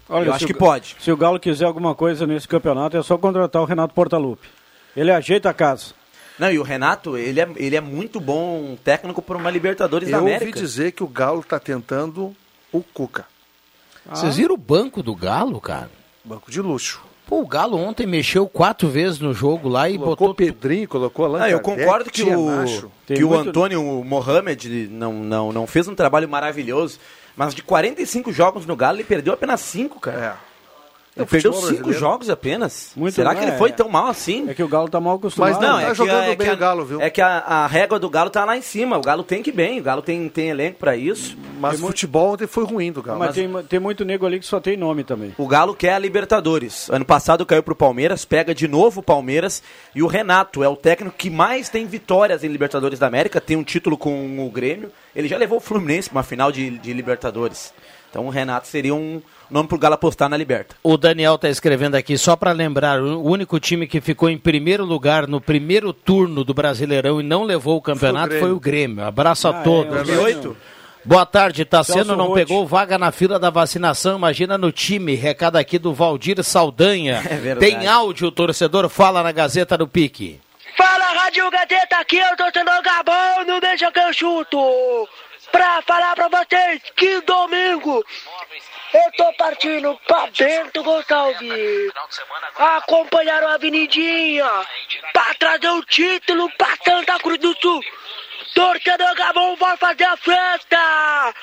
Olha, 0.08 0.28
Eu 0.28 0.34
acho 0.34 0.44
o 0.46 0.48
que 0.48 0.54
pode. 0.54 0.96
Se 1.00 1.12
o 1.12 1.18
Galo 1.18 1.40
quiser 1.40 1.66
alguma 1.66 1.96
coisa 1.96 2.28
nesse 2.28 2.48
campeonato, 2.48 2.96
é 2.96 3.02
só 3.02 3.18
contratar 3.18 3.62
o 3.62 3.66
Renato 3.66 3.94
Portaluppi. 3.94 4.48
Ele 4.96 5.12
ajeita 5.12 5.50
a 5.50 5.54
casa. 5.54 5.94
Não, 6.38 6.52
e 6.52 6.60
o 6.60 6.64
Renato, 6.64 7.18
ele 7.18 7.40
é, 7.40 7.48
ele 7.56 7.76
é 7.76 7.82
muito 7.82 8.20
bom 8.20 8.78
técnico 8.84 9.22
para 9.22 9.38
uma 9.38 9.50
Libertadores 9.50 10.10
da 10.10 10.18
Eu 10.18 10.22
ouvi 10.24 10.36
América. 10.36 10.60
dizer 10.60 10.92
que 10.92 11.04
o 11.04 11.08
Galo 11.08 11.40
está 11.40 11.60
tentando 11.60 12.36
o 12.72 12.82
Cuca. 12.82 13.26
Vocês 14.10 14.36
viram 14.36 14.54
o 14.54 14.58
banco 14.58 15.02
do 15.02 15.16
Galo, 15.16 15.60
cara? 15.62 15.90
Banco 16.24 16.52
de 16.52 16.62
luxo. 16.62 17.02
Pô, 17.26 17.42
o 17.42 17.48
Galo 17.48 17.78
ontem 17.78 18.06
mexeu 18.06 18.48
quatro 18.48 18.88
vezes 18.88 19.20
no 19.20 19.34
jogo 19.34 19.68
lá 19.68 19.90
e 19.90 19.98
Colocou 19.98 20.28
botou. 20.28 20.36
Pedrinho, 20.36 20.88
colocou 20.88 21.26
Allan 21.26 21.42
Ah, 21.42 21.50
eu 21.50 21.60
concordo 21.60 22.12
que 22.12 22.22
o, 22.22 22.90
que 23.08 23.24
o 23.24 23.34
Antônio 23.34 23.82
Mohamed 24.04 24.90
não, 24.92 25.14
não, 25.14 25.52
não 25.52 25.66
fez 25.66 25.88
um 25.88 25.96
trabalho 25.96 26.30
maravilhoso, 26.30 27.00
mas 27.36 27.56
de 27.56 27.64
45 27.64 28.32
jogos 28.32 28.66
no 28.68 28.76
Galo, 28.76 28.98
ele 28.98 29.04
perdeu 29.04 29.34
apenas 29.34 29.62
5, 29.62 30.00
cara. 30.00 30.38
É. 30.40 30.55
Ele 31.18 31.26
perdeu 31.26 31.54
5 31.54 31.66
brasileiro- 31.68 32.00
jogos 32.00 32.30
apenas. 32.30 32.92
Muito 32.96 33.14
Será 33.16 33.30
bem, 33.30 33.40
que 33.40 33.46
ele 33.46 33.52
é. 33.54 33.58
foi 33.58 33.72
tão 33.72 33.88
mal 33.88 34.08
assim? 34.08 34.50
É 34.50 34.54
que 34.54 34.62
o 34.62 34.68
Galo 34.68 34.90
tá 34.90 35.00
mal 35.00 35.16
acostumado. 35.16 35.52
Mas 35.54 35.62
não, 35.62 35.80
é 35.80 35.84
tá 35.86 35.92
que 35.92 35.96
jogando 35.98 36.20
a- 36.20 36.26
é 36.26 36.36
bem 36.36 36.38
que 36.46 36.50
a- 36.50 36.54
o 36.54 36.58
Galo, 36.58 36.86
viu? 36.86 37.02
É 37.02 37.10
que 37.10 37.22
a, 37.22 37.38
a 37.40 37.68
régua 37.68 37.98
do 37.98 38.10
Galo 38.10 38.30
tá 38.30 38.44
lá 38.44 38.58
em 38.58 38.62
cima. 38.62 38.98
O 38.98 39.02
Galo 39.02 39.24
tem 39.24 39.42
que 39.42 39.50
ir 39.50 39.54
bem. 39.54 39.80
O 39.80 39.84
Galo 39.84 40.02
tem, 40.02 40.28
tem 40.28 40.50
elenco 40.50 40.78
pra 40.80 40.98
isso. 40.98 41.38
Mas 41.58 41.82
o 41.82 41.88
futebol 41.88 42.34
ontem 42.34 42.48
foi 42.48 42.66
ruim 42.66 42.92
do 42.92 43.02
Galo. 43.02 43.18
Mas 43.20 43.34
tem, 43.34 43.50
tem 43.64 43.80
muito 43.80 44.04
nego 44.04 44.26
ali 44.26 44.40
que 44.42 44.46
só 44.46 44.60
tem 44.60 44.76
nome 44.76 45.06
também. 45.06 45.34
O 45.38 45.48
Galo 45.48 45.74
quer 45.74 45.94
a 45.94 46.00
Libertadores. 46.00 46.90
Ano 46.90 47.06
passado 47.06 47.46
caiu 47.46 47.64
pro 47.64 47.76
Palmeiras, 47.76 48.26
pega 48.26 48.54
de 48.54 48.68
novo 48.68 49.00
o 49.00 49.04
Palmeiras. 49.04 49.64
E 49.96 50.04
o 50.04 50.08
Renato 50.08 50.64
é 50.64 50.68
o 50.68 50.76
técnico 50.76 51.16
que 51.18 51.30
mais 51.30 51.70
tem 51.70 51.86
vitórias 51.86 52.44
em 52.44 52.50
Libertadores 52.50 53.00
da 53.00 53.08
América. 53.08 53.40
Tem 53.40 53.56
um 53.56 53.64
título 53.64 53.98
com 53.98 54.46
o 54.46 54.50
Grêmio. 54.50 54.92
Ele 55.16 55.30
já 55.30 55.38
levou 55.38 55.60
o 55.60 55.62
Fluminense 55.62 56.10
pra 56.10 56.18
uma 56.18 56.24
final 56.24 56.52
de, 56.52 56.72
de 56.72 56.92
Libertadores. 56.92 57.74
Então 58.10 58.26
o 58.26 58.30
Renato 58.30 58.68
seria 58.68 58.96
um 58.96 59.22
nome 59.50 59.68
pro 59.68 59.78
Galo 59.78 59.96
apostar 59.96 60.30
na 60.30 60.38
Liberta. 60.38 60.76
O 60.84 60.98
Daniel 60.98 61.38
tá 61.38 61.50
escrevendo 61.50 61.96
aqui, 61.96 62.18
só 62.18 62.36
pra 62.36 62.52
lembrar, 62.52 63.02
o 63.02 63.22
único 63.24 63.60
time 63.60 63.88
que 63.88 64.00
ficou 64.02 64.30
em 64.30 64.38
primeiro 64.38 64.86
lugar 64.86 65.28
no 65.28 65.40
primeiro 65.42 65.92
turno 65.94 66.44
do 66.44 66.54
Brasileirão 66.54 67.20
e 67.20 67.24
não 67.24 67.44
levou 67.44 67.78
o 67.78 67.82
campeonato 67.82 68.30
Foi 68.30 68.38
o 68.38 68.42
foi 68.42 68.52
o 68.54 68.60
Grêmio. 68.60 69.04
Abraço 69.04 69.48
a 69.48 69.58
Ah, 69.58 69.60
é, 69.60 69.64
todos. 69.64 69.92
o 69.92 70.04
2008? 70.06 70.58
Boa 71.04 71.24
tarde, 71.26 71.64
Tassiano 71.66 72.04
Celso 72.06 72.18
não 72.18 72.30
Rotti. 72.30 72.46
pegou 72.48 72.66
vaga 72.66 72.98
na 72.98 73.12
fila 73.12 73.38
da 73.38 73.52
vacinação, 73.52 74.18
imagina 74.18 74.58
no 74.58 74.72
time. 74.72 75.14
Recado 75.14 75.56
aqui 75.58 75.78
do 75.78 75.94
Valdir 75.94 76.44
Saldanha. 76.44 77.22
É 77.30 77.36
verdade. 77.36 77.60
Tem 77.72 77.86
áudio, 77.88 78.30
o 78.30 78.32
torcedor 78.32 78.90
fala 78.90 79.22
na 79.22 79.32
Gazeta 79.32 79.78
do 79.78 79.88
Pique. 79.88 80.42
Fala, 80.76 81.06
Rádio 81.22 81.50
Gazeta, 81.52 81.98
aqui 82.00 82.18
eu 82.18 82.36
tô 82.36 82.44
sendo 82.52 82.72
Gabão, 82.82 83.46
não 83.46 83.60
deixa 83.60 83.92
que 83.92 84.00
eu 84.00 84.12
chuto. 84.14 84.58
Pra 85.52 85.82
falar 85.84 86.16
pra 86.16 86.28
vocês 86.28 86.82
que 86.96 87.22
domingo 87.22 88.06
eu 88.94 89.12
tô 89.18 89.34
partindo 89.34 90.00
pra 90.08 90.28
Bento 90.28 90.84
Gonçalves. 90.84 91.92
Acompanhar 92.58 93.44
a 93.44 93.56
Avenidinha 93.56 94.50
pra 95.14 95.34
trazer 95.36 95.70
o 95.70 95.84
título 95.84 96.50
pra 96.58 96.78
Santa 96.84 97.20
Cruz 97.20 97.40
do 97.40 97.56
Sul. 97.62 97.84
Torcedor 98.54 99.16
Gabão 99.16 99.56
vai 99.58 99.76
fazer 99.78 100.06
a 100.06 100.18
festa. 100.18 101.34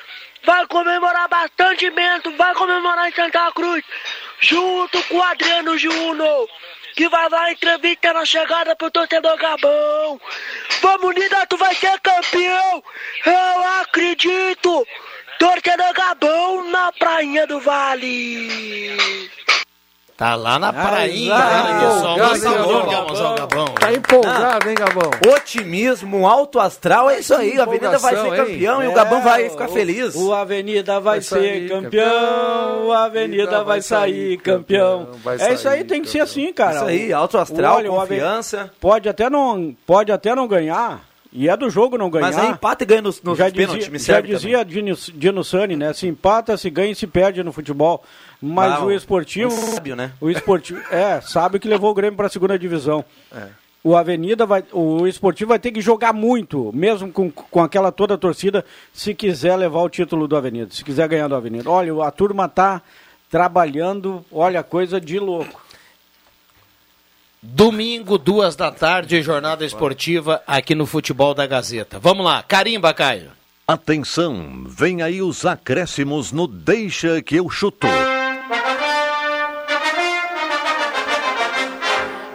Vai 0.45 0.67
comemorar 0.67 1.29
bastante 1.29 1.91
Bento, 1.91 2.31
vai 2.37 2.55
comemorar 2.55 3.09
em 3.09 3.15
Santa 3.15 3.53
Cruz. 3.53 3.85
Junto 4.41 5.03
com 5.05 5.17
o 5.17 5.23
Adriano 5.23 5.77
Júnior 5.79 6.49
que 6.95 7.09
vai 7.09 7.29
lá 7.29 7.53
entrevista 7.53 8.13
na 8.13 8.25
chegada 8.25 8.77
pro 8.77 8.91
torcedor 8.91 9.37
Gabão. 9.37 10.21
Vamos, 10.81 11.05
Unida, 11.05 11.47
tu 11.47 11.57
vai 11.57 11.75
ser 11.75 11.99
campeão! 12.01 12.83
Eu 13.25 13.81
acredito! 13.81 14.87
Torcedor 15.39 15.93
Gabão 15.95 16.71
na 16.71 16.93
Prainha 16.93 17.47
do 17.47 17.61
Vale! 17.61 19.31
Tá 20.23 20.37
lá 20.37 20.57
na 20.57 20.73
prainha, 20.73 21.35
o 21.35 23.35
Gabão. 23.35 23.65
Tá 23.75 23.93
empolgado, 23.93 24.69
hein, 24.69 24.77
Gabão? 24.77 25.11
Otimismo, 25.35 26.29
alto 26.29 26.61
astral, 26.61 27.11
é 27.11 27.19
isso 27.19 27.35
aí. 27.35 27.59
A 27.59 27.65
Avenida 27.65 27.99
vai 27.99 28.15
ser 28.15 28.27
hein? 28.27 28.37
campeão 28.37 28.83
e 28.85 28.87
o 28.87 28.91
É, 28.93 28.95
Gabão 28.95 29.21
vai 29.21 29.51
ficar 29.51 29.69
o- 29.69 29.73
feliz. 29.73 30.15
O 30.15 30.33
Avenida 30.33 31.01
vai, 31.01 31.15
Vai 31.15 31.21
ser 31.23 31.29
sair 31.35 31.69
campeão, 31.69 32.93
a 32.93 33.03
Avenida 33.05 33.65
vai 33.65 33.83
sair 33.83 34.37
campeão. 34.39 35.09
vai 35.25 35.35
É 35.35 35.37
isso 35.39 35.47
aí, 35.51 35.59
sair 35.59 35.85
tem 35.85 36.03
que 36.03 36.09
ser 36.09 36.19
campeão. 36.21 36.45
assim, 36.45 36.53
cara. 36.53 36.75
Isso 36.77 36.85
aí, 36.85 37.13
alto 37.13 37.37
astral, 37.39 37.77
Olha, 37.79 37.91
o 37.91 37.95
confiança. 37.97 38.71
Pode 38.81 39.09
até 39.09 39.29
não, 39.29 39.75
pode 39.85 40.13
até 40.13 40.37
não 40.37 40.47
ganhar, 40.47 41.01
e 41.33 41.49
é 41.49 41.57
do 41.57 41.71
jogo 41.71 41.97
não 41.97 42.11
ganhar. 42.11 42.27
Mas 42.27 42.39
aí 42.39 42.51
empata 42.51 42.85
e 42.85 42.87
ganha 42.87 43.03
nos, 43.03 43.23
nos 43.23 43.39
já 43.39 43.51
pênaltis, 43.51 43.89
dizia, 43.91 44.15
já 44.15 44.21
dizia 44.21 44.65
Dino, 44.65 44.95
Dino 45.15 45.43
Sani, 45.43 45.77
né? 45.77 45.93
Se 45.93 46.07
empata, 46.07 46.57
se 46.57 46.69
ganha 46.69 46.93
e 46.93 46.95
se 46.95 47.07
perde 47.07 47.43
no 47.43 47.53
futebol. 47.53 48.05
Mas 48.41 48.73
Ah, 48.75 48.85
o 48.85 48.93
esportivo. 48.93 49.51
sábio, 49.51 49.97
né? 49.97 50.13
O 50.21 50.29
esportivo. 50.29 50.81
É, 50.93 51.21
sabe 51.23 51.59
que 51.59 51.67
levou 51.69 51.91
o 51.91 51.95
Grêmio 51.95 52.17
para 52.17 52.27
a 52.27 52.31
segunda 52.31 52.59
divisão. 52.59 53.05
É. 53.35 53.47
O 53.85 53.97
Avenida 53.97 54.45
vai. 54.47 54.63
O 54.73 55.07
esportivo 55.07 55.49
vai 55.49 55.59
ter 55.59 55.73
que 55.73 55.81
jogar 55.81 56.13
muito, 56.13 56.71
mesmo 56.75 57.11
com, 57.11 57.31
com 57.31 57.63
aquela 57.63 57.91
toda 57.91 58.15
a 58.15 58.19
torcida, 58.19 58.65
se 58.93 59.15
quiser 59.15 59.57
levar 59.57 59.81
o 59.81 59.89
título 59.89 60.29
do 60.29 60.37
Avenida, 60.37 60.71
se 60.71 60.85
quiser 60.85 61.09
ganhar 61.09 61.27
do 61.29 61.35
Avenida. 61.35 61.69
Olha, 61.69 61.93
a 62.05 62.11
turma 62.11 62.49
tá 62.49 62.81
trabalhando, 63.31 64.25
olha, 64.31 64.63
coisa 64.63 65.01
de 65.01 65.19
louco. 65.19 65.62
Domingo, 67.45 68.19
duas 68.19 68.55
da 68.55 68.71
tarde, 68.71 69.21
jornada 69.21 69.65
esportiva 69.67 70.41
aqui 70.47 70.77
no 70.77 70.87
Futebol 70.87 71.35
da 71.35 71.45
Gazeta. 71.45 71.99
Vamos 71.99 72.25
lá, 72.25 72.41
carimba, 72.41 72.95
Caio. 72.95 73.33
Atenção, 73.67 74.65
vem 74.69 75.03
aí 75.03 75.21
os 75.21 75.45
acréscimos 75.45 76.31
no 76.31 76.47
Deixa 76.47 77.21
que 77.21 77.35
eu 77.35 77.51
chuto. 77.51 77.89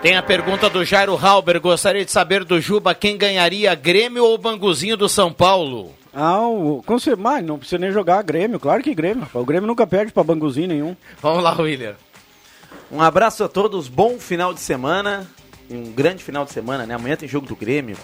Tem 0.01 0.17
a 0.17 0.21
pergunta 0.21 0.69
do 0.69 0.83
Jairo 0.83 1.15
Halber. 1.15 1.61
Gostaria 1.61 2.03
de 2.03 2.11
saber 2.11 2.43
do 2.43 2.59
Juba 2.59 2.93
quem 2.93 3.17
ganharia, 3.17 3.73
Grêmio 3.75 4.25
ou 4.25 4.37
Banguzinho 4.37 4.97
do 4.97 5.07
São 5.07 5.31
Paulo? 5.31 5.93
Ah, 6.13 6.41
o, 6.41 6.83
com 6.85 6.97
mas 7.17 7.45
não 7.45 7.57
precisa 7.57 7.79
nem 7.79 7.91
jogar 7.93 8.21
Grêmio, 8.23 8.59
claro 8.59 8.83
que 8.83 8.93
Grêmio. 8.93 9.25
O 9.33 9.45
Grêmio 9.45 9.67
nunca 9.67 9.87
perde 9.87 10.11
para 10.11 10.23
Banguzinho 10.23 10.67
nenhum. 10.67 10.97
Vamos 11.21 11.41
lá, 11.41 11.55
William. 11.57 11.95
Um 12.91 13.01
abraço 13.01 13.43
a 13.43 13.49
todos, 13.49 13.87
bom 13.87 14.17
final 14.19 14.53
de 14.53 14.59
semana. 14.59 15.27
Um 15.69 15.91
grande 15.91 16.23
final 16.23 16.45
de 16.45 16.51
semana, 16.51 16.85
né? 16.85 16.93
Amanhã 16.95 17.15
tem 17.17 17.27
jogo 17.27 17.45
do 17.45 17.55
Grêmio. 17.55 17.97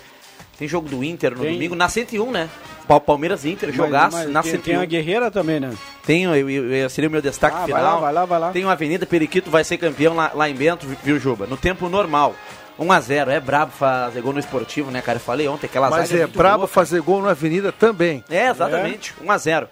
Tem 0.58 0.68
jogo 0.68 0.88
do 0.90 1.04
Inter 1.04 1.32
no 1.32 1.40
Tem. 1.44 1.54
domingo, 1.54 1.74
na 1.76 1.88
101, 1.90 2.30
né? 2.32 2.50
Pa- 2.88 3.00
Palmeiras 3.00 3.44
e 3.46 3.50
Inter, 3.50 3.70
Mas- 3.70 3.78
jogaço 3.78 4.18
mas 4.18 4.30
na 4.30 4.44
tem, 4.44 4.52
101. 4.52 4.64
tem 4.64 4.76
a 4.76 4.86
Guerreira 4.86 5.32
também, 5.32 5.60
né? 5.60 5.74
Tenho, 6.06 6.36
eu, 6.36 6.50
eu, 6.50 6.72
eu- 6.74 6.90
seria 6.90 7.08
o 7.08 7.12
meu 7.12 7.22
destaque 7.22 7.56
Ah, 7.56 7.60
vai 7.60 7.68
final. 7.68 7.84
lá, 7.96 8.00
vai 8.02 8.14
lá, 8.14 8.26
vai 8.26 8.40
lá. 8.40 8.52
Tem 8.52 8.64
uma 8.64 8.74
Avenida 8.74 9.06
Periquito, 9.06 9.50
vai 9.50 9.64
ser 9.64 9.78
campeão 9.78 10.14
lá, 10.16 10.32
lá 10.36 10.50
em 10.50 10.54
Bento, 10.54 10.86
viu, 11.04 11.18
Juba? 11.20 11.48
No 11.48 11.56
tempo 11.58 11.88
normal. 11.90 12.36
1x0, 12.78 13.30
é 13.30 13.40
brabo 13.40 13.72
fazer 13.72 14.20
gol 14.22 14.34
no 14.34 14.40
esportivo, 14.40 14.92
né, 14.92 15.02
cara? 15.02 15.18
Eu 15.18 15.22
falei 15.22 15.48
ontem, 15.48 15.68
aquela 15.68 15.90
Mas 15.90 16.12
é 16.12 16.18
muito 16.22 16.38
brabo 16.38 16.58
boa, 16.58 16.68
fazer 16.68 17.02
gol 17.02 17.22
na 17.22 17.32
Avenida 17.32 17.72
também. 17.72 18.24
É, 18.30 18.48
exatamente. 18.50 19.14
1x0. 19.24 19.68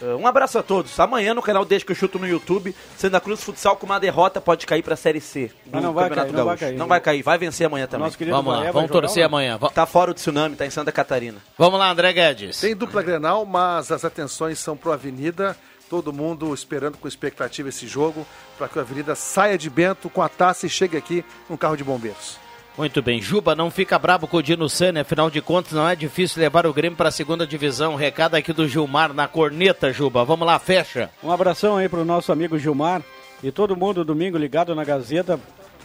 Uh, 0.00 0.16
Um 0.16 0.26
abraço 0.26 0.58
a 0.58 0.62
todos. 0.62 0.98
Amanhã 0.98 1.34
no 1.34 1.42
canal 1.42 1.64
Deixa 1.64 1.84
que 1.84 1.92
eu 1.92 1.96
chuto 1.96 2.18
no 2.18 2.26
YouTube, 2.26 2.74
Santa 2.96 3.20
Cruz 3.20 3.42
Futsal 3.42 3.76
com 3.76 3.86
uma 3.86 4.00
derrota 4.00 4.40
pode 4.40 4.66
cair 4.66 4.82
pra 4.82 4.96
Série 4.96 5.20
C. 5.20 5.48
do 5.64 5.72
Mas 5.72 5.82
não 5.82 5.92
vai 5.92 6.08
Campeonato 6.08 6.32
cair, 6.32 6.38
não 6.38 6.44
vai 6.46 6.56
cair. 6.56 6.76
Não 6.78 6.86
vai 6.86 7.00
cair, 7.00 7.22
vai 7.22 7.38
vencer 7.38 7.66
amanhã 7.66 7.86
também. 7.86 8.06
Nosso 8.06 8.18
querido 8.18 8.36
Vamos 8.36 8.52
lá, 8.52 8.72
vamos 8.72 8.90
torcer 8.90 9.24
amanhã. 9.24 9.58
Tá 9.72 9.86
fora 9.86 10.10
o 10.10 10.14
tsunami, 10.14 10.56
tá 10.56 10.66
em 10.66 10.70
Santa 10.70 10.90
Catarina. 10.90 11.38
Vamos 11.56 11.78
lá, 11.78 11.90
André 11.90 12.12
Guedes. 12.12 12.60
Tem 12.60 12.74
dupla 12.74 13.02
Grenal, 13.02 13.44
mas 13.44 13.92
as 13.92 14.04
atenções 14.04 14.58
são 14.58 14.76
pro 14.76 14.92
Avenida. 14.92 15.56
Todo 15.88 16.12
mundo 16.12 16.54
esperando 16.54 16.96
com 16.96 17.06
expectativa 17.06 17.68
esse 17.68 17.86
jogo 17.86 18.26
para 18.56 18.68
que 18.68 18.78
o 18.78 18.80
Avenida 18.80 19.14
saia 19.14 19.58
de 19.58 19.68
Bento 19.68 20.08
com 20.08 20.22
a 20.22 20.28
taça 20.28 20.64
e 20.64 20.70
chegue 20.70 20.96
aqui 20.96 21.24
num 21.48 21.56
carro 21.56 21.76
de 21.76 21.84
bombeiros. 21.84 22.39
Muito 22.78 23.02
bem. 23.02 23.20
Juba, 23.20 23.54
não 23.54 23.70
fica 23.70 23.98
brabo 23.98 24.26
com 24.26 24.38
o 24.38 24.42
Dino 24.42 24.68
Sani, 24.68 25.00
afinal 25.00 25.28
de 25.28 25.40
contas 25.40 25.72
não 25.72 25.88
é 25.88 25.94
difícil 25.94 26.40
levar 26.40 26.66
o 26.66 26.72
Grêmio 26.72 26.96
para 26.96 27.08
a 27.08 27.12
segunda 27.12 27.46
divisão. 27.46 27.94
Recado 27.94 28.36
aqui 28.36 28.52
do 28.52 28.66
Gilmar 28.66 29.12
na 29.12 29.28
corneta, 29.28 29.92
Juba. 29.92 30.24
Vamos 30.24 30.46
lá, 30.46 30.58
fecha. 30.58 31.10
Um 31.22 31.30
abração 31.30 31.76
aí 31.76 31.88
pro 31.88 32.04
nosso 32.04 32.32
amigo 32.32 32.58
Gilmar 32.58 33.02
e 33.42 33.50
todo 33.50 33.76
mundo 33.76 34.04
domingo 34.04 34.38
ligado 34.38 34.74
na 34.74 34.84
Gazeta. 34.84 35.38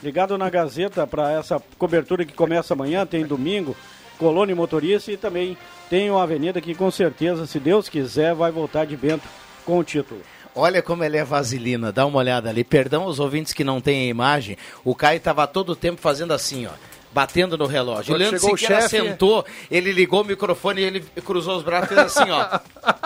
Ligado 0.03 0.37
na 0.37 0.49
Gazeta 0.49 1.07
para 1.07 1.31
essa 1.31 1.61
cobertura 1.77 2.25
que 2.25 2.33
começa 2.33 2.73
amanhã, 2.73 3.05
tem 3.05 3.25
domingo, 3.25 3.75
Colônia 4.19 4.55
Motorista 4.55 5.11
e 5.11 5.17
também 5.17 5.57
tem 5.89 6.11
uma 6.11 6.23
avenida 6.23 6.61
que 6.61 6.75
com 6.75 6.91
certeza, 6.91 7.45
se 7.47 7.59
Deus 7.59 7.89
quiser, 7.89 8.35
vai 8.35 8.51
voltar 8.51 8.85
de 8.85 8.95
Bento 8.95 9.27
com 9.65 9.79
o 9.79 9.83
título. 9.83 10.21
Olha 10.55 10.81
como 10.81 11.03
ele 11.03 11.17
é 11.17 11.23
vaselina, 11.23 11.91
dá 11.91 12.05
uma 12.05 12.17
olhada 12.19 12.49
ali. 12.49 12.63
Perdão 12.63 13.03
aos 13.03 13.19
ouvintes 13.19 13.51
que 13.53 13.63
não 13.63 13.81
têm 13.81 14.03
a 14.07 14.09
imagem. 14.09 14.57
O 14.83 14.95
Caio 14.95 15.17
estava 15.17 15.45
todo 15.45 15.71
o 15.71 15.75
tempo 15.75 15.99
fazendo 16.01 16.33
assim, 16.33 16.65
ó. 16.65 16.71
Batendo 17.11 17.57
no 17.57 17.65
relógio. 17.65 18.07
Quando 18.07 18.15
o 18.15 18.19
Leandro 18.19 18.39
chegou 18.39 18.55
o 18.55 18.57
Siqueira 18.57 18.81
chefe- 18.81 18.97
sentou, 19.01 19.45
ele 19.71 19.93
ligou 19.93 20.21
o 20.21 20.25
microfone 20.25 20.81
e 20.81 20.83
ele 20.83 20.99
cruzou 21.23 21.55
os 21.57 21.63
braços 21.63 21.91
e 21.91 21.95
fez 21.95 21.99
assim, 22.17 22.29
ó. 22.29 22.59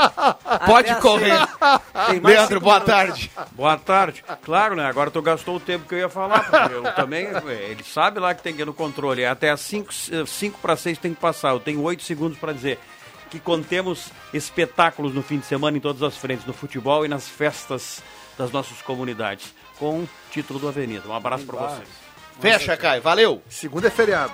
Pode 0.66 0.96
correr. 0.96 1.38
Leandro, 2.24 2.60
boa 2.60 2.80
tarde. 2.80 3.32
Boa 3.52 3.78
tarde. 3.78 4.24
Claro, 4.44 4.76
né? 4.76 4.86
Agora 4.86 5.12
tu 5.12 5.22
gastou 5.22 5.58
o 5.58 5.60
tempo 5.60 5.88
que 5.88 5.94
eu 5.96 6.00
ia 6.00 6.10
falar. 6.10 6.40
porque 6.50 6.74
Eu 6.74 6.84
também, 6.96 7.28
ele 7.70 7.84
sabe 7.84 8.20
lá 8.20 8.34
que 8.34 8.42
tem 8.42 8.54
que 8.54 8.62
ir 8.62 8.66
no 8.66 8.74
controle. 8.74 9.26
Até 9.26 9.52
as 9.52 9.62
5 9.62 10.58
para 10.60 10.76
6 10.76 10.98
tem 10.98 11.14
que 11.14 11.20
passar. 11.22 11.50
Eu 11.54 11.60
tenho 11.60 11.82
8 11.82 12.02
segundos 12.04 12.38
para 12.40 12.52
dizer 12.52 12.80
que 13.30 13.40
contemos 13.40 14.12
espetáculos 14.34 15.14
no 15.14 15.22
fim 15.22 15.40
de 15.40 15.46
semana 15.46 15.78
em 15.78 15.82
todas 15.82 16.04
as 16.04 16.18
frentes, 16.18 16.46
no 16.46 16.54
futebol 16.54 17.06
e 17.06 17.08
nas 17.08 17.28
festas 17.28 18.02
das 18.38 18.52
nossas 18.52 18.82
comunidades, 18.82 19.54
com 19.78 20.00
o 20.00 20.10
título 20.32 20.60
do 20.60 20.68
Avenida. 20.68 21.08
Um 21.08 21.14
abraço 21.14 21.46
para 21.46 21.68
vocês. 21.68 21.90
Fecha, 22.40 22.78
Caio. 22.78 23.02
Valeu. 23.02 23.44
Segunda 23.50 23.88
é 23.88 23.92
feriado. 23.92 24.34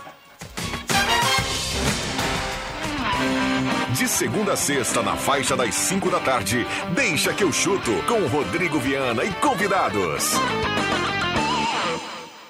De 3.97 4.07
segunda 4.09 4.53
a 4.53 4.57
sexta, 4.57 5.01
na 5.01 5.15
faixa 5.15 5.55
das 5.55 5.73
5 5.73 6.11
da 6.11 6.19
tarde, 6.19 6.67
deixa 6.93 7.33
que 7.33 7.43
eu 7.43 7.51
chuto 7.51 7.91
com 8.07 8.27
Rodrigo 8.27 8.77
Viana 8.77 9.23
e 9.23 9.31
convidados. 9.35 10.33